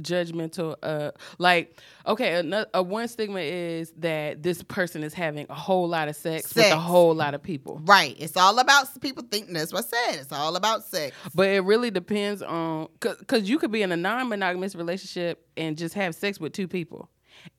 judgmental. 0.00 0.76
Uh, 0.82 1.12
like 1.38 1.80
okay, 2.06 2.36
another, 2.36 2.68
uh, 2.74 2.82
one 2.82 3.08
stigma 3.08 3.40
is 3.40 3.92
that 3.98 4.42
this 4.42 4.62
person 4.62 5.02
is 5.02 5.14
having 5.14 5.46
a 5.48 5.54
whole 5.54 5.88
lot 5.88 6.08
of 6.08 6.16
sex, 6.16 6.54
with 6.54 6.70
a 6.70 6.76
whole 6.76 7.14
lot 7.14 7.34
of 7.34 7.42
people. 7.42 7.80
Right. 7.84 8.16
It's 8.18 8.36
all 8.36 8.58
about 8.58 9.00
people 9.00 9.24
think 9.30 9.50
that's 9.50 9.72
what 9.72 9.84
I 9.84 9.88
said. 9.88 10.20
It's 10.20 10.32
all 10.32 10.56
about 10.56 10.84
sex. 10.84 11.14
But 11.34 11.48
it 11.48 11.60
really 11.60 11.90
depends 11.90 12.42
on 12.42 12.88
because 13.00 13.48
you 13.48 13.58
could 13.58 13.70
be 13.70 13.82
in 13.82 13.92
a 13.92 13.96
non-monogamous 13.96 14.74
relationship 14.74 15.46
and 15.56 15.76
just 15.76 15.94
have 15.94 16.14
sex 16.14 16.40
with 16.40 16.52
two 16.52 16.68
people, 16.68 17.08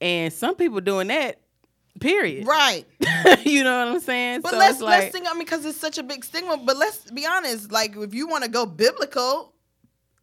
and 0.00 0.32
some 0.32 0.54
people 0.56 0.80
doing 0.80 1.08
that. 1.08 1.40
Period. 2.00 2.46
Right. 2.46 2.84
you 3.44 3.64
know 3.64 3.86
what 3.86 3.94
I'm 3.94 4.00
saying? 4.00 4.42
But 4.42 4.52
so 4.52 4.58
let's 4.58 4.80
like, 4.80 5.00
let's 5.00 5.12
think. 5.12 5.26
I 5.28 5.32
mean, 5.32 5.40
because 5.40 5.64
it's 5.64 5.78
such 5.78 5.98
a 5.98 6.02
big 6.02 6.24
stigma. 6.24 6.58
But 6.58 6.76
let's 6.76 7.10
be 7.10 7.26
honest. 7.26 7.72
Like, 7.72 7.96
if 7.96 8.14
you 8.14 8.28
want 8.28 8.44
to 8.44 8.50
go 8.50 8.66
biblical, 8.66 9.52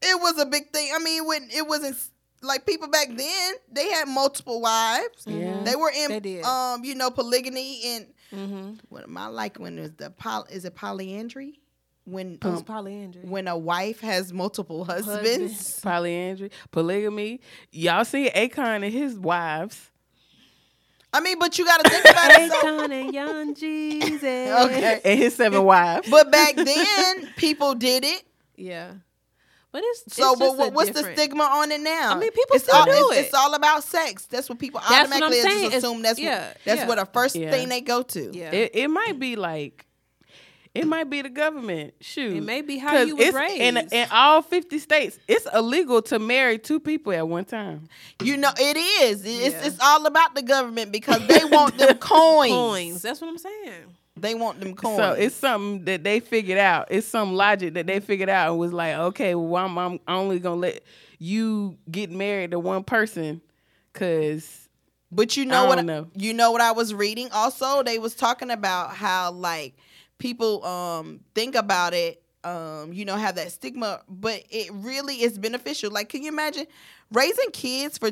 it 0.01 0.21
was 0.21 0.37
a 0.39 0.45
big 0.45 0.71
thing. 0.71 0.91
I 0.95 0.99
mean, 0.99 1.25
when 1.25 1.49
it 1.51 1.67
wasn't 1.67 1.97
like 2.43 2.65
people 2.65 2.89
back 2.89 3.07
then, 3.09 3.53
they 3.71 3.89
had 3.89 4.07
multiple 4.07 4.61
wives. 4.61 5.25
Yeah. 5.25 5.61
They 5.63 5.75
were 5.75 5.91
in, 5.95 6.09
They 6.09 6.19
did. 6.19 6.43
um, 6.43 6.83
you 6.83 6.95
know, 6.95 7.09
polygamy 7.09 7.81
and 7.85 8.07
mm-hmm. 8.31 8.73
what 8.89 9.03
am 9.03 9.17
I 9.17 9.27
like 9.27 9.57
when 9.57 9.77
there's 9.77 9.93
the 9.93 10.11
poly, 10.11 10.53
is 10.53 10.65
it 10.65 10.75
polyandry? 10.75 11.59
When 12.05 12.37
um, 12.41 12.61
polyandry. 12.63 13.21
when 13.23 13.47
a 13.47 13.57
wife 13.57 14.01
has 14.01 14.33
multiple 14.33 14.83
husbands. 14.83 15.21
Husbands. 15.21 15.79
polyandry, 15.83 16.51
polygamy. 16.71 17.39
Y'all 17.71 18.03
see 18.03 18.29
Akon 18.29 18.83
and 18.83 18.93
his 18.93 19.17
wives. 19.17 19.89
I 21.13 21.19
mean, 21.21 21.37
but 21.39 21.57
you 21.59 21.65
got 21.65 21.83
to 21.83 21.89
think 21.89 22.05
about 22.05 22.31
it. 22.31 22.51
So, 22.51 22.83
and 22.91 23.13
Young 23.13 23.53
Jesus. 23.55 24.23
Okay. 24.23 25.01
and 25.05 25.19
his 25.19 25.35
seven 25.35 25.63
wives. 25.71 26.09
but 26.09 26.31
back 26.31 26.55
then, 26.55 27.29
people 27.37 27.75
did 27.75 28.03
it. 28.03 28.23
Yeah. 28.55 28.93
But 29.71 29.81
it's 29.85 30.13
So, 30.15 30.31
it's 30.31 30.39
but 30.39 30.45
a 30.45 30.51
what, 30.57 30.73
what's 30.73 30.91
the 30.91 31.11
stigma 31.13 31.43
on 31.43 31.71
it 31.71 31.81
now? 31.81 32.11
I 32.15 32.19
mean, 32.19 32.31
people 32.31 32.55
it's 32.55 32.65
still 32.65 32.75
all, 32.77 32.85
do 32.85 32.91
it's, 32.91 33.17
it. 33.17 33.25
It's 33.25 33.33
all 33.33 33.53
about 33.55 33.83
sex. 33.83 34.25
That's 34.27 34.47
what 34.49 34.59
people 34.59 34.81
That's 34.87 35.09
automatically 35.11 35.41
saying. 35.41 35.49
just 35.49 35.65
It's- 35.77 35.83
assume. 35.83 36.01
That's 36.03 36.19
yeah, 36.19 36.47
what, 36.47 36.57
that's 36.65 36.81
yeah. 36.81 36.87
what 36.87 36.97
the 36.99 37.05
first 37.07 37.35
Yeah. 37.35 37.49
thing 37.51 37.69
they 37.69 37.81
go 37.81 38.03
to. 38.03 38.31
Yeah. 38.35 38.51
It, 38.51 38.71
it 38.75 38.87
might 38.89 39.17
be 39.19 39.35
like, 39.35 39.85
it 40.73 40.87
might 40.87 41.09
be 41.09 41.21
the 41.21 41.29
government. 41.29 41.93
Shoot, 42.01 42.37
It 42.37 42.41
may 42.41 42.61
be 42.61 42.77
how 42.77 42.97
you 43.01 43.15
was 43.15 43.27
it's- 43.27 43.51
In, 43.59 43.77
in 43.77 44.07
all 44.11 44.41
fifty 44.41 44.79
states, 44.79 45.19
it's 45.27 45.47
illegal 45.53 46.01
to 46.03 46.17
marry 46.19 46.57
two 46.57 46.79
people 46.79 47.13
at 47.13 47.27
one 47.27 47.45
time. 47.45 47.87
You 48.23 48.37
know, 48.37 48.51
it 48.59 48.77
is. 48.77 49.21
It's, 49.25 49.53
Yeah. 49.53 49.65
it's 49.67 49.79
all 49.79 50.05
about 50.05 50.33
the 50.35 50.41
government 50.41 50.91
because 50.91 51.25
they 51.27 51.45
want 51.45 51.77
them 51.77 51.97
coins. 51.99 52.51
coins. 52.51 53.01
That's 53.03 53.21
what 53.21 53.27
I'm 53.29 53.37
saying. 53.37 53.73
They 54.15 54.35
want 54.35 54.59
them 54.59 54.75
coins. 54.75 54.97
So 54.97 55.11
it's 55.13 55.35
something 55.35 55.85
that 55.85 56.03
they 56.03 56.19
figured 56.19 56.59
out. 56.59 56.87
It's 56.91 57.07
some 57.07 57.33
logic 57.35 57.73
that 57.73 57.87
they 57.87 57.99
figured 57.99 58.29
out 58.29 58.49
and 58.51 58.59
was 58.59 58.71
like, 58.73 58.95
okay, 58.95 59.35
well, 59.35 59.65
I'm, 59.65 59.77
I'm 59.77 59.99
only 60.07 60.39
gonna 60.39 60.55
let 60.61 60.83
you 61.19 61.77
get 61.89 62.09
married 62.11 62.51
to 62.51 62.59
one 62.59 62.83
person, 62.83 63.41
cause 63.93 64.69
But 65.11 65.35
you 65.37 65.43
I 65.43 65.47
know 65.47 65.65
what? 65.65 65.85
know. 65.85 66.07
You 66.15 66.33
know 66.33 66.51
what 66.51 66.61
I 66.61 66.71
was 66.71 66.93
reading. 66.93 67.29
Also, 67.31 67.83
they 67.83 67.99
was 67.99 68.15
talking 68.15 68.51
about 68.51 68.91
how 68.95 69.31
like 69.31 69.73
people 70.17 70.63
um 70.65 71.21
think 71.35 71.55
about 71.55 71.93
it. 71.93 72.19
Um, 72.45 72.91
you 72.91 73.05
know, 73.05 73.15
have 73.15 73.35
that 73.35 73.53
stigma, 73.53 74.01
but 74.09 74.43
it 74.49 74.69
really 74.73 75.21
is 75.23 75.37
beneficial. 75.37 75.89
Like, 75.91 76.09
can 76.09 76.23
you 76.23 76.27
imagine 76.27 76.67
raising 77.09 77.51
kids 77.51 77.97
for 77.97 78.11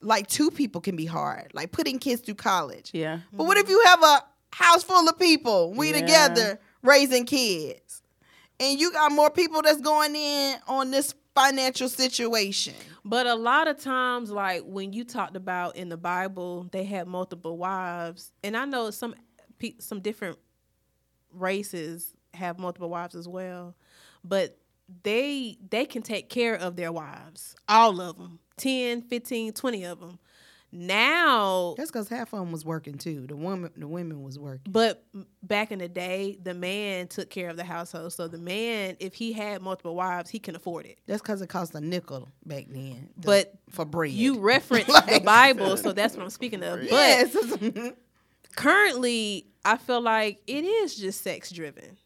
like 0.00 0.28
two 0.28 0.50
people 0.52 0.80
can 0.80 0.94
be 0.94 1.06
hard. 1.06 1.50
Like 1.52 1.72
putting 1.72 1.98
kids 1.98 2.20
through 2.22 2.36
college. 2.36 2.90
yeah, 2.92 3.20
But 3.32 3.44
what 3.44 3.56
if 3.58 3.68
you 3.68 3.82
have 3.86 4.02
a 4.02 4.22
house 4.52 4.84
full 4.84 5.08
of 5.08 5.18
people, 5.18 5.72
we 5.72 5.88
Yeah. 5.90 6.00
together 6.00 6.60
raising 6.82 7.24
kids, 7.24 8.02
and 8.60 8.78
you 8.78 8.92
got 8.92 9.10
more 9.10 9.30
people 9.30 9.62
that's 9.62 9.80
going 9.80 10.14
in 10.14 10.58
on 10.68 10.90
this 10.92 11.14
financial 11.34 11.88
situation? 11.88 12.74
But 13.04 13.26
a 13.26 13.34
lot 13.34 13.66
of 13.66 13.80
times, 13.80 14.30
like 14.30 14.62
when 14.64 14.92
you 14.92 15.02
talked 15.04 15.36
about 15.36 15.76
in 15.76 15.88
the 15.88 15.96
Bible, 15.96 16.68
they 16.70 16.84
had 16.84 17.08
multiple 17.08 17.56
wives, 17.56 18.30
and 18.44 18.56
I 18.56 18.64
know 18.64 18.90
some 18.90 19.14
some 19.80 20.00
different 20.00 20.38
races 21.36 22.12
have 22.34 22.58
multiple 22.58 22.88
wives 22.90 23.14
as 23.14 23.28
well, 23.28 23.74
but 24.24 24.58
they 25.02 25.58
they 25.70 25.84
can 25.84 26.02
take 26.02 26.28
care 26.28 26.54
of 26.54 26.76
their 26.76 26.92
wives, 26.92 27.54
all 27.68 28.00
of 28.00 28.16
them, 28.18 28.38
10, 28.56 29.02
15, 29.02 29.52
20 29.52 29.84
of 29.84 30.00
them. 30.00 30.18
Now, 30.72 31.74
That's 31.78 31.90
because 31.90 32.08
half 32.08 32.32
of 32.32 32.40
them 32.40 32.52
was 32.52 32.64
working 32.64 32.98
too. 32.98 33.26
The 33.26 33.36
woman, 33.36 33.70
the 33.76 33.86
women 33.88 34.22
was 34.22 34.38
working. 34.38 34.72
but 34.72 35.04
back 35.42 35.70
in 35.70 35.78
the 35.78 35.88
day, 35.88 36.38
the 36.42 36.54
man 36.54 37.06
took 37.08 37.30
care 37.30 37.48
of 37.48 37.56
the 37.56 37.64
household. 37.64 38.12
So 38.12 38.28
the 38.28 38.36
man, 38.36 38.96
if 39.00 39.14
he 39.14 39.32
had 39.32 39.62
multiple 39.62 39.94
wives, 39.94 40.28
he 40.28 40.38
can 40.38 40.54
afford 40.56 40.84
it. 40.84 40.98
That's 41.06 41.22
because 41.22 41.40
it 41.40 41.48
cost 41.48 41.74
a 41.76 41.80
nickel 41.80 42.28
back 42.44 42.66
then. 42.68 43.08
the- 43.16 43.26
But 43.26 43.54
for 43.70 43.84
bread, 43.84 44.10
You 44.12 44.38
reference 44.40 44.86
the 45.06 45.22
Bible, 45.24 45.76
so 45.76 45.92
that's 45.94 46.14
what 46.16 46.24
I'm 46.24 46.30
speaking 46.30 46.62
of. 46.62 46.80
But 46.80 46.90
yes. 46.90 47.92
currently, 48.56 49.46
I 49.64 49.76
feel 49.76 50.00
like 50.00 50.40
it 50.46 50.64
is 50.64 50.96
just 50.96 51.22
sex 51.22 51.50
driven. 51.50 51.96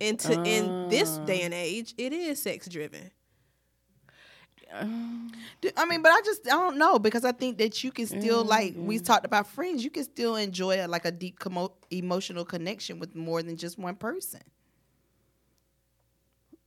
And 0.00 0.18
to, 0.20 0.42
in 0.44 0.88
this 0.88 1.18
day 1.18 1.42
and 1.42 1.52
age, 1.52 1.94
it 1.98 2.12
is 2.12 2.40
sex 2.40 2.68
driven. 2.68 3.10
I 4.74 5.84
mean, 5.86 6.02
but 6.02 6.10
I 6.10 6.20
just 6.24 6.46
I 6.46 6.50
don't 6.50 6.78
know 6.78 6.98
because 6.98 7.24
I 7.24 7.32
think 7.32 7.58
that 7.58 7.84
you 7.84 7.92
can 7.92 8.06
still 8.06 8.44
like 8.44 8.74
we 8.76 8.98
talked 8.98 9.24
about 9.24 9.46
friends. 9.46 9.84
You 9.84 9.90
can 9.90 10.04
still 10.04 10.36
enjoy 10.36 10.84
a, 10.84 10.88
like 10.88 11.04
a 11.04 11.12
deep 11.12 11.38
commo- 11.38 11.72
emotional 11.90 12.44
connection 12.44 12.98
with 12.98 13.14
more 13.14 13.42
than 13.42 13.56
just 13.56 13.78
one 13.78 13.94
person. 13.94 14.40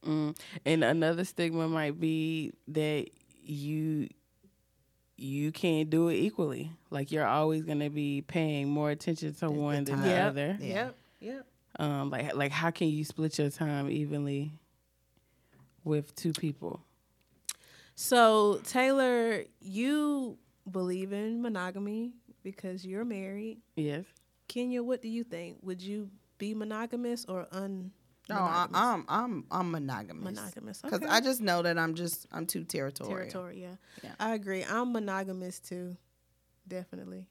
Mm. 0.05 0.38
And 0.66 0.84
another 0.84 1.26
stigma 1.26 1.68
might 1.68 1.99
be 1.99 2.53
that 2.70 3.10
you 3.41 4.08
you 5.18 5.51
can't 5.51 5.89
do 5.89 6.09
it 6.09 6.15
equally. 6.15 6.72
Like 6.89 7.11
you're 7.11 7.26
always 7.26 7.63
gonna 7.63 7.89
be 7.89 8.22
paying 8.22 8.70
more 8.70 8.91
attention 8.91 9.34
to 9.36 9.49
one 9.49 9.84
than 9.84 10.01
the 10.01 10.09
time. 10.09 10.28
other. 10.28 10.57
Yeah. 10.59 10.68
Yep. 10.68 10.95
Yep. 11.20 11.45
Um, 11.80 12.09
like 12.09 12.36
like 12.36 12.51
how 12.51 12.72
can 12.72 12.88
you 12.88 13.03
split 13.03 13.38
your 13.38 13.49
time 13.49 13.89
evenly 13.89 14.51
with 15.84 16.15
two 16.15 16.34
people? 16.34 16.82
So 17.95 18.61
Taylor, 18.63 19.43
you 19.59 20.38
believe 20.70 21.13
in 21.13 21.41
monogamy 21.41 22.13
because 22.43 22.86
you're 22.86 23.05
married. 23.05 23.57
Yes. 23.76 24.05
Kenya, 24.47 24.84
what 24.84 25.01
do 25.01 25.09
you 25.09 25.24
think? 25.24 25.57
Would 25.63 25.82
you 25.82 26.09
be 26.38 26.53
monogamous 26.53 27.26
or 27.28 27.47
un? 27.51 27.91
No, 28.30 28.36
I, 28.36 28.67
I'm 28.73 29.05
I'm 29.07 29.45
I'm 29.49 29.71
monogamous. 29.71 30.23
Monogamous, 30.36 30.82
because 30.82 31.01
okay. 31.01 31.09
I 31.09 31.21
just 31.21 31.39
know 31.41 31.61
that 31.61 31.78
I'm 31.78 31.95
just 31.95 32.28
I'm 32.32 32.45
too 32.45 32.63
territorial. 32.63 33.15
territory. 33.15 33.61
Yeah. 33.61 33.75
Yeah. 34.03 34.11
I 34.19 34.34
agree. 34.36 34.63
I'm 34.65 34.91
monogamous 34.91 35.59
too, 35.59 35.95
definitely. 36.67 37.25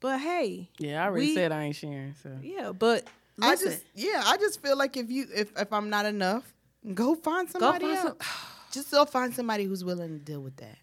But 0.00 0.18
hey, 0.20 0.68
Yeah, 0.78 1.02
I 1.02 1.06
already 1.06 1.26
We- 1.28 1.34
said 1.34 1.52
I 1.52 1.62
ain't 1.64 1.76
sharing. 1.76 2.14
So 2.22 2.36
yeah. 2.42 2.72
But 2.72 3.06
I 3.40 3.56
just 3.56 3.82
yeah, 3.94 4.22
I 4.24 4.36
just 4.36 4.60
feel 4.60 4.76
like 4.76 4.96
if 4.96 5.10
you 5.10 5.26
if 5.34 5.52
if 5.58 5.72
I'm 5.72 5.90
not 5.90 6.06
enough, 6.06 6.52
go 6.94 7.14
find 7.14 7.48
somebody 7.48 7.86
find 7.86 7.98
some- 7.98 8.06
else. 8.08 8.28
just 8.72 8.90
go 8.90 9.04
find 9.04 9.34
somebody 9.34 9.64
who's 9.64 9.84
willing 9.84 10.18
to 10.18 10.24
deal 10.24 10.40
with 10.40 10.56
that. 10.56 10.78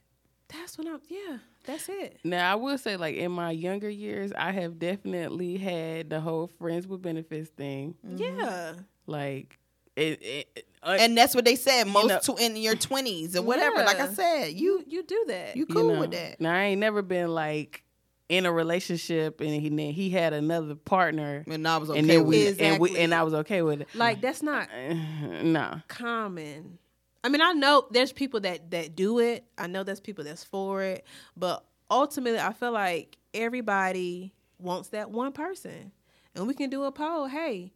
that's 0.48 0.78
what 0.78 0.88
I'm. 0.88 1.02
Yeah, 1.10 1.38
that's 1.66 1.90
it. 1.90 2.20
now 2.24 2.52
I 2.52 2.56
will 2.56 2.78
say, 2.78 2.96
like 2.98 3.16
in 3.16 3.32
my 3.32 3.52
younger 3.52 3.90
years, 3.90 4.32
I 4.38 4.52
have 4.54 4.80
definitely 4.80 5.58
had 5.58 6.10
the 6.10 6.22
whole 6.22 6.48
friends 6.48 6.88
with 6.88 7.02
benefits 7.02 7.50
thing. 7.50 7.96
Yeah. 8.16 8.74
Like 9.10 9.58
it, 9.96 10.22
it 10.24 10.66
uh, 10.84 10.98
And 11.00 11.18
that's 11.18 11.36
what 11.36 11.44
they 11.46 11.56
said. 11.56 11.88
Most 11.88 12.08
know- 12.28 12.36
to 12.36 12.44
in 12.44 12.56
your 12.56 12.76
twenties 12.76 13.36
or 13.36 13.42
whatever. 13.42 13.78
Like 13.84 14.00
I 14.00 14.08
said, 14.14 14.54
you 14.54 14.84
You 14.88 15.04
do 15.04 15.26
that. 15.28 15.56
you 15.58 15.66
you 15.68 15.74
cool 15.76 15.94
know. 15.94 16.00
with 16.02 16.12
that. 16.12 16.40
Now 16.40 16.54
I 16.54 16.64
ain't 16.66 16.80
never 16.80 17.02
been 17.02 17.30
like 17.30 17.84
in 18.30 18.46
a 18.46 18.52
relationship 18.52 19.42
and 19.42 19.50
he 19.50 19.70
then 19.70 19.92
he 19.92 20.12
had 20.12 20.34
another 20.34 20.76
partner 20.76 21.44
And 21.48 21.68
I 21.68 21.78
was 21.78 21.90
okay 21.90 21.98
and 22.00 22.08
then 22.10 22.20
with 22.20 22.28
we 22.30 22.42
it. 22.48 22.62
and 22.62 22.80
we 22.80 22.96
and 22.98 23.12
I 23.14 23.24
was 23.24 23.34
okay 23.34 23.64
with 23.64 23.82
it. 23.82 23.88
like 23.96 24.22
that's 24.22 24.44
not 24.44 24.70
nah. 25.44 25.80
common. 25.88 26.78
I 27.24 27.28
mean, 27.30 27.42
I 27.42 27.52
know 27.54 27.86
there's 27.92 28.14
people 28.14 28.40
that 28.42 28.72
that 28.72 28.96
do 28.96 29.20
it. 29.20 29.44
I 29.58 29.68
know 29.68 29.84
there's 29.84 30.00
people 30.00 30.24
that's 30.24 30.44
for 30.46 30.82
it, 30.84 31.06
but 31.36 31.66
ultimately, 31.92 32.40
I 32.40 32.54
feel 32.54 32.72
like 32.72 33.18
everybody 33.34 34.32
wants 34.60 34.90
that 34.90 35.10
one 35.12 35.32
person, 35.34 35.92
and 36.36 36.48
we 36.48 36.54
can 36.54 36.70
do 36.70 36.84
a 36.84 36.92
poll. 36.94 37.26
Hey, 37.26 37.74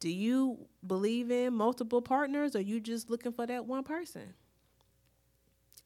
do 0.00 0.10
you 0.10 0.58
believe 0.86 1.30
in 1.30 1.54
multiple 1.54 2.02
partners, 2.02 2.54
or 2.54 2.60
you 2.60 2.80
just 2.80 3.10
looking 3.10 3.32
for 3.32 3.46
that 3.46 3.66
one 3.66 3.82
person? 3.84 4.34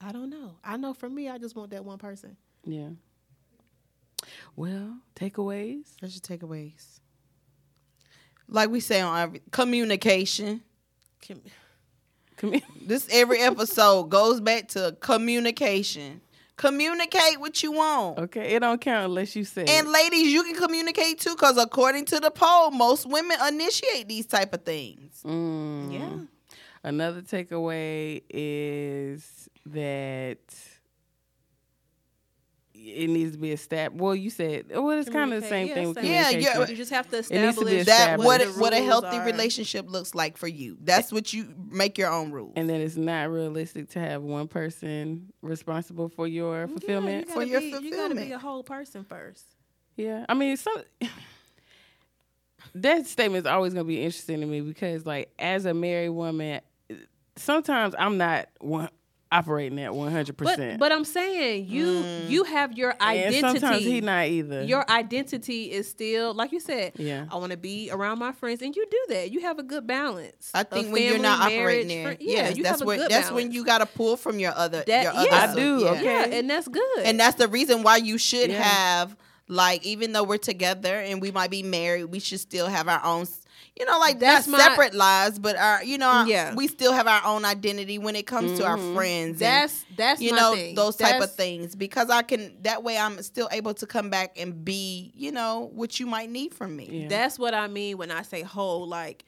I 0.01 0.13
don't 0.13 0.31
know. 0.31 0.57
I 0.65 0.77
know 0.77 0.95
for 0.95 1.09
me, 1.09 1.29
I 1.29 1.39
just 1.39 1.55
want 1.55 1.71
that 1.71 1.85
one 1.85 1.99
person. 1.99 2.37
Yeah. 2.65 2.89
Well, 4.57 4.97
takeaways. 5.15 5.87
That's 6.01 6.15
your 6.15 6.39
takeaways. 6.39 7.01
Like 8.49 8.71
we 8.71 8.81
say 8.81 9.01
on 9.01 9.19
every 9.19 9.43
communication. 9.51 10.63
Can, 11.21 11.41
Come. 12.37 12.55
This 12.81 13.07
every 13.13 13.39
episode 13.41 14.05
goes 14.05 14.41
back 14.41 14.69
to 14.69 14.97
communication. 15.01 16.23
Communicate 16.61 17.41
what 17.41 17.63
you 17.63 17.73
want. 17.73 18.19
Okay, 18.19 18.55
it 18.55 18.61
don't 18.61 18.79
count 18.79 19.07
unless 19.07 19.35
you 19.35 19.45
say. 19.45 19.65
And 19.67 19.87
it. 19.87 19.91
ladies, 19.91 20.31
you 20.31 20.43
can 20.43 20.55
communicate 20.57 21.19
too, 21.19 21.35
because 21.35 21.57
according 21.57 22.05
to 22.07 22.21
the 22.21 22.31
poll, 22.31 22.71
most 22.71 23.09
women 23.09 23.39
initiate 23.49 24.09
these 24.09 24.27
type 24.27 24.53
of 24.53 24.63
things. 24.63 25.23
Mm. 25.25 25.91
yeah. 25.91 26.59
Another 26.85 27.23
takeaway 27.23 28.23
is 28.29 29.49
that 29.65 30.39
it 32.83 33.09
needs 33.11 33.33
to 33.33 33.39
be 33.39 33.53
established. 33.53 34.01
Well, 34.03 34.15
you 34.15 34.31
said 34.31 34.67
well, 34.71 34.91
it's 34.91 35.11
kind 35.11 35.33
of 35.33 35.43
the 35.43 35.49
same 35.49 35.69
Communicate. 35.69 35.75
thing 35.75 35.89
with 35.89 35.97
same. 35.99 36.45
Yeah, 36.45 36.55
yeah. 36.61 36.69
You 36.69 36.77
just 36.77 36.91
have 36.91 37.09
to 37.11 37.17
needs 37.17 37.59
to 37.59 37.65
be 37.65 37.77
establish 37.77 37.87
That 37.87 38.19
what 38.19 38.41
the 38.41 38.49
a, 38.49 38.53
what 38.53 38.73
a 38.73 38.83
healthy 38.83 39.19
are. 39.19 39.25
relationship 39.27 39.91
looks 39.91 40.15
like 40.15 40.37
for 40.37 40.49
you. 40.49 40.79
That's 40.83 41.13
what 41.13 41.33
you 41.33 41.55
make 41.71 41.99
your 41.99 42.11
own 42.11 42.31
rules. 42.33 42.55
and 42.57 42.69
then 42.69 42.81
it's 42.81 42.97
not 42.97 43.31
realistic 43.31 43.91
to 43.91 44.01
have 44.01 44.23
one 44.23 44.49
person 44.49 45.33
responsible 45.43 46.09
for 46.09 46.27
your 46.27 46.67
fulfillment. 46.69 47.27
Yeah, 47.29 47.35
For 47.35 47.43
you 47.43 47.53
your 47.61 47.71
gotta 47.71 47.85
You 47.85 47.91
gotta 47.95 48.15
be 48.15 48.33
a 48.33 48.39
whole 48.39 48.63
person 48.65 49.05
first. 49.05 49.45
Yeah, 49.97 50.25
I 50.29 50.35
mean, 50.35 50.57
some 50.57 50.83
that 52.75 53.07
statement 53.07 53.47
is 53.47 53.51
always 53.51 53.75
gonna 53.75 53.85
be 53.85 54.03
interesting 54.03 54.41
to 54.41 54.47
me 54.47 54.61
because, 54.61 55.05
like, 55.05 55.33
as 55.39 55.65
a 55.65 55.75
married 55.75 56.11
woman, 56.11 56.61
sometimes 57.37 57.95
I'm 57.99 58.17
not 58.19 58.49
one 58.61 58.89
operating 59.33 59.79
at 59.81 59.95
one 59.95 60.11
hundred 60.11 60.37
percent. 60.37 60.79
but 60.81 60.93
I'm 60.93 61.05
saying 61.05 61.67
you 61.69 61.87
mm. 61.87 62.29
you 62.29 62.45
have 62.45 62.77
your 62.77 62.95
identity. 63.01 63.37
and 63.37 63.45
identity. 63.45 63.61
sometimes 63.61 63.85
he 63.85 64.01
not 64.01 64.27
either. 64.27 64.65
Your 64.65 64.89
identity 64.91 65.71
is 65.71 65.89
still 65.89 66.35
like 66.35 66.53
you 66.53 66.61
said. 66.61 66.93
Yeah. 66.97 67.27
I 67.31 67.37
want 67.37 67.53
to 67.53 67.59
be 67.59 67.91
around 67.93 68.19
my 68.19 68.33
friends, 68.33 68.63
and 68.63 68.75
you 68.75 68.85
do 68.91 69.15
that. 69.15 69.31
You 69.31 69.41
have 69.41 69.59
a 69.59 69.63
good 69.63 69.87
balance. 69.87 70.51
I 70.55 70.63
think 70.65 70.93
when 70.93 71.03
you're 71.05 71.19
not 71.19 71.49
marriage, 71.49 71.61
operating 71.61 71.89
there, 71.89 72.17
fri- 72.17 72.27
yeah, 72.27 72.35
yes, 72.35 72.57
you 72.57 72.63
that's 72.63 72.81
have 72.81 72.83
a 72.83 72.89
when 72.89 72.99
good 72.99 73.11
that's 73.11 73.31
when 73.31 73.53
you 73.53 73.65
got 73.65 73.79
to 73.79 73.87
pull 73.87 74.17
from 74.17 74.39
your 74.39 74.53
other. 74.55 74.83
That- 74.87 75.05
your 75.05 75.13
yeah. 75.13 75.19
other 75.21 75.53
I 75.53 75.55
do, 75.55 75.79
Yeah. 75.81 75.91
okay. 75.91 76.05
yeah, 76.05 76.39
and 76.39 76.51
that's 76.51 76.69
good. 76.69 76.99
and 77.05 77.19
that's 77.19 77.37
the 77.37 77.49
reason 77.49 77.83
why 77.83 77.97
you 77.97 78.19
should 78.19 78.51
Yeah. 78.51 78.63
have 78.63 79.17
like 79.49 79.85
even 79.85 80.13
though 80.13 80.25
we're 80.25 80.39
together 80.39 80.95
and 80.95 81.21
we 81.21 81.31
might 81.31 81.51
be 81.51 81.63
married, 81.63 82.05
we 82.05 82.21
should 82.21 82.41
still 82.41 82.67
have 82.67 82.89
our 82.89 83.05
own. 83.05 83.27
You 83.81 83.87
know, 83.87 83.99
like 83.99 84.19
That's 84.21 84.47
not 84.47 84.59
my- 84.59 84.65
separate 84.65 84.93
lives, 84.95 85.39
but 85.39 85.57
our 85.57 85.83
you 85.83 85.97
know, 85.97 86.07
our- 86.09 86.27
Yeah. 86.29 86.55
we 86.55 86.69
still 86.69 86.93
have 86.93 87.07
our 87.07 87.25
own 87.25 87.47
identity 87.47 87.97
when 87.99 88.15
it 88.15 88.27
comes 88.27 88.59
to 88.59 88.67
our 88.67 88.77
friends. 88.95 89.41
and, 89.41 89.51
that's 89.51 89.85
that's 89.97 90.21
you 90.21 90.33
my 90.33 90.37
know 90.37 90.55
thing. 90.55 90.75
those 90.75 90.97
type 90.97 91.23
of 91.23 91.35
things 91.35 91.75
because 91.75 92.11
I 92.11 92.21
can 92.23 92.59
that 92.63 92.83
way 92.83 92.99
I'm 92.99 93.23
still 93.23 93.49
able 93.51 93.73
to 93.75 93.87
come 93.87 94.11
back 94.11 94.37
and 94.39 94.63
be 94.65 95.13
you 95.15 95.33
know 95.33 95.71
what 95.73 95.99
you 95.99 96.07
might 96.07 96.29
need 96.31 96.53
from 96.55 96.77
me. 96.77 96.89
Yeah. 96.93 97.09
That's 97.09 97.39
what 97.39 97.55
I 97.55 97.69
mean 97.69 97.97
when 97.97 98.11
I 98.11 98.21
say 98.21 98.43
whole. 98.43 98.87
Like, 98.87 99.25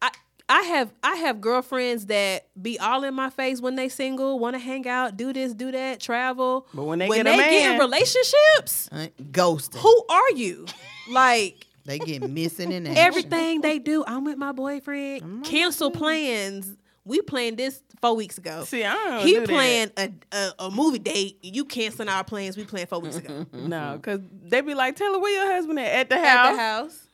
I 0.00 0.10
I 0.48 0.62
have 0.62 0.90
I 1.02 1.16
have 1.16 1.42
girlfriends 1.42 2.06
that 2.06 2.46
be 2.60 2.78
all 2.78 3.04
in 3.04 3.12
my 3.12 3.28
face 3.28 3.60
when 3.60 3.74
they 3.76 3.90
single, 3.90 4.38
want 4.38 4.54
to 4.54 4.58
hang 4.58 4.88
out, 4.88 5.18
do 5.18 5.34
this, 5.34 5.52
do 5.52 5.70
that, 5.72 6.00
travel. 6.00 6.66
But 6.72 6.84
when 6.84 6.98
they 7.00 7.08
when 7.08 7.24
get 7.24 7.34
a 7.34 7.36
they 7.36 7.50
get 7.50 7.72
in 7.74 7.78
relationships, 7.78 8.88
Uh, 8.90 9.08
Ghosting. 9.30 9.76
who 9.80 10.04
are 10.08 10.30
you? 10.32 10.64
Like 11.10 11.66
They 11.88 11.98
get 11.98 12.28
missing 12.28 12.70
in 12.70 12.86
action. 12.86 12.98
everything 13.02 13.62
they 13.62 13.78
do, 13.78 14.04
I'm 14.06 14.22
with 14.24 14.36
my 14.36 14.52
boyfriend. 14.52 15.42
Cancel 15.44 15.90
plans. 15.90 16.76
We 17.06 17.22
planned 17.22 17.56
this 17.56 17.82
four 18.02 18.14
weeks 18.14 18.36
ago. 18.36 18.64
See, 18.64 18.84
I 18.84 18.92
don't 18.92 19.26
he 19.26 19.32
do 19.32 19.40
that. 19.40 19.48
planned 19.48 19.92
a, 19.96 20.12
a 20.36 20.64
a 20.66 20.70
movie 20.70 20.98
date. 20.98 21.38
You 21.42 21.64
canceling 21.64 22.10
our 22.10 22.22
plans. 22.22 22.58
We 22.58 22.64
planned 22.64 22.90
four 22.90 23.00
weeks 23.00 23.16
ago 23.16 23.46
No, 23.54 23.94
because 23.96 24.20
they 24.42 24.60
be 24.60 24.74
like, 24.74 24.96
Taylor, 24.96 25.18
where 25.18 25.32
your 25.34 25.54
husband 25.54 25.78
at? 25.80 25.86
At 25.86 26.08
the 26.10 26.18
house. 26.18 26.46
at 26.46 26.52
the 26.52 26.58
house. 26.60 27.04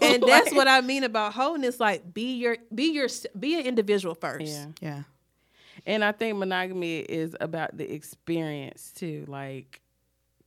and 0.02 0.22
that's 0.22 0.54
what 0.54 0.68
I 0.68 0.80
mean 0.80 1.02
about 1.02 1.32
holding. 1.34 1.64
It's 1.64 1.80
like 1.80 2.14
be 2.14 2.36
your 2.36 2.56
be 2.72 2.92
your 2.92 3.08
be 3.36 3.58
an 3.58 3.66
individual 3.66 4.14
first. 4.14 4.46
Yeah. 4.46 4.66
Yeah. 4.80 5.02
And 5.86 6.04
I 6.04 6.12
think 6.12 6.38
monogamy 6.38 7.00
is 7.00 7.34
about 7.40 7.76
the 7.76 7.92
experience 7.92 8.92
too. 8.94 9.24
Like, 9.26 9.80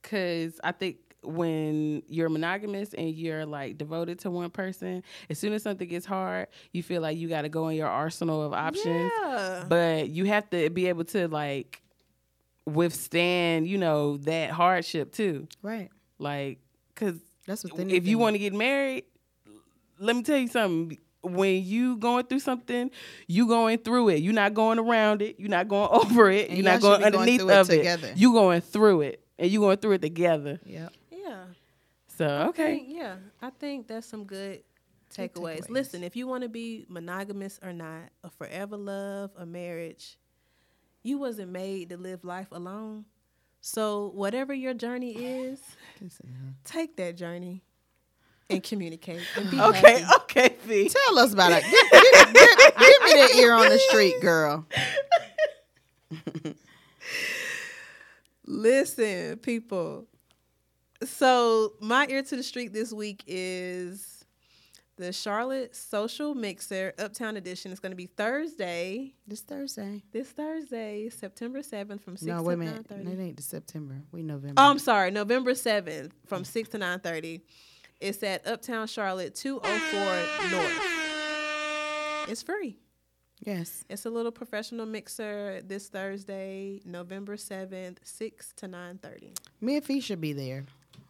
cause 0.04 0.60
I 0.64 0.72
think 0.72 0.98
when 1.24 2.02
you're 2.08 2.30
monogamous 2.30 2.94
and 2.94 3.14
you're 3.14 3.46
like 3.46 3.78
devoted 3.78 4.20
to 4.20 4.32
one 4.32 4.50
person, 4.50 5.04
as 5.30 5.38
soon 5.38 5.54
as 5.54 5.64
something 5.64 5.88
gets 5.88 6.06
hard, 6.06 6.48
you 6.72 6.82
feel 6.84 7.02
like 7.02 7.18
you 7.18 7.30
got 7.30 7.44
to 7.44 7.50
go 7.50 7.68
in 7.68 7.78
your 7.78 7.88
arsenal 7.88 8.44
of 8.44 8.54
options. 8.54 9.12
Yeah. 9.22 9.64
But 9.68 10.10
you 10.10 10.26
have 10.26 10.50
to 10.50 10.70
be 10.70 10.88
able 10.88 11.06
to 11.06 11.28
like 11.28 11.82
withstand, 12.66 13.68
you 13.68 13.78
know, 13.78 14.18
that 14.18 14.52
hardship 14.52 15.12
too. 15.12 15.48
Right. 15.62 15.90
Like, 16.18 16.60
cause 16.96 17.16
That's 17.48 17.64
what. 17.64 17.80
if 17.92 18.08
you 18.08 18.18
want 18.18 18.36
to 18.36 18.40
get 18.40 18.54
married, 18.54 19.06
let 20.00 20.16
me 20.16 20.24
tell 20.24 20.38
you 20.38 20.48
something. 20.48 20.98
when 21.24 21.64
you 21.64 21.98
going 21.98 22.26
through 22.26 22.40
something, 22.40 22.90
you 23.28 23.48
going 23.48 23.78
through 23.78 24.10
it. 24.10 24.22
You're 24.24 24.34
not 24.34 24.56
going 24.56 24.80
around 24.80 25.22
it. 25.22 25.40
You're 25.40 25.50
not 25.50 25.68
going 25.68 25.90
over 25.92 26.32
it. 26.32 26.50
And 26.50 26.58
you're 26.58 26.66
not 26.66 26.82
going 26.82 27.00
be 27.00 27.04
going 27.04 27.14
underneath 27.14 27.42
through 27.42 27.50
it 27.52 27.88
of 27.88 28.04
it. 28.04 28.18
You 28.18 28.34
going 28.34 28.62
through 28.62 29.02
it, 29.02 29.24
and 29.38 29.52
you 29.52 29.60
going 29.60 29.78
through 29.78 29.94
it 29.94 30.02
together. 30.02 30.60
Yep. 30.66 30.94
Yeah. 32.22 32.28
So 32.28 32.46
I 32.46 32.48
okay, 32.50 32.76
think- 32.78 32.88
yeah, 32.90 33.16
I 33.42 33.50
think 33.50 33.88
that's 33.88 34.08
some 34.08 34.26
good 34.26 34.64
Good 35.16 35.34
takeaways. 35.34 35.62
takeaways. 35.62 35.70
Listen, 35.70 36.04
if 36.04 36.16
you 36.16 36.28
want 36.28 36.44
to 36.44 36.50
be 36.50 36.86
monogamous 36.88 37.60
or 37.62 37.74
not, 37.74 38.04
a 38.24 38.30
forever 38.30 38.78
love, 38.78 39.32
a 39.38 39.46
marriage, 39.46 40.18
you 41.04 41.18
wasn't 41.18 41.52
made 41.52 41.90
to 41.90 41.98
live 41.98 42.24
life 42.24 42.48
alone. 42.52 43.06
So 43.60 44.12
whatever 44.16 44.54
your 44.54 44.74
journey 44.74 45.12
is, 45.12 45.60
take 46.64 46.96
that 46.98 47.16
journey 47.18 47.64
and 48.50 48.64
communicate. 48.64 49.22
And 49.36 49.52
be 49.52 49.60
okay, 49.60 50.00
happy. 50.02 50.14
okay, 50.24 50.56
Fee. 50.62 50.90
Tell 50.90 51.20
us 51.20 51.34
about 51.34 51.52
it. 51.52 51.64
Give, 51.64 51.92
give- 51.92 52.34
give- 52.34 52.76
give 52.78 53.04
me 53.04 53.14
that 53.22 53.36
ear 53.38 53.54
on 53.54 53.70
the 53.70 53.78
street, 53.80 54.16
girl. 54.22 54.66
Listen, 58.46 59.38
people. 59.38 60.08
So 61.04 61.74
my 61.80 62.06
ear 62.10 62.22
to 62.24 62.36
the 62.36 62.44
street 62.44 62.74
this 62.74 62.94
week 62.94 63.24
is 63.26 64.24
the 64.98 65.12
Charlotte 65.12 65.76
Social 65.76 66.36
Mixer 66.36 66.94
Uptown 67.00 67.38
Edition. 67.38 67.72
It's 67.72 67.80
going 67.80 67.92
to 67.92 67.96
be 67.96 68.06
Thursday, 68.06 69.14
This 69.26 69.42
Thursday. 69.42 70.04
this 70.12 70.30
Thursday, 70.30 71.10
September 71.10 71.64
seventh, 71.64 72.04
from 72.04 72.18
six 72.18 72.28
No, 72.28 72.38
to 72.38 72.44
wait 72.44 72.54
a 72.54 72.58
nine 72.58 72.86
minute. 72.90 73.08
It 73.08 73.20
ain't 73.20 73.38
the 73.38 73.44
September. 73.44 73.96
We 74.12 74.22
November. 74.22 74.62
Oh, 74.62 74.70
I'm 74.70 74.78
sorry, 74.80 75.10
November 75.10 75.56
seventh, 75.56 76.14
from 76.28 76.44
six 76.44 76.70
to 76.70 76.78
nine 76.78 77.00
thirty. 77.00 77.42
It's 78.00 78.22
at 78.24 78.46
Uptown 78.46 78.86
Charlotte, 78.88 79.34
two 79.34 79.60
oh 79.64 79.80
four 79.80 80.50
North. 80.52 80.82
It's 82.30 82.44
free. 82.44 82.78
yes. 83.44 83.84
It's 83.90 84.06
a 84.06 84.10
little 84.12 84.32
professional 84.32 84.86
mixer 84.86 85.62
this 85.64 85.88
Thursday, 85.90 86.80
November 86.86 87.38
seventh, 87.38 88.00
six 88.04 88.54
to 88.58 88.68
nine 88.68 89.00
thirty. 89.00 89.34
Me 89.62 89.78
and 89.78 89.86
Fee 89.86 90.00
should 90.00 90.22
be 90.22 90.34
there. 90.34 90.64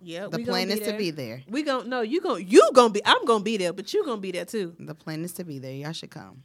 Yeah, 0.04 0.28
The 0.28 0.38
we 0.38 0.45
plan 0.45 0.68
be 0.68 0.74
is 0.74 0.80
to 0.82 0.97
be 0.97 1.12
there. 1.12 1.43
We 1.47 1.64
gon' 1.64 1.88
no, 1.89 2.02
you 2.02 2.22
gon' 2.22 2.45
you 2.47 2.70
gonna 2.74 2.89
be. 2.91 3.02
I'm 3.06 3.24
gonna 3.26 3.43
be 3.43 3.58
there, 3.58 3.72
but 3.74 3.93
you 3.93 4.04
gonna 4.04 4.20
be 4.22 4.32
there 4.32 4.45
too. 4.45 4.76
The 4.80 4.95
plan 4.95 5.24
is 5.24 5.34
to 5.34 5.43
be 5.43 5.60
there. 5.60 5.74
Y'all 5.74 5.91
should 5.91 6.10
come 6.10 6.43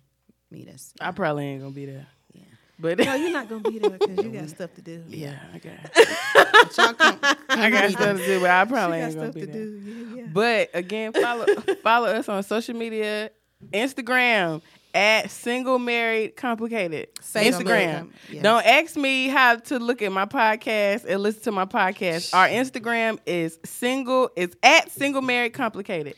meet 0.51 0.69
us. 0.69 0.93
I 1.01 1.11
probably 1.13 1.47
ain't 1.47 1.63
gonna 1.63 1.73
be 1.75 1.87
there. 1.87 2.07
Yeah. 2.33 2.43
But 2.79 2.99
No, 2.99 3.15
you're 3.15 3.33
not 3.33 3.49
gonna 3.49 3.63
be 3.69 3.79
there 3.79 3.91
because 3.99 4.23
you 4.25 4.31
got 4.39 4.49
stuff 4.51 4.75
to 4.75 4.83
do. 4.83 5.03
yeah, 5.09 5.39
I 5.55 5.59
got 5.59 5.73
But 6.53 6.77
y'all 6.77 6.93
come. 6.93 7.19
I 7.49 7.71
got 7.71 7.91
stuff 7.91 8.17
to 8.19 8.27
do, 8.27 8.41
but 8.41 8.51
I 8.51 8.65
probably 8.67 8.99
She 8.99 9.01
got 9.01 9.07
ain't 9.07 9.15
gonna 9.17 9.33
stuff 9.33 9.35
be 9.35 9.41
to 9.41 9.47
there. 9.47 9.55
do. 9.55 9.71
Yeah, 10.17 10.17
yeah. 10.23 10.27
But 10.33 10.71
again, 10.75 11.13
follow 11.15 11.47
follow 11.83 12.09
us 12.09 12.29
on 12.29 12.43
social 12.43 12.77
media, 12.77 13.31
Instagram 13.73 14.61
at 14.97 15.31
single 15.31 15.79
married 15.79 16.37
complicated. 16.37 17.09
Single 17.21 17.61
Instagram. 17.61 17.67
Married 17.67 17.97
um, 18.01 18.13
yes. 18.31 18.43
Don't 18.43 18.67
ask 18.67 18.97
me 18.97 19.29
how 19.29 19.57
to 19.57 19.79
look 19.79 20.03
at 20.03 20.11
my 20.11 20.25
podcast 20.25 21.05
and 21.07 21.23
listen 21.23 21.43
to 21.43 21.53
my 21.53 21.67
podcast. 21.67 22.35
Our 22.35 22.49
Instagram 22.49 23.19
is 23.27 23.59
single 23.65 24.31
is 24.35 24.57
at 24.63 24.91
single 24.91 25.23
married 25.23 25.53
complicated. 25.53 26.15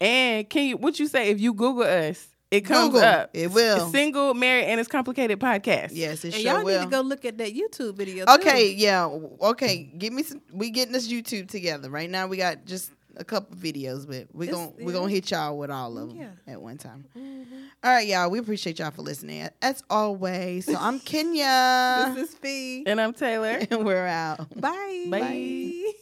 And 0.00 0.48
can 0.48 0.66
you 0.66 0.76
what 0.76 1.00
you 1.00 1.06
say 1.08 1.30
if 1.30 1.40
you 1.40 1.54
Google 1.54 1.84
us? 1.84 2.28
It 2.50 2.62
comes 2.62 2.94
Google. 2.94 3.06
up. 3.06 3.30
It 3.34 3.50
will. 3.50 3.90
Single, 3.90 4.32
married, 4.32 4.64
and 4.64 4.80
it's 4.80 4.88
complicated 4.88 5.38
podcast. 5.38 5.90
Yes, 5.92 6.24
it 6.24 6.32
And 6.32 6.42
sure 6.42 6.54
y'all 6.54 6.64
will. 6.64 6.78
need 6.78 6.84
to 6.86 6.90
go 6.90 7.00
look 7.02 7.26
at 7.26 7.36
that 7.38 7.54
YouTube 7.54 7.94
video. 7.94 8.24
Too. 8.24 8.32
Okay, 8.34 8.70
yeah. 8.72 9.04
Okay, 9.04 9.82
give 9.98 10.14
me 10.14 10.22
some. 10.22 10.40
We 10.52 10.70
getting 10.70 10.92
this 10.94 11.08
YouTube 11.12 11.48
together 11.48 11.90
right 11.90 12.08
now. 12.08 12.26
We 12.26 12.38
got 12.38 12.64
just 12.64 12.90
a 13.18 13.24
couple 13.24 13.56
videos, 13.56 14.06
but 14.06 14.26
we 14.32 14.46
It's- 14.48 14.54
gon' 14.56 14.72
we 14.78 14.92
yeah. 14.92 14.98
gonna 14.98 15.10
hit 15.10 15.30
y'all 15.30 15.58
with 15.58 15.70
all 15.70 15.98
of 15.98 16.08
them 16.10 16.18
Yeah. 16.18 16.52
at 16.52 16.62
one 16.62 16.78
time. 16.78 17.04
Mm-hmm. 17.16 17.54
All 17.84 17.90
right, 17.92 18.06
y'all. 18.06 18.30
We 18.30 18.38
appreciate 18.38 18.78
y'all 18.78 18.90
for 18.90 19.02
listening. 19.02 19.48
As 19.60 19.82
always, 19.90 20.66
so 20.66 20.74
I'm 20.78 21.00
Kenya, 21.00 22.12
This 22.16 22.30
is 22.30 22.34
Fee. 22.36 22.84
And 22.86 23.00
I'm 23.00 23.12
Taylor. 23.12 23.58
and 23.70 23.84
we're 23.84 24.06
out. 24.06 24.48
Bye. 24.60 25.06
Bye. 25.10 25.92